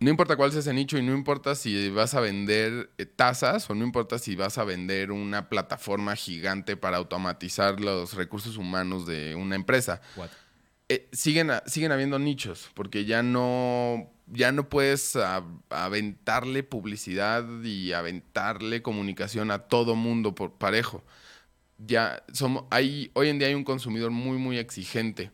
no 0.00 0.10
importa 0.10 0.36
cuál 0.36 0.50
sea 0.52 0.60
ese 0.60 0.72
nicho 0.72 0.96
y 0.98 1.02
no 1.02 1.12
importa 1.14 1.54
si 1.54 1.90
vas 1.90 2.14
a 2.14 2.20
vender 2.20 2.90
eh, 2.98 3.06
tazas 3.06 3.68
o 3.68 3.74
no 3.74 3.84
importa 3.84 4.18
si 4.18 4.36
vas 4.36 4.56
a 4.58 4.64
vender 4.64 5.10
una 5.10 5.48
plataforma 5.48 6.14
gigante 6.14 6.76
para 6.76 6.98
automatizar 6.98 7.80
los 7.80 8.14
recursos 8.14 8.56
humanos 8.56 9.06
de 9.06 9.34
una 9.34 9.56
empresa. 9.56 10.00
Eh, 10.88 11.08
siguen, 11.12 11.50
siguen 11.66 11.92
habiendo 11.92 12.18
nichos 12.18 12.70
porque 12.74 13.04
ya 13.04 13.22
no, 13.22 14.10
ya 14.26 14.52
no 14.52 14.68
puedes 14.68 15.16
a- 15.16 15.44
aventarle 15.68 16.62
publicidad 16.62 17.44
y 17.62 17.92
aventarle 17.92 18.80
comunicación 18.82 19.50
a 19.50 19.58
todo 19.58 19.96
mundo 19.96 20.34
por 20.34 20.52
parejo. 20.52 21.04
Ya 21.76 22.24
somos, 22.32 22.64
hay, 22.70 23.10
hoy 23.14 23.28
en 23.28 23.38
día 23.38 23.48
hay 23.48 23.54
un 23.54 23.64
consumidor 23.64 24.10
muy, 24.10 24.38
muy 24.38 24.58
exigente. 24.58 25.30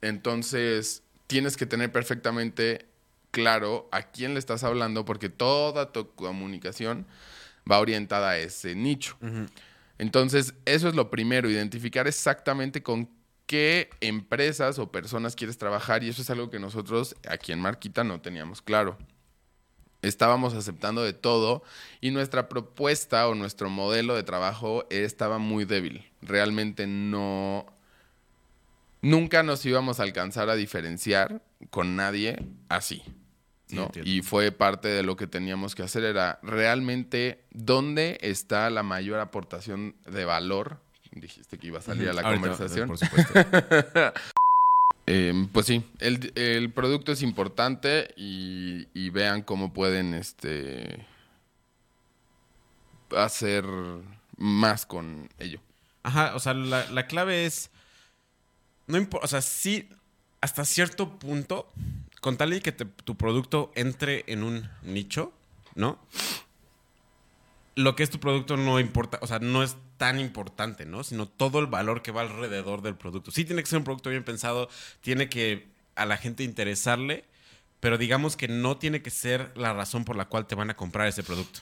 Entonces, 0.00 1.02
tienes 1.26 1.56
que 1.56 1.66
tener 1.66 1.90
perfectamente 1.92 2.86
claro 3.34 3.88
a 3.90 4.02
quién 4.02 4.34
le 4.34 4.38
estás 4.38 4.62
hablando 4.62 5.04
porque 5.04 5.28
toda 5.28 5.90
tu 5.90 6.14
comunicación 6.14 7.04
va 7.70 7.80
orientada 7.80 8.30
a 8.30 8.38
ese 8.38 8.76
nicho. 8.76 9.18
Entonces, 9.98 10.54
eso 10.64 10.88
es 10.88 10.94
lo 10.94 11.10
primero, 11.10 11.50
identificar 11.50 12.06
exactamente 12.06 12.82
con 12.82 13.10
qué 13.46 13.90
empresas 14.00 14.78
o 14.78 14.92
personas 14.92 15.34
quieres 15.34 15.58
trabajar 15.58 16.04
y 16.04 16.10
eso 16.10 16.22
es 16.22 16.30
algo 16.30 16.48
que 16.48 16.60
nosotros 16.60 17.16
aquí 17.28 17.50
en 17.50 17.58
Marquita 17.58 18.04
no 18.04 18.20
teníamos 18.20 18.62
claro. 18.62 18.96
Estábamos 20.02 20.54
aceptando 20.54 21.02
de 21.02 21.12
todo 21.12 21.64
y 22.00 22.12
nuestra 22.12 22.48
propuesta 22.48 23.26
o 23.26 23.34
nuestro 23.34 23.68
modelo 23.68 24.14
de 24.14 24.22
trabajo 24.22 24.86
estaba 24.90 25.38
muy 25.38 25.64
débil. 25.64 26.08
Realmente 26.22 26.86
no... 26.86 27.66
Nunca 29.02 29.42
nos 29.42 29.66
íbamos 29.66 30.00
a 30.00 30.04
alcanzar 30.04 30.48
a 30.48 30.54
diferenciar 30.54 31.42
con 31.70 31.96
nadie 31.96 32.46
así. 32.68 33.02
Y 34.04 34.22
fue 34.22 34.52
parte 34.52 34.88
de 34.88 35.02
lo 35.02 35.16
que 35.16 35.26
teníamos 35.26 35.74
que 35.74 35.82
hacer, 35.82 36.04
era 36.04 36.38
realmente 36.42 37.44
dónde 37.50 38.18
está 38.20 38.70
la 38.70 38.82
mayor 38.82 39.20
aportación 39.20 39.96
de 40.06 40.24
valor. 40.24 40.80
Dijiste 41.12 41.58
que 41.58 41.68
iba 41.68 41.78
a 41.78 41.82
salir 41.82 42.08
a 42.08 42.12
la 42.12 42.22
Ahorita, 42.22 42.40
conversación. 42.40 42.88
Por 42.88 42.98
supuesto. 42.98 43.32
Eh, 45.06 45.48
pues 45.52 45.66
sí, 45.66 45.84
el, 45.98 46.32
el 46.34 46.72
producto 46.72 47.12
es 47.12 47.20
importante 47.20 48.14
y, 48.16 48.88
y 48.94 49.10
vean 49.10 49.42
cómo 49.42 49.74
pueden 49.74 50.14
este 50.14 51.06
hacer 53.14 53.66
más 54.38 54.86
con 54.86 55.28
ello. 55.38 55.60
Ajá, 56.02 56.34
o 56.34 56.38
sea, 56.38 56.54
la, 56.54 56.90
la 56.90 57.06
clave 57.06 57.44
es. 57.44 57.70
No 58.86 58.96
importa, 58.96 59.24
o 59.24 59.28
sea, 59.28 59.42
sí, 59.42 59.88
hasta 60.40 60.64
cierto 60.64 61.18
punto, 61.18 61.72
con 62.24 62.38
tal 62.38 62.54
y 62.54 62.62
que 62.62 62.72
tu 62.72 63.18
producto 63.18 63.70
entre 63.74 64.24
en 64.28 64.44
un 64.44 64.70
nicho, 64.82 65.34
¿no? 65.74 65.98
Lo 67.74 67.94
que 67.96 68.02
es 68.02 68.08
tu 68.08 68.18
producto 68.18 68.56
no 68.56 68.80
importa, 68.80 69.18
o 69.20 69.26
sea, 69.26 69.40
no 69.40 69.62
es 69.62 69.76
tan 69.98 70.18
importante, 70.18 70.86
¿no? 70.86 71.04
Sino 71.04 71.28
todo 71.28 71.58
el 71.58 71.66
valor 71.66 72.00
que 72.00 72.12
va 72.12 72.22
alrededor 72.22 72.80
del 72.80 72.96
producto. 72.96 73.30
Sí 73.30 73.44
tiene 73.44 73.62
que 73.62 73.68
ser 73.68 73.76
un 73.76 73.84
producto 73.84 74.08
bien 74.08 74.24
pensado, 74.24 74.70
tiene 75.02 75.28
que 75.28 75.68
a 75.96 76.06
la 76.06 76.16
gente 76.16 76.44
interesarle, 76.44 77.26
pero 77.80 77.98
digamos 77.98 78.38
que 78.38 78.48
no 78.48 78.78
tiene 78.78 79.02
que 79.02 79.10
ser 79.10 79.52
la 79.54 79.74
razón 79.74 80.06
por 80.06 80.16
la 80.16 80.24
cual 80.24 80.46
te 80.46 80.54
van 80.54 80.70
a 80.70 80.76
comprar 80.76 81.06
ese 81.06 81.24
producto. 81.24 81.60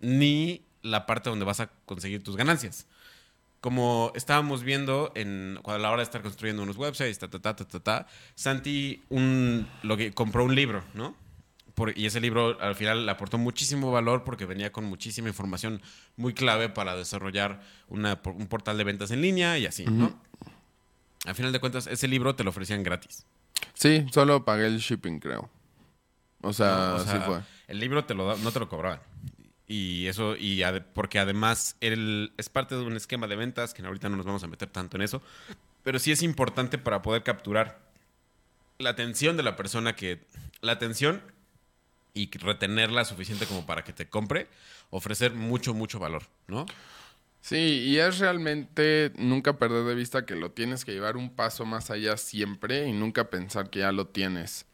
Ni 0.00 0.66
la 0.82 1.06
parte 1.06 1.30
donde 1.30 1.46
vas 1.46 1.60
a 1.60 1.70
conseguir 1.86 2.22
tus 2.22 2.36
ganancias 2.36 2.86
como 3.64 4.12
estábamos 4.14 4.62
viendo 4.62 5.10
en, 5.14 5.58
cuando 5.62 5.78
a 5.78 5.82
la 5.82 5.90
hora 5.90 6.00
de 6.00 6.04
estar 6.04 6.20
construyendo 6.20 6.62
unos 6.62 6.76
websites, 6.76 7.18
ta, 7.18 7.28
ta, 7.28 7.38
ta, 7.38 7.56
ta, 7.56 7.64
ta, 7.64 7.80
ta, 7.80 8.06
Santi 8.34 9.02
un, 9.08 9.66
lo 9.82 9.96
que, 9.96 10.12
compró 10.12 10.44
un 10.44 10.54
libro, 10.54 10.84
¿no? 10.92 11.16
Por- 11.74 11.96
y 11.96 12.04
ese 12.04 12.20
libro 12.20 12.60
al 12.60 12.74
final 12.74 13.06
le 13.06 13.10
aportó 13.10 13.38
muchísimo 13.38 13.90
valor 13.90 14.22
porque 14.22 14.44
venía 14.44 14.70
con 14.70 14.84
muchísima 14.84 15.28
información 15.28 15.80
muy 16.18 16.34
clave 16.34 16.68
para 16.68 16.94
desarrollar 16.94 17.62
una, 17.88 18.20
un 18.26 18.48
portal 18.48 18.76
de 18.76 18.84
ventas 18.84 19.10
en 19.12 19.22
línea 19.22 19.56
y 19.56 19.64
así, 19.64 19.86
¿no? 19.86 20.14
Al 21.24 21.34
final 21.34 21.50
de 21.52 21.58
cuentas, 21.58 21.86
ese 21.86 22.06
libro 22.06 22.34
te 22.34 22.44
lo 22.44 22.50
ofrecían 22.50 22.82
gratis. 22.82 23.24
Sí, 23.72 24.04
solo 24.12 24.44
pagué 24.44 24.66
el 24.66 24.76
shipping, 24.78 25.20
creo. 25.20 25.48
O 26.42 26.52
sea, 26.52 26.88
¿no? 26.90 26.94
O 26.96 27.00
sea, 27.02 27.12
sí 27.14 27.18
fue. 27.24 27.40
El 27.66 27.80
libro 27.80 28.04
te 28.04 28.12
lo 28.12 28.26
da- 28.26 28.36
no 28.36 28.52
te 28.52 28.60
lo 28.60 28.68
cobraban. 28.68 29.00
Y 29.66 30.06
eso, 30.08 30.36
y 30.36 30.62
ade- 30.62 30.84
porque 30.92 31.18
además 31.18 31.76
el- 31.80 32.32
es 32.36 32.48
parte 32.48 32.74
de 32.74 32.82
un 32.82 32.96
esquema 32.96 33.26
de 33.26 33.36
ventas, 33.36 33.72
que 33.74 33.82
ahorita 33.82 34.08
no 34.08 34.16
nos 34.16 34.26
vamos 34.26 34.44
a 34.44 34.46
meter 34.46 34.68
tanto 34.68 34.96
en 34.96 35.02
eso, 35.02 35.22
pero 35.82 35.98
sí 35.98 36.12
es 36.12 36.22
importante 36.22 36.78
para 36.78 37.02
poder 37.02 37.22
capturar 37.22 37.80
la 38.78 38.90
atención 38.90 39.36
de 39.36 39.42
la 39.42 39.56
persona 39.56 39.94
que, 39.96 40.26
la 40.60 40.72
atención 40.72 41.22
y 42.12 42.30
retenerla 42.30 43.04
suficiente 43.04 43.46
como 43.46 43.66
para 43.66 43.84
que 43.84 43.92
te 43.92 44.08
compre, 44.08 44.48
ofrecer 44.90 45.32
mucho, 45.32 45.74
mucho 45.74 45.98
valor, 45.98 46.24
¿no? 46.46 46.66
Sí, 47.40 47.56
y 47.86 47.98
es 47.98 48.18
realmente 48.20 49.12
nunca 49.16 49.58
perder 49.58 49.84
de 49.84 49.94
vista 49.94 50.24
que 50.24 50.34
lo 50.34 50.52
tienes 50.52 50.84
que 50.84 50.92
llevar 50.92 51.16
un 51.16 51.30
paso 51.30 51.66
más 51.66 51.90
allá 51.90 52.16
siempre 52.16 52.86
y 52.88 52.92
nunca 52.92 53.28
pensar 53.28 53.68
que 53.68 53.80
ya 53.80 53.92
lo 53.92 54.06
tienes. 54.06 54.64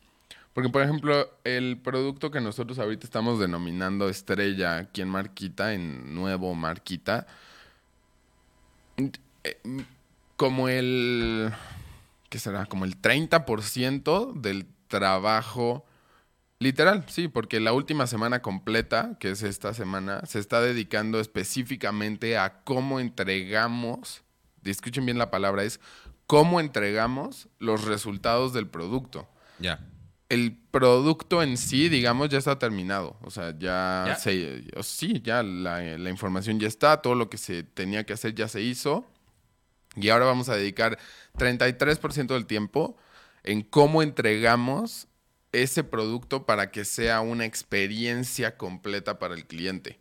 Porque, 0.60 0.72
por 0.72 0.82
ejemplo, 0.82 1.38
el 1.44 1.78
producto 1.78 2.30
que 2.30 2.42
nosotros 2.42 2.78
ahorita 2.78 3.06
estamos 3.06 3.38
denominando 3.38 4.10
estrella 4.10 4.76
aquí 4.76 5.00
en 5.00 5.08
Marquita, 5.08 5.72
en 5.72 6.14
Nuevo 6.14 6.54
Marquita, 6.54 7.26
eh, 8.98 9.56
como 10.36 10.68
el, 10.68 11.50
¿qué 12.28 12.38
será? 12.38 12.66
Como 12.66 12.84
el 12.84 13.00
30% 13.00 14.34
del 14.34 14.66
trabajo 14.86 15.86
Literal, 16.58 17.04
sí, 17.08 17.26
porque 17.28 17.58
la 17.58 17.72
última 17.72 18.06
semana 18.06 18.42
completa, 18.42 19.16
que 19.18 19.30
es 19.30 19.42
esta 19.42 19.72
semana, 19.72 20.26
se 20.26 20.38
está 20.38 20.60
dedicando 20.60 21.18
específicamente 21.18 22.36
a 22.36 22.60
cómo 22.64 23.00
entregamos, 23.00 24.22
escuchen 24.62 25.06
bien 25.06 25.16
la 25.16 25.30
palabra, 25.30 25.64
es 25.64 25.80
cómo 26.26 26.60
entregamos 26.60 27.48
los 27.58 27.86
resultados 27.86 28.52
del 28.52 28.66
producto. 28.66 29.26
Ya. 29.58 29.80
El 30.30 30.56
producto 30.70 31.42
en 31.42 31.58
sí, 31.58 31.90
digamos, 31.90 32.30
ya 32.30 32.38
está 32.38 32.58
terminado. 32.58 33.18
O 33.20 33.30
sea, 33.30 33.50
ya, 33.58 34.04
¿Ya? 34.06 34.16
se... 34.16 34.64
Sí, 34.82 35.20
ya 35.22 35.42
la, 35.42 35.82
la 35.98 36.10
información 36.10 36.58
ya 36.58 36.68
está, 36.68 37.02
todo 37.02 37.14
lo 37.14 37.28
que 37.28 37.36
se 37.36 37.62
tenía 37.62 38.04
que 38.04 38.14
hacer 38.14 38.34
ya 38.34 38.48
se 38.48 38.62
hizo. 38.62 39.04
Y 39.96 40.08
ahora 40.08 40.24
vamos 40.24 40.48
a 40.48 40.56
dedicar 40.56 40.98
33% 41.36 42.28
del 42.28 42.46
tiempo 42.46 42.96
en 43.42 43.62
cómo 43.62 44.02
entregamos 44.02 45.08
ese 45.52 45.84
producto 45.84 46.46
para 46.46 46.70
que 46.70 46.84
sea 46.84 47.20
una 47.20 47.44
experiencia 47.44 48.56
completa 48.56 49.18
para 49.18 49.34
el 49.34 49.46
cliente. 49.46 49.98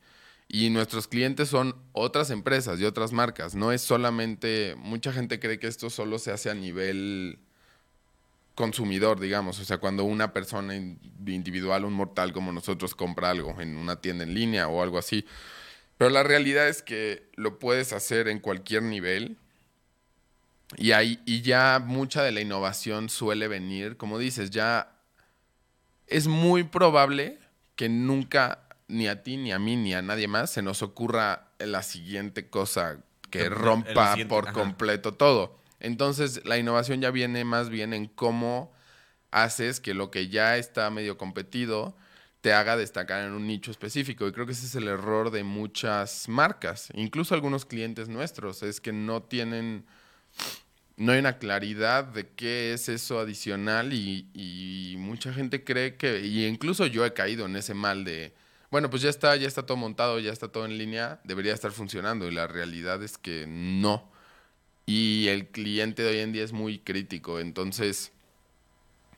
Y 0.47 0.69
nuestros 0.71 1.07
clientes 1.07 1.49
son 1.49 1.75
otras 1.91 2.31
empresas 2.31 2.79
y 2.79 2.85
otras 2.85 3.11
marcas. 3.11 3.55
No 3.55 3.71
es 3.71 3.81
solamente, 3.81 4.75
mucha 4.77 5.13
gente 5.13 5.39
cree 5.39 5.59
que 5.59 5.67
esto 5.67 5.89
solo 5.89 6.17
se 6.17 6.31
hace 6.31 6.49
a 6.49 6.55
nivel 6.55 7.39
consumidor, 8.59 9.21
digamos. 9.21 9.57
O 9.61 9.63
sea, 9.63 9.77
cuando 9.77 10.03
una 10.03 10.33
persona 10.33 10.75
in- 10.75 10.99
individual, 11.25 11.85
un 11.85 11.93
mortal 11.93 12.33
como 12.33 12.51
nosotros, 12.51 12.93
compra 12.93 13.29
algo 13.29 13.55
en 13.61 13.77
una 13.77 14.01
tienda 14.01 14.25
en 14.25 14.33
línea 14.33 14.67
o 14.67 14.83
algo 14.83 14.97
así. 14.97 15.25
Pero 15.97 16.09
la 16.09 16.23
realidad 16.23 16.67
es 16.67 16.81
que 16.81 17.29
lo 17.35 17.57
puedes 17.57 17.93
hacer 17.93 18.27
en 18.27 18.39
cualquier 18.39 18.83
nivel. 18.83 19.37
Y, 20.75 20.91
ahí, 20.91 21.21
y 21.25 21.41
ya 21.41 21.81
mucha 21.83 22.21
de 22.21 22.33
la 22.33 22.41
innovación 22.41 23.07
suele 23.07 23.47
venir, 23.47 23.95
como 23.95 24.19
dices, 24.19 24.49
ya 24.49 24.91
es 26.07 26.27
muy 26.27 26.65
probable 26.65 27.39
que 27.77 27.87
nunca 27.87 28.59
ni 28.89 29.07
a 29.07 29.23
ti, 29.23 29.37
ni 29.37 29.53
a 29.53 29.59
mí, 29.59 29.77
ni 29.77 29.93
a 29.93 30.01
nadie 30.01 30.27
más 30.27 30.51
se 30.51 30.61
nos 30.61 30.81
ocurra 30.81 31.47
la 31.59 31.81
siguiente 31.81 32.49
cosa 32.49 32.97
que 33.31 33.47
rompa 33.47 34.17
por 34.27 34.49
ajá. 34.49 34.53
completo 34.53 35.13
todo. 35.13 35.58
Entonces, 35.79 36.41
la 36.45 36.57
innovación 36.57 37.01
ya 37.01 37.11
viene 37.11 37.45
más 37.45 37.69
bien 37.69 37.93
en 37.93 38.07
cómo 38.07 38.73
haces 39.31 39.79
que 39.79 39.93
lo 39.93 40.11
que 40.11 40.29
ya 40.29 40.57
está 40.57 40.89
medio 40.89 41.17
competido 41.17 41.95
te 42.41 42.53
haga 42.53 42.77
destacar 42.77 43.25
en 43.25 43.33
un 43.33 43.47
nicho 43.47 43.71
específico. 43.71 44.27
Y 44.27 44.31
creo 44.31 44.45
que 44.45 44.53
ese 44.53 44.65
es 44.65 44.75
el 44.75 44.87
error 44.87 45.31
de 45.31 45.43
muchas 45.43 46.29
marcas, 46.29 46.89
incluso 46.93 47.35
algunos 47.35 47.65
clientes 47.65 48.09
nuestros, 48.09 48.63
es 48.63 48.81
que 48.81 48.93
no 48.93 49.23
tienen 49.23 49.85
no 50.99 51.13
hay 51.13 51.19
una 51.19 51.37
claridad 51.37 52.03
de 52.03 52.27
qué 52.27 52.73
es 52.73 52.89
eso 52.89 53.19
adicional 53.19 53.93
y, 53.93 54.29
y 54.33 54.97
mucha 54.97 55.33
gente 55.33 55.63
cree 55.63 55.95
que, 55.95 56.19
y 56.25 56.45
incluso 56.45 56.85
yo 56.85 57.05
he 57.05 57.13
caído 57.13 57.45
en 57.45 57.55
ese 57.55 57.73
mal 57.73 58.03
de, 58.03 58.35
bueno, 58.69 58.89
pues 58.89 59.01
ya 59.01 59.09
está, 59.09 59.33
ya 59.37 59.47
está 59.47 59.65
todo 59.65 59.77
montado, 59.77 60.19
ya 60.19 60.33
está 60.33 60.49
todo 60.49 60.65
en 60.65 60.77
línea, 60.77 61.21
debería 61.23 61.53
estar 61.53 61.71
funcionando 61.71 62.27
y 62.27 62.31
la 62.31 62.47
realidad 62.47 63.01
es 63.01 63.17
que 63.17 63.45
no. 63.47 64.08
Y 64.89 65.27
el 65.27 65.49
cliente 65.49 66.01
de 66.01 66.09
hoy 66.09 66.17
en 66.17 66.31
día 66.31 66.43
es 66.43 66.51
muy 66.51 66.79
crítico, 66.79 67.39
entonces, 67.39 68.11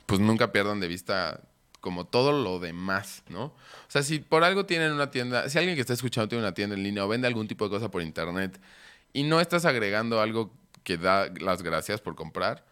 pues 0.06 0.20
nunca 0.20 0.52
pierdan 0.52 0.82
de 0.82 0.90
vista 0.90 1.40
como 1.80 2.06
todo 2.06 2.34
lo 2.34 2.60
demás, 2.60 3.24
¿no? 3.30 3.46
O 3.46 3.56
sea, 3.88 4.04
si 4.04 4.20
por 4.20 4.44
algo 4.44 4.66
tienen 4.66 4.92
una 4.92 5.12
tienda, 5.12 5.48
si 5.48 5.58
alguien 5.58 5.76
que 5.76 5.82
está 5.82 5.94
escuchando 5.94 6.28
tiene 6.28 6.44
una 6.44 6.54
tienda 6.54 6.76
en 6.76 6.84
línea 6.84 7.06
o 7.06 7.08
vende 7.08 7.26
algún 7.26 7.48
tipo 7.48 7.64
de 7.64 7.70
cosa 7.70 7.90
por 7.90 8.02
internet 8.02 8.60
y 9.14 9.24
no 9.24 9.40
estás 9.40 9.64
agregando 9.64 10.20
algo 10.20 10.54
que 10.84 10.98
da 10.98 11.32
las 11.40 11.64
gracias 11.64 12.02
por 12.02 12.16
comprar, 12.16 12.66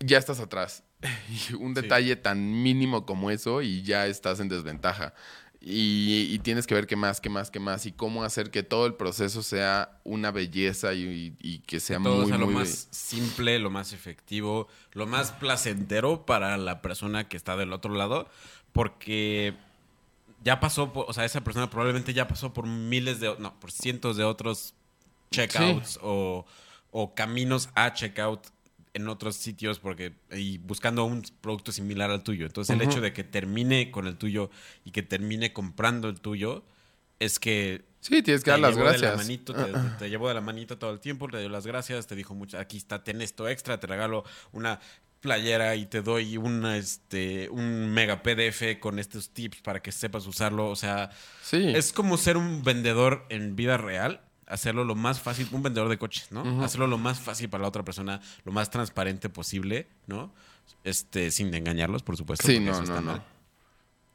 ya 0.00 0.18
estás 0.18 0.40
atrás. 0.40 0.82
Y 1.50 1.54
un 1.54 1.74
detalle 1.74 2.16
tan 2.16 2.60
mínimo 2.64 3.06
como 3.06 3.30
eso 3.30 3.62
y 3.62 3.82
ya 3.82 4.08
estás 4.08 4.40
en 4.40 4.48
desventaja. 4.48 5.14
Y, 5.60 6.28
y 6.30 6.38
tienes 6.40 6.66
que 6.66 6.74
ver 6.74 6.86
qué 6.86 6.94
más, 6.96 7.20
qué 7.20 7.28
más, 7.28 7.50
qué 7.50 7.58
más 7.58 7.86
y 7.86 7.92
cómo 7.92 8.22
hacer 8.22 8.50
que 8.50 8.62
todo 8.62 8.86
el 8.86 8.94
proceso 8.94 9.42
sea 9.42 9.98
una 10.04 10.30
belleza 10.30 10.94
y, 10.94 11.34
y 11.40 11.58
que 11.60 11.80
sea 11.80 11.98
Todo 11.98 12.18
muy, 12.18 12.26
sea 12.28 12.38
lo 12.38 12.46
muy 12.46 12.54
más 12.54 12.86
simple, 12.90 13.58
lo 13.58 13.70
más 13.70 13.92
efectivo, 13.92 14.68
lo 14.92 15.06
más 15.06 15.32
placentero 15.32 16.24
para 16.24 16.56
la 16.56 16.82
persona 16.82 17.26
que 17.28 17.36
está 17.36 17.56
del 17.56 17.72
otro 17.72 17.94
lado, 17.94 18.28
porque 18.72 19.54
ya 20.44 20.60
pasó, 20.60 20.92
por- 20.92 21.06
o 21.08 21.12
sea, 21.12 21.24
esa 21.24 21.42
persona 21.42 21.68
probablemente 21.70 22.12
ya 22.14 22.28
pasó 22.28 22.52
por 22.52 22.66
miles 22.66 23.18
de, 23.18 23.34
no, 23.38 23.58
por 23.58 23.72
cientos 23.72 24.16
de 24.16 24.22
otros 24.24 24.74
checkouts 25.32 25.98
o, 26.02 26.46
o 26.92 27.14
caminos 27.14 27.70
a 27.74 27.92
checkout 27.92 28.46
en 28.96 29.08
otros 29.08 29.36
sitios 29.36 29.78
porque 29.78 30.12
y 30.32 30.58
buscando 30.58 31.04
un 31.04 31.22
producto 31.40 31.70
similar 31.72 32.10
al 32.10 32.22
tuyo. 32.22 32.46
Entonces 32.46 32.74
el 32.74 32.82
hecho 32.82 33.00
de 33.00 33.12
que 33.12 33.24
termine 33.24 33.90
con 33.90 34.06
el 34.06 34.16
tuyo 34.16 34.50
y 34.84 34.90
que 34.90 35.02
termine 35.02 35.52
comprando 35.52 36.08
el 36.08 36.20
tuyo 36.20 36.64
es 37.18 37.38
que 37.38 37.84
Sí, 38.00 38.22
tienes 38.22 38.42
que 38.42 38.46
te 38.46 38.50
dar 38.52 38.60
las 38.60 38.76
la 38.76 38.82
gracias. 38.84 39.16
manito, 39.16 39.54
te, 39.54 39.64
te- 39.64 39.90
te 39.98 40.10
llevó 40.10 40.28
de 40.28 40.34
la 40.34 40.40
manito 40.40 40.78
todo 40.78 40.90
el 40.92 41.00
tiempo, 41.00 41.28
te 41.28 41.38
dio 41.40 41.48
las 41.48 41.66
gracias, 41.66 42.06
te 42.06 42.14
dijo 42.14 42.34
mucho, 42.34 42.58
aquí 42.58 42.76
está, 42.76 43.02
ten 43.02 43.20
esto 43.22 43.48
extra, 43.48 43.80
te 43.80 43.86
regalo 43.86 44.22
una 44.52 44.78
playera 45.20 45.74
y 45.74 45.86
te 45.86 46.02
doy 46.02 46.36
una, 46.36 46.76
este, 46.76 47.48
un 47.50 47.88
mega 47.92 48.22
PDF 48.22 48.78
con 48.78 48.98
estos 49.00 49.30
tips 49.30 49.60
para 49.62 49.80
que 49.82 49.90
sepas 49.90 50.26
usarlo. 50.26 50.68
O 50.68 50.76
sea, 50.76 51.10
Sí. 51.42 51.72
es 51.74 51.92
como 51.92 52.16
ser 52.16 52.36
un 52.36 52.62
vendedor 52.62 53.26
en 53.28 53.56
vida 53.56 53.76
real, 53.76 54.20
hacerlo 54.46 54.84
lo 54.84 54.94
más 54.94 55.20
fácil, 55.20 55.48
un 55.52 55.62
vendedor 55.62 55.88
de 55.88 55.98
coches, 55.98 56.30
¿no? 56.32 56.62
Hacerlo 56.64 56.86
lo 56.86 56.98
más 56.98 57.20
fácil 57.20 57.48
para 57.48 57.62
la 57.62 57.68
otra 57.68 57.84
persona, 57.84 58.20
lo 58.44 58.52
más 58.52 58.70
transparente 58.70 59.28
posible, 59.28 59.86
¿no? 60.06 60.32
Este, 60.84 61.30
sin 61.30 61.52
engañarlos, 61.54 62.02
por 62.02 62.16
supuesto. 62.16 62.46
Sí, 62.46 62.58
no, 62.60 62.72
eso 62.72 62.82
está 62.82 62.94
no, 62.96 63.00
no. 63.00 63.12
mal. 63.12 63.22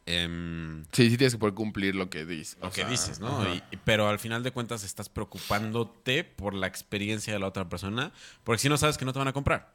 Em, 0.05 0.83
Sí, 0.91 1.09
sí 1.09 1.17
tienes 1.17 1.33
que 1.33 1.39
poder 1.39 1.53
cumplir 1.53 1.95
lo 1.95 2.09
que 2.09 2.25
dices. 2.25 2.57
lo 2.61 2.69
que 2.69 2.81
sea, 2.81 2.89
dices, 2.89 3.19
¿no? 3.19 3.47
y- 3.53 3.61
pero 3.85 4.07
al 4.09 4.19
final 4.19 4.41
de 4.43 4.51
cuentas 4.51 4.83
estás 4.83 5.09
preocupándote 5.09 6.23
por 6.23 6.53
la 6.53 6.67
experiencia 6.67 7.33
de 7.33 7.39
la 7.39 7.47
otra 7.47 7.69
persona, 7.69 8.11
porque 8.43 8.59
si 8.61 8.69
no 8.69 8.77
sabes 8.77 8.97
que 8.97 9.05
no 9.05 9.13
te 9.13 9.19
van 9.19 9.27
a 9.27 9.33
comprar. 9.33 9.73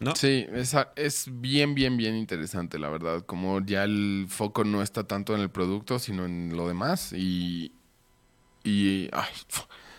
¿No? 0.00 0.14
Sí, 0.14 0.46
es, 0.52 0.76
es 0.94 1.28
bien, 1.40 1.74
bien, 1.74 1.96
bien 1.96 2.14
interesante, 2.14 2.78
la 2.78 2.88
verdad. 2.88 3.24
Como 3.26 3.60
ya 3.64 3.82
el 3.82 4.26
foco 4.28 4.62
no 4.62 4.80
está 4.80 5.04
tanto 5.04 5.34
en 5.34 5.40
el 5.40 5.50
producto, 5.50 5.98
sino 5.98 6.24
en 6.24 6.56
lo 6.56 6.68
demás. 6.68 7.12
Y. 7.12 7.72
Y. 8.68 9.08
Ay, 9.12 9.32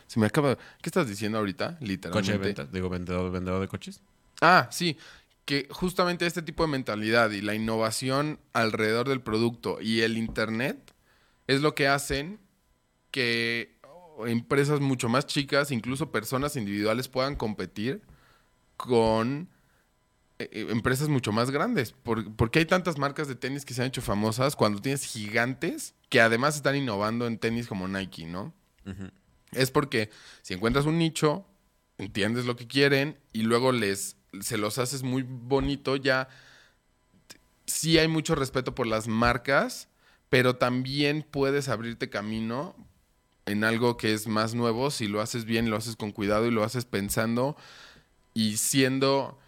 se 0.08 0.20
me 0.20 0.28
acaba. 0.28 0.56
¿Qué 0.56 0.90
estás 0.90 1.08
diciendo 1.08 1.38
ahorita? 1.38 1.78
Literalmente. 1.82 2.12
Coche 2.12 2.32
de 2.34 2.38
venta, 2.38 2.66
digo, 2.66 2.90
vendedor, 2.90 3.32
vendedor 3.32 3.62
de 3.62 3.68
coches. 3.68 4.02
Ah, 4.42 4.68
sí. 4.72 4.98
Que 5.46 5.68
justamente 5.72 6.26
este 6.28 6.42
tipo 6.44 6.64
de 6.64 6.70
mentalidad 6.70 7.32
y 7.32 7.42
la 7.42 7.56
innovación 7.56 8.40
alrededor 8.54 9.10
del 9.10 9.22
producto 9.22 9.82
y 9.82 10.02
el 10.02 10.18
Internet 10.18 10.94
es 11.48 11.62
lo 11.62 11.74
que 11.74 11.88
hacen 11.88 12.40
que 13.12 13.76
empresas 14.28 14.80
mucho 14.80 15.10
más 15.10 15.26
chicas, 15.26 15.72
incluso 15.72 16.12
personas 16.12 16.56
individuales, 16.56 17.08
puedan 17.08 17.36
competir 17.36 18.02
con 18.78 19.50
eh, 20.38 20.50
eh, 20.52 20.68
empresas 20.70 21.10
mucho 21.10 21.32
más 21.32 21.52
grandes. 21.52 21.92
Por- 21.94 22.32
porque 22.36 22.60
hay 22.60 22.66
tantas 22.66 22.98
marcas 22.98 23.28
de 23.28 23.36
tenis 23.36 23.66
que 23.66 23.74
se 23.74 23.82
han 23.82 23.88
hecho 23.88 24.02
famosas 24.02 24.56
cuando 24.56 24.82
tienes 24.82 25.04
gigantes 25.04 25.96
que 26.10 26.22
además 26.22 26.56
están 26.56 26.76
innovando 26.76 27.28
en 27.28 27.38
tenis 27.40 27.68
como 27.68 27.88
Nike, 27.88 28.26
¿no? 28.26 28.54
Es 29.52 29.72
porque 29.72 30.10
si 30.42 30.54
encuentras 30.54 30.86
un 30.86 30.98
nicho, 30.98 31.46
entiendes 31.98 32.46
lo 32.46 32.56
que 32.56 32.68
quieren 32.68 33.18
y 33.34 33.42
luego 33.42 33.72
les 33.72 34.16
se 34.42 34.58
los 34.58 34.78
haces 34.78 35.04
muy 35.04 35.24
bonito, 35.24 35.96
ya 35.96 36.30
sí 37.66 37.98
hay 37.98 38.08
mucho 38.08 38.36
respeto 38.36 38.76
por 38.76 38.88
las 38.88 39.08
marcas, 39.08 39.90
pero 40.30 40.56
también 40.56 41.26
puedes 41.30 41.68
abrirte 41.68 42.10
camino 42.10 42.76
en 43.46 43.64
algo 43.64 43.98
que 43.98 44.14
es 44.14 44.28
más 44.28 44.54
nuevo 44.54 44.92
si 44.92 45.08
lo 45.08 45.22
haces 45.22 45.46
bien, 45.46 45.70
lo 45.70 45.78
haces 45.78 45.96
con 45.96 46.12
cuidado 46.12 46.46
y 46.46 46.52
lo 46.52 46.64
haces 46.64 46.86
pensando 46.86 47.58
y 48.34 48.58
siendo 48.58 49.40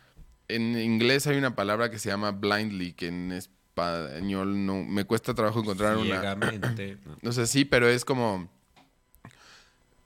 en 0.48 0.78
inglés 0.78 1.28
hay 1.28 1.38
una 1.38 1.56
palabra 1.56 1.92
que 1.92 2.00
se 2.00 2.10
llama 2.10 2.32
blindly 2.32 2.94
que 2.94 3.08
en 3.08 3.32
español 3.32 4.66
no 4.66 4.84
me 4.84 5.06
cuesta 5.06 5.34
trabajo 5.34 5.60
encontrar 5.60 5.98
una 5.98 6.20
Ciegamente, 6.20 6.98
¿no? 7.06 7.18
no 7.22 7.32
sé, 7.32 7.46
sí, 7.46 7.64
pero 7.64 7.88
es 7.88 8.04
como 8.04 8.50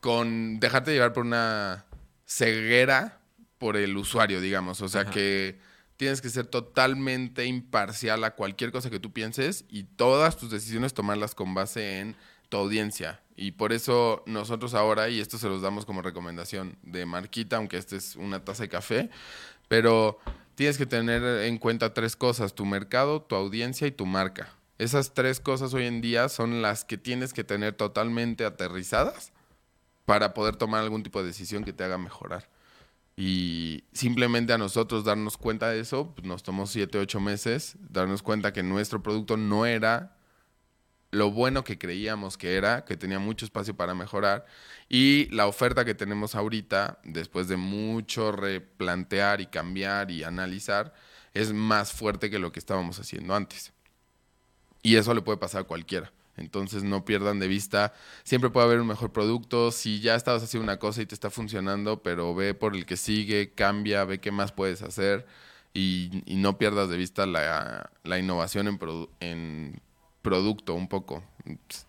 con 0.06 0.60
dejarte 0.60 0.94
llevar 0.94 1.14
por 1.14 1.26
una 1.26 1.88
ceguera 2.28 3.22
por 3.58 3.76
el 3.76 3.98
usuario, 3.98 4.40
digamos. 4.40 4.80
O 4.82 4.88
sea 4.88 5.02
Ajá. 5.02 5.10
que 5.10 5.58
tienes 5.98 6.22
que 6.22 6.30
ser 6.30 6.46
totalmente 6.46 7.46
imparcial 7.46 8.24
a 8.24 8.36
cualquier 8.36 8.72
cosa 8.72 8.92
que 8.92 9.00
tú 9.00 9.12
pienses 9.12 9.66
y 9.68 9.86
todas 9.86 10.38
tus 10.38 10.52
decisiones 10.52 10.94
tomarlas 10.94 11.34
con 11.34 11.56
base 11.56 12.02
en 12.02 12.16
tu 12.50 12.58
audiencia. 12.58 13.24
Y 13.36 13.54
por 13.54 13.74
eso 13.74 14.22
nosotros 14.28 14.76
ahora, 14.76 15.10
y 15.10 15.20
esto 15.20 15.40
se 15.40 15.50
los 15.50 15.64
damos 15.64 15.88
como 15.88 16.04
recomendación 16.04 16.78
de 16.84 17.08
Marquita, 17.08 17.58
aunque 17.58 17.78
este 17.78 17.96
es 17.96 18.16
una 18.16 18.46
taza 18.46 18.62
de 18.62 18.70
café, 18.70 19.10
pero 19.70 20.20
tienes 20.54 20.78
que 20.78 20.86
tener 20.86 21.24
en 21.46 21.58
cuenta 21.58 21.96
tres 21.96 22.16
cosas, 22.16 22.54
tu 22.54 22.68
mercado, 22.68 23.24
tu 23.24 23.34
audiencia 23.34 23.88
y 23.88 23.92
tu 23.92 24.06
marca. 24.06 24.54
Esas 24.78 25.16
tres 25.16 25.40
cosas 25.40 25.74
hoy 25.74 25.88
en 25.88 26.02
día 26.02 26.30
son 26.30 26.62
las 26.62 26.86
que 26.86 27.00
tienes 27.00 27.34
que 27.34 27.44
tener 27.44 27.74
totalmente 27.74 28.46
aterrizadas 28.46 29.32
para 30.06 30.34
poder 30.34 30.56
tomar 30.56 30.82
algún 30.84 31.04
tipo 31.04 31.20
de 31.22 31.28
decisión 31.28 31.64
que 31.64 31.74
te 31.74 31.84
haga 31.84 31.98
mejorar. 31.98 32.50
Y 33.18 33.86
simplemente 33.94 34.54
a 34.54 34.58
nosotros 34.58 35.06
darnos 35.06 35.38
cuenta 35.38 35.70
de 35.70 35.80
eso, 35.80 36.14
pues, 36.14 36.28
nos 36.28 36.44
tomó 36.44 36.68
siete, 36.68 36.98
ocho 36.98 37.20
meses, 37.20 37.78
darnos 37.90 38.22
cuenta 38.22 38.54
que 38.54 38.64
nuestro 38.64 39.02
producto 39.02 39.38
no 39.38 39.66
era 39.66 40.18
lo 41.12 41.32
bueno 41.32 41.64
que 41.64 41.78
creíamos 41.78 42.38
que 42.38 42.56
era, 42.56 42.84
que 42.84 42.98
tenía 42.98 43.20
mucho 43.20 43.46
espacio 43.46 43.76
para 43.76 43.96
mejorar. 43.96 44.46
Y 44.90 45.28
la 45.30 45.48
oferta 45.48 45.86
que 45.86 45.96
tenemos 45.96 46.36
ahorita, 46.36 47.00
después 47.06 47.48
de 47.48 47.56
mucho 47.56 48.34
replantear 48.34 49.40
y 49.40 49.48
cambiar 49.48 50.12
y 50.12 50.24
analizar, 50.24 50.94
es 51.34 51.54
más 51.54 51.94
fuerte 51.94 52.30
que 52.30 52.40
lo 52.40 52.52
que 52.52 52.60
estábamos 52.60 53.00
haciendo 53.00 53.34
antes. 53.34 53.72
Y 54.84 54.98
eso 54.98 55.14
le 55.14 55.22
puede 55.22 55.38
pasar 55.38 55.62
a 55.62 55.64
cualquiera. 55.66 56.12
Entonces 56.38 56.84
no 56.84 57.06
pierdan 57.06 57.40
de 57.40 57.48
vista, 57.48 57.94
siempre 58.24 58.50
puede 58.50 58.66
haber 58.66 58.82
un 58.82 58.88
mejor 58.88 59.12
producto. 59.14 59.72
Si 59.72 60.00
ya 60.02 60.16
estabas 60.16 60.44
haciendo 60.44 60.64
una 60.66 60.80
cosa 60.80 61.02
y 61.02 61.06
te 61.06 61.16
está 61.16 61.30
funcionando, 61.30 62.02
pero 62.04 62.36
ve 62.36 62.54
por 62.54 62.76
el 62.76 62.86
que 62.86 62.98
sigue, 62.98 63.52
cambia, 63.54 64.04
ve 64.06 64.20
qué 64.20 64.32
más 64.32 64.52
puedes 64.52 64.82
hacer 64.82 65.26
y, 65.74 66.22
y 66.26 66.36
no 66.36 66.58
pierdas 66.58 66.90
de 66.90 66.98
vista 66.98 67.26
la, 67.26 67.90
la 68.04 68.20
innovación 68.20 68.68
en, 68.68 68.80
produ- 68.80 69.10
en 69.20 69.80
producto 70.22 70.74
un 70.74 70.88
poco. 70.88 71.24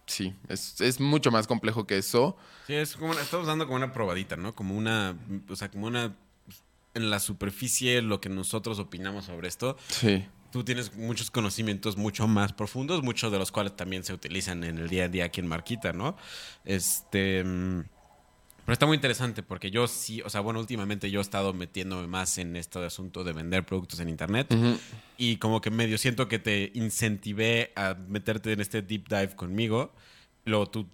Sí, 0.07 0.35
es, 0.49 0.81
es 0.81 1.01
mucho 1.01 1.31
más 1.31 1.47
complejo 1.47 1.87
que 1.87 1.97
eso. 1.99 2.37
Sí, 2.67 2.75
es 2.75 2.97
como 2.97 3.13
una- 3.13 3.23
estamos 3.23 3.47
dando 3.47 3.65
como 3.65 3.77
una 3.77 3.93
probadita, 3.93 4.37
¿no? 4.37 4.55
Como 4.55 4.77
una, 4.77 5.17
o 5.49 5.57
sea, 5.57 5.71
como 5.71 5.87
una, 5.87 6.15
en 6.95 7.11
la 7.11 7.19
superficie 7.21 8.03
lo 8.03 8.21
que 8.21 8.29
nosotros 8.29 8.79
opinamos 8.79 9.25
sobre 9.27 9.49
esto. 9.49 9.77
Sí. 9.89 10.27
Tú 10.57 10.65
tienes 10.65 10.97
muchos 10.97 11.31
conocimientos 11.31 11.99
mucho 11.99 12.27
más 12.27 12.55
profundos, 12.55 13.03
muchos 13.03 13.31
de 13.31 13.39
los 13.39 13.53
cuales 13.53 13.77
también 13.77 14.05
se 14.05 14.15
utilizan 14.15 14.65
en 14.65 14.79
el 14.79 14.89
día 14.89 15.05
a 15.05 15.09
día 15.09 15.27
aquí 15.27 15.43
en 15.43 15.49
Marquita, 15.49 15.93
¿no? 15.93 16.17
Este. 16.65 17.45
mm, 17.45 17.83
Pero 18.65 18.73
está 18.73 18.87
muy 18.87 18.95
interesante 18.95 19.43
porque 19.43 19.71
yo 19.71 19.87
sí, 19.87 20.23
o 20.23 20.31
sea, 20.31 20.41
bueno, 20.41 20.59
últimamente 20.59 21.11
yo 21.11 21.21
he 21.21 21.23
estado 21.23 21.53
metiéndome 21.53 22.07
más 22.07 22.39
en 22.39 22.57
este 22.57 22.83
asunto 22.83 23.23
de 23.23 23.35
vender 23.35 23.67
productos 23.67 24.01
en 24.01 24.09
internet 24.09 24.47
y 25.19 25.37
como 25.37 25.61
que 25.61 25.71
medio 25.71 25.99
siento 25.99 26.27
que 26.27 26.39
te 26.39 26.71
incentivé 26.73 27.75
a 27.77 27.93
meterte 28.09 28.51
en 28.51 28.63
este 28.63 28.81
deep 28.81 29.09
dive 29.11 29.37
conmigo. 29.37 29.93
Luego 30.47 30.71
tú, 30.71 30.89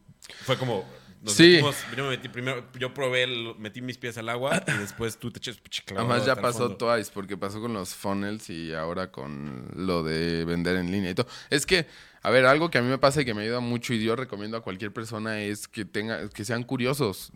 fue 0.44 0.58
como, 0.58 0.84
nos 1.22 1.34
Sí. 1.34 1.60
metimos- 1.62 1.76
yo, 1.96 2.04
me 2.04 2.10
metí 2.10 2.28
primero, 2.28 2.64
yo 2.78 2.92
probé, 2.92 3.22
el- 3.22 3.54
metí 3.58 3.80
mis 3.80 3.96
pies 3.96 4.18
al 4.18 4.28
agua 4.28 4.62
y 4.66 4.78
después 4.78 5.16
tú 5.18 5.30
te 5.30 5.38
echas 5.38 5.58
clavado 5.86 6.08
Además 6.10 6.26
ya 6.26 6.34
pasó 6.36 6.76
twice, 6.76 7.10
porque 7.14 7.36
pasó 7.36 7.60
con 7.60 7.72
los 7.72 7.94
funnels 7.94 8.50
y 8.50 8.74
ahora 8.74 9.10
con 9.10 9.68
lo 9.74 10.02
de 10.02 10.44
vender 10.44 10.76
en 10.76 10.90
línea 10.92 11.10
y 11.10 11.14
todo. 11.14 11.28
Es 11.48 11.64
que, 11.64 11.86
a 12.22 12.30
ver, 12.30 12.44
algo 12.46 12.70
que 12.70 12.78
a 12.78 12.82
mí 12.82 12.88
me 12.88 12.98
pasa 12.98 13.22
y 13.22 13.24
que 13.24 13.34
me 13.34 13.42
ayuda 13.42 13.60
mucho 13.60 13.94
y 13.94 14.02
yo 14.04 14.16
recomiendo 14.16 14.56
a 14.56 14.62
cualquier 14.62 14.92
persona 14.92 15.40
es 15.42 15.68
que 15.68 15.84
tenga, 15.84 16.28
que 16.28 16.44
sean 16.44 16.62
curiosos. 16.64 17.30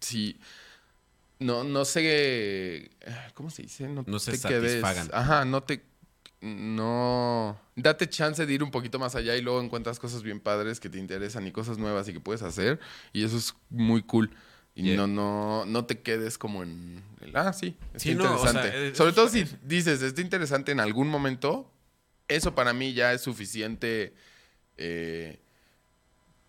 Si 0.00 0.38
no, 1.38 1.64
no 1.64 1.84
sé, 1.84 2.90
¿cómo 3.34 3.50
se 3.50 3.62
dice? 3.62 3.88
No 3.88 4.18
se 4.18 4.32
te 4.32 4.48
quedes- 4.48 4.80
satisfagan. 4.82 5.08
ajá, 5.12 5.44
no 5.44 5.62
te 5.62 5.82
no. 6.40 7.58
Date 7.76 8.08
chance 8.08 8.44
de 8.44 8.52
ir 8.52 8.62
un 8.62 8.70
poquito 8.70 8.98
más 8.98 9.14
allá 9.14 9.36
y 9.36 9.42
luego 9.42 9.60
encuentras 9.62 9.98
cosas 9.98 10.22
bien 10.22 10.40
padres 10.40 10.80
que 10.80 10.88
te 10.88 10.98
interesan 10.98 11.46
y 11.46 11.52
cosas 11.52 11.78
nuevas 11.78 12.08
y 12.08 12.12
que 12.12 12.20
puedes 12.20 12.42
hacer. 12.42 12.78
Y 13.12 13.24
eso 13.24 13.36
es 13.36 13.54
muy 13.70 14.02
cool. 14.02 14.30
Y 14.74 14.82
Yeah. 14.84 14.96
no, 14.98 15.06
no, 15.08 15.64
no 15.66 15.84
te 15.84 16.00
quedes 16.00 16.38
como 16.38 16.62
en 16.62 17.02
el, 17.20 17.36
ah, 17.36 17.52
sí, 17.52 17.76
está 17.88 17.98
Sí, 17.98 18.14
no, 18.14 18.24
o 18.24 18.36
interesante. 18.36 18.70
sea, 18.70 18.80
es- 18.88 18.96
Sobre 18.96 19.12
todo 19.12 19.28
si 19.28 19.44
dices, 19.62 20.00
está 20.02 20.20
interesante 20.20 20.72
en 20.72 20.80
algún 20.80 21.08
momento, 21.08 21.70
eso 22.28 22.54
para 22.54 22.72
mí 22.72 22.92
ya 22.94 23.12
es 23.12 23.20
suficiente 23.22 24.14
eh, 24.76 25.38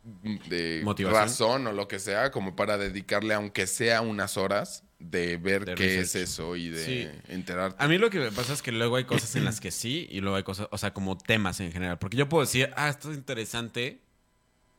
de 0.04 0.82
Motivación. 0.84 1.22
razón 1.22 1.68
o 1.68 1.72
lo 1.74 1.88
que 1.88 2.00
sea, 2.00 2.32
como 2.32 2.56
para 2.56 2.78
dedicarle, 2.78 3.34
aunque 3.34 3.68
sea 3.68 4.02
unas 4.02 4.38
horas, 4.38 4.84
de 5.00 5.38
ver 5.38 5.66
De 5.66 5.74
qué 5.76 6.00
es 6.00 6.14
eso 6.16 6.56
y 6.56 6.70
de 6.70 6.86
Sí. 6.86 7.10
enterarte. 7.28 7.84
A 7.84 7.88
mí 7.88 7.98
lo 7.98 8.10
que 8.12 8.20
me 8.20 8.32
pasa 8.32 8.54
es 8.54 8.62
que 8.62 8.72
luego 8.72 8.98
hay 8.98 9.06
cosas 9.06 9.36
en 9.36 9.46
las 9.46 9.60
que 9.60 9.72
sí 9.72 10.08
y 10.12 10.22
luego 10.22 10.36
hay 10.38 10.44
cosas, 10.44 10.68
o 10.72 10.78
sea, 10.78 10.94
como 10.94 11.18
temas 11.18 11.60
en 11.60 11.72
general. 11.72 11.98
Porque 11.98 12.18
yo 12.18 12.30
puedo 12.30 12.42
decir, 12.44 12.72
ah, 12.76 12.90
esto 12.90 13.12
es 13.12 13.18
interesante 13.18 14.00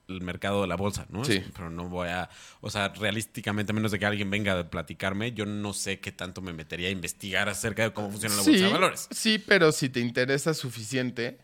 el 0.08 0.20
mercado 0.20 0.60
de 0.62 0.68
la 0.68 0.76
bolsa, 0.76 1.06
¿no? 1.08 1.24
Sí. 1.24 1.42
Pero 1.54 1.70
no 1.70 1.88
voy 1.88 2.08
a, 2.08 2.28
o 2.60 2.70
sea, 2.70 2.88
realísticamente, 2.90 3.72
a 3.72 3.74
menos 3.74 3.90
de 3.92 3.98
que 3.98 4.06
alguien 4.06 4.30
venga 4.30 4.58
a 4.58 4.70
platicarme, 4.70 5.32
yo 5.32 5.46
no 5.46 5.72
sé 5.72 6.00
qué 6.00 6.12
tanto 6.12 6.40
me 6.42 6.52
metería 6.52 6.88
a 6.88 6.90
investigar 6.92 7.48
acerca 7.48 7.82
de 7.82 7.92
cómo 7.92 8.10
funciona 8.10 8.36
la 8.36 8.42
bolsa 8.42 8.64
de 8.66 8.72
valores. 8.72 9.08
Sí, 9.10 9.38
pero 9.38 9.72
si 9.72 9.88
te 9.88 10.00
interesa 10.00 10.54
suficiente, 10.54 11.38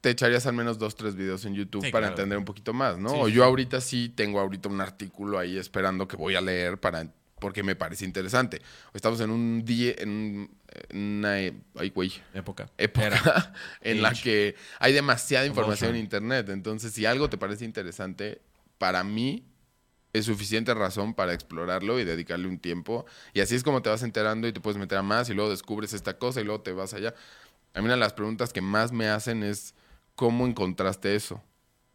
te 0.00 0.10
echarías 0.10 0.46
al 0.46 0.54
menos 0.54 0.78
dos, 0.78 0.94
tres 0.94 1.16
videos 1.16 1.44
en 1.44 1.54
YouTube 1.54 1.84
Sí, 1.84 1.90
para 1.90 2.06
claro. 2.06 2.14
entender 2.14 2.38
un 2.38 2.44
poquito 2.44 2.72
más, 2.72 2.98
¿no? 2.98 3.08
Sí, 3.10 3.16
o 3.18 3.28
yo 3.28 3.44
ahorita 3.44 3.80
sí 3.80 4.08
tengo 4.14 4.38
ahorita 4.40 4.68
un 4.68 4.80
artículo 4.80 5.38
ahí 5.38 5.56
esperando 5.58 6.06
que 6.06 6.16
voy 6.16 6.34
a 6.36 6.40
leer 6.40 6.78
para 6.78 7.08
porque 7.38 7.62
me 7.62 7.76
parece 7.76 8.06
interesante. 8.06 8.62
Estamos 8.94 9.20
en 9.20 9.28
un 9.30 9.62
día, 9.62 9.94
en, 9.98 10.08
un- 10.08 10.50
en 10.88 10.96
una, 11.18 11.38
e- 11.40 11.52
ay, 11.74 11.90
güey, 11.90 12.10
Época. 12.32 12.70
época 12.78 13.06
Era. 13.08 13.52
en 13.82 14.00
la 14.00 14.12
que 14.14 14.54
hay 14.78 14.94
demasiada 14.94 15.44
información 15.44 15.90
en 15.90 16.00
internet. 16.00 16.48
Entonces, 16.48 16.92
si 16.94 17.04
algo 17.04 17.28
te 17.28 17.36
parece 17.36 17.66
interesante, 17.66 18.40
para 18.78 19.04
mí 19.04 19.44
es 20.14 20.24
suficiente 20.24 20.72
razón 20.72 21.12
para 21.12 21.34
explorarlo 21.34 22.00
y 22.00 22.04
dedicarle 22.04 22.48
un 22.48 22.58
tiempo. 22.58 23.04
Y 23.34 23.40
así 23.40 23.54
es 23.54 23.62
como 23.62 23.82
te 23.82 23.90
vas 23.90 24.02
enterando 24.02 24.48
y 24.48 24.52
te 24.54 24.60
puedes 24.60 24.78
meter 24.78 24.96
a 24.96 25.02
más 25.02 25.28
y 25.28 25.34
luego 25.34 25.50
descubres 25.50 25.92
esta 25.92 26.16
cosa 26.18 26.40
y 26.40 26.44
luego 26.44 26.62
te 26.62 26.72
vas 26.72 26.94
allá. 26.94 27.14
A 27.74 27.80
mí 27.80 27.84
una 27.84 27.94
de 27.94 28.00
las 28.00 28.14
preguntas 28.14 28.50
que 28.54 28.62
más 28.62 28.92
me 28.92 29.08
hacen 29.08 29.42
es 29.42 29.74
cómo 30.16 30.46
encontraste 30.46 31.14
eso. 31.14 31.40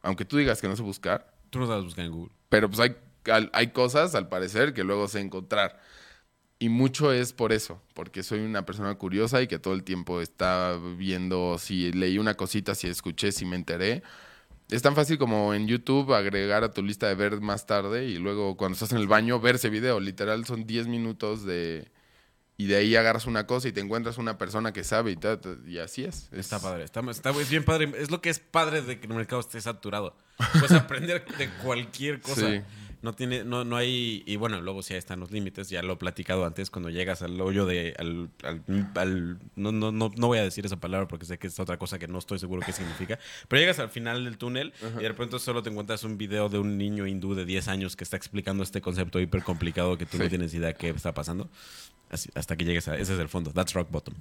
Aunque 0.02 0.24
tú 0.24 0.38
digas 0.38 0.62
que 0.62 0.68
no 0.68 0.76
sé 0.76 0.84
buscar, 0.84 1.34
Tú 1.50 1.60
no 1.60 1.68
sabes 1.68 1.84
buscar 1.84 2.06
en 2.06 2.12
Google. 2.12 2.32
pero 2.48 2.70
pues 2.70 2.80
hay, 2.80 2.96
hay 3.52 3.68
cosas, 3.72 4.16
al 4.16 4.30
parecer, 4.30 4.74
que 4.74 4.86
luego 4.86 5.10
sé 5.10 5.20
encontrar. 5.20 5.82
Y 6.60 6.70
mucho 6.70 7.12
es 7.12 7.34
por 7.34 7.52
eso, 7.52 7.82
porque 7.94 8.24
soy 8.24 8.40
una 8.40 8.66
persona 8.66 8.94
curiosa 8.96 9.42
y 9.42 9.48
que 9.48 9.60
todo 9.60 9.74
el 9.74 9.84
tiempo 9.84 10.22
está 10.22 10.78
viendo 10.96 11.58
si 11.58 11.92
leí 11.92 12.20
una 12.20 12.36
cosita, 12.36 12.76
si 12.76 12.88
escuché, 12.88 13.32
si 13.32 13.46
me 13.46 13.56
enteré. 13.56 14.04
Es 14.70 14.82
tan 14.84 14.96
fácil 14.96 15.18
como 15.18 15.54
en 15.54 15.68
YouTube 15.68 16.14
agregar 16.14 16.64
a 16.64 16.72
tu 16.72 16.84
lista 16.84 17.08
de 17.08 17.16
ver 17.16 17.42
más 17.42 17.66
tarde 17.66 18.06
y 18.06 18.18
luego 18.18 18.56
cuando 18.58 18.76
estás 18.76 18.92
en 18.92 19.00
el 19.00 19.08
baño 19.08 19.40
ver 19.40 19.56
ese 19.56 19.70
video. 19.70 20.00
Literal 20.00 20.46
son 20.46 20.66
10 20.66 20.88
minutos 20.88 21.44
de... 21.46 21.92
Y 22.62 22.68
de 22.68 22.76
ahí 22.76 22.96
agarras 22.96 23.26
una 23.26 23.48
cosa 23.48 23.68
y 23.70 23.72
te 23.72 23.80
encuentras 23.80 24.20
una 24.20 24.38
persona 24.38 24.72
que 24.72 24.84
sabe 24.84 25.10
y, 25.12 25.16
ta, 25.16 25.42
ta, 25.42 25.50
y 25.66 25.80
así 25.80 26.04
es. 26.04 26.28
Es- 26.32 26.40
Está 26.42 26.60
padre, 26.60 26.84
está, 26.84 27.02
está 27.10 27.32
es 27.32 27.50
bien 27.50 27.64
padre. 27.64 27.92
Es 27.98 28.12
lo 28.12 28.22
que 28.22 28.30
es 28.30 28.38
padre 28.38 28.84
de 28.84 29.00
que 29.00 29.08
el 29.08 29.14
mercado 29.16 29.40
esté 29.42 29.60
saturado. 29.62 30.16
Puedes 30.54 30.72
aprender 30.74 31.26
de 31.40 31.50
cualquier 31.64 32.22
cosa. 32.22 32.48
Sí. 32.52 32.62
No 33.02 33.14
tiene, 33.14 33.44
no, 33.44 33.64
no 33.66 33.78
hay, 33.78 34.22
y 34.28 34.36
bueno, 34.36 34.62
luego 34.62 34.84
sí 34.84 34.94
están 34.94 35.20
los 35.20 35.32
límites, 35.32 35.70
ya 35.70 35.82
lo 35.82 35.94
he 35.94 35.96
platicado 35.96 36.46
antes, 36.46 36.70
cuando 36.70 36.90
llegas 36.92 37.24
al 37.24 37.42
hoyo 37.42 37.66
de, 37.66 37.96
al, 37.98 38.30
al- 38.44 38.64
al- 38.96 39.40
no, 39.56 39.72
no, 39.72 39.92
no, 39.92 40.12
no 40.16 40.28
voy 40.28 40.38
a 40.38 40.44
decir 40.44 40.66
esa 40.68 40.80
palabra 40.80 41.08
porque 41.08 41.26
sé 41.26 41.40
que 41.40 41.48
es 41.48 41.60
otra 41.60 41.78
cosa 41.80 41.98
que 41.98 42.08
no 42.08 42.20
estoy 42.20 42.38
seguro 42.38 42.62
qué 42.64 42.74
significa, 42.74 43.18
pero 43.48 43.60
llegas 43.60 43.80
al 43.80 43.90
final 43.90 44.24
del 44.26 44.38
túnel 44.38 44.72
y 45.00 45.02
de 45.02 45.08
repente 45.08 45.40
solo 45.40 45.64
te 45.64 45.72
encuentras 45.72 46.04
un 46.04 46.18
video 46.20 46.48
de 46.50 46.60
un 46.60 46.78
niño 46.78 47.08
hindú 47.08 47.34
de 47.34 47.46
10 47.46 47.68
años 47.70 47.96
que 47.96 48.04
está 48.04 48.18
explicando 48.18 48.62
este 48.64 48.82
concepto 48.82 49.20
hiper 49.20 49.42
complicado 49.44 49.98
que 49.98 50.06
tú 50.06 50.20
no 50.20 50.30
tienes 50.30 50.54
idea 50.54 50.74
qué 50.74 50.90
está 50.90 51.14
pasando, 51.14 51.50
Así- 52.12 52.30
hasta 52.36 52.56
que 52.56 52.66
llegues 52.66 52.88
a, 52.88 52.98
ese 52.98 53.14
es 53.16 53.20
el 53.20 53.30
fondo, 53.30 53.52
that's 53.52 53.74
rock 53.74 53.90
bottom. 53.90 54.14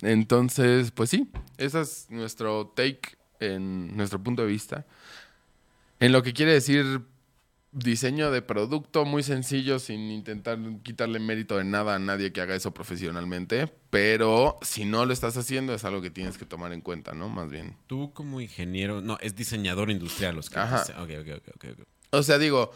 Entonces, 0.00 0.90
pues 0.90 1.10
sí, 1.10 1.28
ese 1.58 1.80
es 1.82 2.06
nuestro 2.10 2.72
take 2.74 3.00
en 3.38 3.96
nuestro 3.96 4.22
punto 4.22 4.42
de 4.42 4.48
vista. 4.48 4.86
En 6.00 6.10
lo 6.12 6.22
que 6.22 6.32
quiere 6.32 6.52
decir 6.52 7.02
diseño 7.72 8.30
de 8.30 8.42
producto 8.42 9.04
muy 9.04 9.22
sencillo 9.22 9.78
sin 9.78 10.10
intentar 10.10 10.58
quitarle 10.82 11.18
mérito 11.18 11.56
de 11.56 11.64
nada 11.64 11.94
a 11.94 11.98
nadie 11.98 12.32
que 12.32 12.40
haga 12.40 12.54
eso 12.54 12.72
profesionalmente, 12.72 13.72
pero 13.90 14.58
si 14.62 14.84
no 14.84 15.04
lo 15.06 15.12
estás 15.12 15.36
haciendo 15.36 15.74
es 15.74 15.84
algo 15.84 16.02
que 16.02 16.10
tienes 16.10 16.38
que 16.38 16.44
tomar 16.44 16.72
en 16.72 16.82
cuenta, 16.82 17.12
¿no? 17.12 17.28
Más 17.28 17.50
bien. 17.50 17.76
Tú 17.86 18.12
como 18.12 18.40
ingeniero, 18.40 19.00
no, 19.00 19.18
es 19.20 19.34
diseñador 19.34 19.90
industrial 19.90 20.36
los 20.36 20.50
que 20.50 20.58
Ajá. 20.58 20.82
Ok, 21.02 21.10
ok, 21.20 21.28
ok, 21.36 21.48
ok, 21.56 21.64
ok. 21.72 21.86
O 22.10 22.22
sea, 22.22 22.38
digo, 22.38 22.72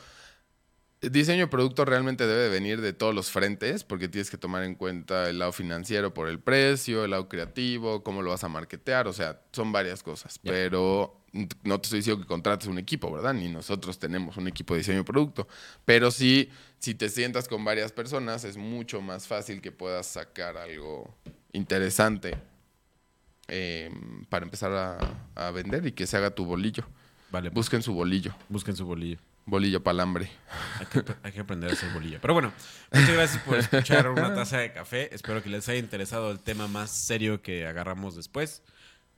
el 1.07 1.13
diseño 1.13 1.43
de 1.43 1.47
producto 1.47 1.85
realmente 1.85 2.27
debe 2.27 2.43
de 2.43 2.49
venir 2.49 2.81
de 2.81 2.93
todos 2.93 3.15
los 3.15 3.31
frentes, 3.31 3.85
porque 3.85 4.09
tienes 4.09 4.29
que 4.29 4.37
tomar 4.37 4.65
en 4.65 4.75
cuenta 4.75 5.31
el 5.31 5.39
lado 5.39 5.53
financiero 5.53 6.13
por 6.13 6.29
el 6.29 6.41
precio, 6.41 7.05
el 7.05 7.13
lado 7.13 7.29
creativo, 7.29 8.03
cómo 8.03 8.23
lo 8.23 8.31
vas 8.31 8.43
a 8.43 8.49
marketear, 8.49 9.07
o 9.07 9.13
sea, 9.13 9.41
son 9.53 9.71
varias 9.71 10.03
cosas. 10.03 10.41
Pero 10.43 11.23
no 11.63 11.81
te 11.81 11.87
estoy 11.87 12.01
diciendo 12.01 12.23
que 12.23 12.27
contrates 12.27 12.67
un 12.67 12.79
equipo, 12.79 13.13
¿verdad? 13.13 13.35
Ni 13.35 13.49
nosotros 13.49 14.01
tenemos 14.01 14.37
un 14.37 14.49
equipo 14.49 14.75
de 14.75 14.79
diseño 14.79 14.99
de 14.99 15.05
producto. 15.05 15.47
Pero 15.85 16.11
sí, 16.11 16.51
si 16.81 16.97
te 16.97 17.09
sientas 17.09 17.47
con 17.47 17.65
varias 17.65 17.93
personas, 17.93 18.43
es 18.43 18.57
mucho 18.57 19.01
más 19.01 19.29
fácil 19.29 19.61
que 19.61 19.71
puedas 19.71 20.07
sacar 20.09 20.57
algo 20.57 21.15
interesante 21.53 22.37
eh, 23.47 23.93
para 24.29 24.45
empezar 24.45 24.73
a, 24.73 24.99
a 25.37 25.51
vender 25.53 25.87
y 25.87 25.93
que 25.93 26.09
se 26.09 26.17
haga 26.17 26.35
tu 26.35 26.45
bolillo. 26.45 26.85
Vale, 27.31 27.51
Busquen 27.51 27.83
su 27.83 27.95
bolillo, 27.95 28.35
busquen 28.49 28.75
su 28.75 28.85
bolillo. 28.85 29.19
Bolillo 29.47 29.83
palambre. 29.83 30.29
Hay 30.79 30.87
que, 30.87 31.05
hay 31.23 31.33
que 31.33 31.41
aprender 31.41 31.71
a 31.71 31.73
hacer 31.73 31.91
bolillo. 31.93 32.19
Pero 32.21 32.35
bueno, 32.35 32.53
muchas 32.93 33.15
gracias 33.15 33.43
por 33.45 33.59
escuchar 33.59 34.11
una 34.11 34.35
taza 34.35 34.59
de 34.59 34.73
café. 34.73 35.15
Espero 35.15 35.43
que 35.43 35.49
les 35.49 35.69
haya 35.69 35.79
interesado 35.79 36.31
el 36.31 36.41
tema 36.41 36.69
más 36.69 36.91
serio 36.91 37.41
que 37.41 37.67
agarramos 37.67 38.17
después. 38.17 38.63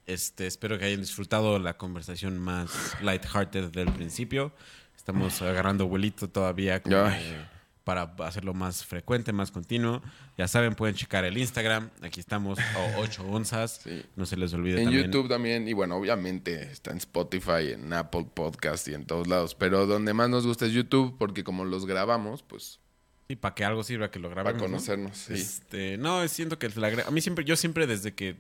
Este, 0.07 0.47
espero 0.47 0.79
que 0.79 0.85
hayan 0.85 1.01
disfrutado 1.01 1.59
la 1.59 1.77
conversación 1.77 2.39
más 2.39 2.97
lighthearted 3.03 3.71
del 3.71 3.93
principio. 3.93 4.53
Estamos 4.97 5.43
agarrando 5.43 5.87
vuelito 5.87 6.29
todavía 6.29 6.77
eh, 6.77 7.49
para 7.89 8.03
hacerlo 8.19 8.53
más 8.53 8.85
frecuente, 8.85 9.33
más 9.33 9.51
continuo. 9.51 10.03
Ya 10.37 10.47
saben, 10.47 10.75
pueden 10.75 10.95
checar 10.95 11.25
el 11.25 11.39
Instagram. 11.39 11.89
Aquí 12.03 12.21
estamos, 12.21 12.59
o 12.59 13.01
8 13.01 13.25
onzas. 13.27 13.81
Sí. 13.83 14.05
No 14.15 14.27
se 14.27 14.37
les 14.37 14.53
olvide 14.53 14.77
En 14.81 14.85
también. 14.85 15.07
YouTube 15.07 15.27
también, 15.27 15.67
y 15.67 15.73
bueno, 15.73 15.97
obviamente 15.97 16.71
está 16.71 16.91
en 16.91 16.99
Spotify, 16.99 17.73
en 17.73 17.91
Apple 17.95 18.27
Podcast 18.35 18.87
y 18.89 18.93
en 18.93 19.07
todos 19.07 19.27
lados. 19.27 19.55
Pero 19.55 19.87
donde 19.87 20.13
más 20.13 20.29
nos 20.29 20.47
gusta 20.47 20.67
es 20.67 20.73
YouTube, 20.73 21.17
porque 21.17 21.45
como 21.45 21.65
los 21.65 21.87
grabamos, 21.87 22.43
pues 22.43 22.79
Sí, 23.27 23.37
para 23.37 23.55
que 23.55 23.65
algo 23.65 23.83
sirva 23.83 24.11
que 24.11 24.19
lo 24.19 24.29
grabemos. 24.29 24.61
para 24.61 24.69
¿no? 24.69 24.73
conocernos. 24.75 25.17
Sí. 25.17 25.33
Este, 25.33 25.97
no, 25.97 26.29
siento 26.29 26.59
que 26.59 26.69
la 26.69 26.89
a 27.07 27.11
mí 27.11 27.23
siempre, 27.23 27.47
yo 27.47 27.57
siempre 27.57 27.87
desde 27.87 28.13
que 28.13 28.37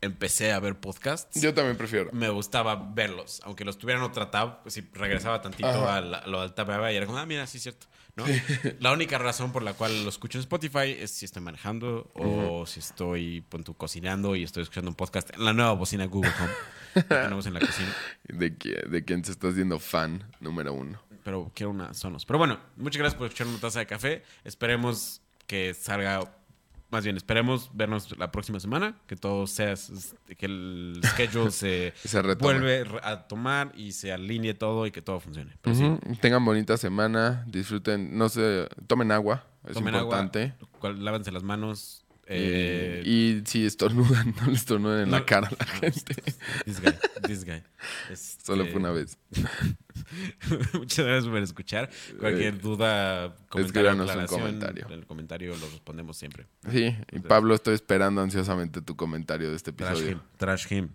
empecé 0.00 0.52
a 0.52 0.60
ver 0.60 0.78
podcasts, 0.78 1.40
Yo 1.40 1.54
también 1.54 1.76
prefiero. 1.76 2.10
me 2.12 2.28
gustaba 2.28 2.74
verlos, 2.94 3.40
aunque 3.44 3.64
los 3.64 3.78
tuviera 3.78 3.98
en 4.00 4.06
otra 4.06 4.30
tab, 4.30 4.62
pues 4.62 4.74
si 4.74 4.82
regresaba 4.92 5.40
tantito 5.42 5.68
Ajá. 5.68 5.96
a, 5.96 6.00
la- 6.00 6.18
a 6.18 6.26
lo 6.26 6.42
del 6.42 6.52
tab 6.52 6.68
y 6.90 6.94
era 6.96 7.06
como, 7.06 7.18
ah, 7.18 7.26
mira, 7.26 7.46
sí 7.46 7.56
es 7.58 7.62
cierto, 7.64 7.86
¿no? 8.14 8.24
La 8.80 8.92
única 8.92 9.18
razón 9.18 9.52
por 9.52 9.62
la 9.62 9.72
cual 9.74 10.02
lo 10.04 10.08
escucho 10.10 10.38
en 10.38 10.40
Spotify 10.40 10.96
es 10.98 11.10
si 11.10 11.24
estoy 11.24 11.42
manejando 11.42 12.10
o 12.14 12.66
si 12.66 12.80
estoy, 12.80 13.40
pon 13.42 13.64
tú, 13.64 13.74
cocinando 13.74 14.36
y 14.36 14.42
estoy 14.42 14.62
escuchando 14.62 14.90
un 14.90 14.94
podcast 14.96 15.30
en 15.34 15.44
la 15.44 15.52
nueva 15.52 15.72
bocina 15.72 16.04
Google 16.06 16.32
Home 16.40 16.52
que 16.94 17.02
tenemos 17.14 17.46
en 17.46 17.54
la 17.54 17.60
cocina. 17.60 17.94
De, 18.24 18.56
que, 18.56 18.70
de 18.88 19.04
quien 19.04 19.24
se 19.24 19.32
está 19.32 19.48
haciendo 19.48 19.78
fan 19.78 20.24
número 20.40 20.72
uno. 20.72 21.00
pero 21.24 21.50
quiero 21.54 21.70
una 21.70 21.92
Sonos. 21.94 22.24
Pero 22.24 22.38
bueno, 22.38 22.58
muchas 22.76 22.98
gracias 23.00 23.18
por 23.18 23.26
escuchar 23.26 23.46
una 23.48 23.58
taza 23.58 23.80
de 23.80 23.86
café. 23.86 24.22
Esperemos 24.44 25.20
que 25.46 25.74
salga, 25.74 26.32
más 26.90 27.04
bien, 27.04 27.16
esperemos 27.16 27.70
vernos 27.74 28.16
la 28.16 28.30
próxima 28.30 28.60
semana, 28.60 28.96
que 29.06 29.16
todo 29.16 29.46
sea, 29.46 29.74
que 30.38 30.46
el 30.46 31.00
schedule 31.04 31.50
se, 31.50 31.92
Se 31.96 32.22
vuelve 32.34 32.84
a 33.02 33.26
tomar 33.26 33.72
y 33.76 33.92
se 33.92 34.12
alinee 34.12 34.54
todo 34.54 34.86
y 34.86 34.90
que 34.92 35.02
todo 35.02 35.20
funcione. 35.20 35.56
Pero 35.62 35.76
sí, 35.76 35.84
Ujú. 35.84 35.98
Tengan 36.20 36.44
bonita 36.44 36.76
semana, 36.76 37.44
disfruten, 37.48 38.16
no 38.16 38.28
sé, 38.28 38.68
tomen 38.86 39.10
agua, 39.12 39.44
es 39.66 39.74
tomen 39.74 39.94
importante. 39.94 40.54
agua, 40.78 40.92
lávense 40.92 41.32
las 41.32 41.42
manos. 41.42 42.05
Eh, 42.28 43.02
y 43.04 43.42
si 43.46 43.64
estornudan, 43.66 44.34
no 44.40 44.46
les 44.48 44.60
estornuden 44.60 45.02
en 45.04 45.10
no- 45.10 45.18
la 45.18 45.24
cara 45.24 45.48
a 45.48 45.52
la 45.58 45.64
gente. 45.66 46.14
This 46.64 46.80
guy, 46.80 46.92
this 47.26 47.44
guy. 47.44 47.62
Este, 48.10 48.44
Solo 48.44 48.66
fue 48.66 48.76
una 48.76 48.90
vez. 48.90 49.18
Muchas 50.74 51.06
gracias 51.06 51.26
por 51.28 51.38
escuchar. 51.38 51.90
Cualquier 52.18 52.54
Eh, 52.54 52.58
duda, 52.58 53.36
comentario, 53.48 53.92
un 53.92 54.26
comentario. 54.26 54.86
En 54.86 54.92
el 54.92 55.06
comentario 55.06 55.56
lo 55.56 55.66
respondemos 55.70 56.16
siempre. 56.16 56.46
Sí, 56.70 56.96
y 57.12 57.18
Pablo, 57.20 57.54
estoy 57.54 57.74
esperando 57.74 58.20
ansiosamente 58.22 58.82
tu 58.82 58.96
comentario 58.96 59.50
de 59.50 59.56
este 59.56 59.72
Trash 59.72 59.90
episodio. 59.92 60.12
him. 60.12 60.20
Trash 60.36 60.72
him. 60.72 60.88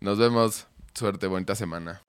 Nos 0.00 0.18
vemos. 0.18 0.66
Suerte, 0.94 1.26
bonita 1.26 1.54
semana. 1.54 2.02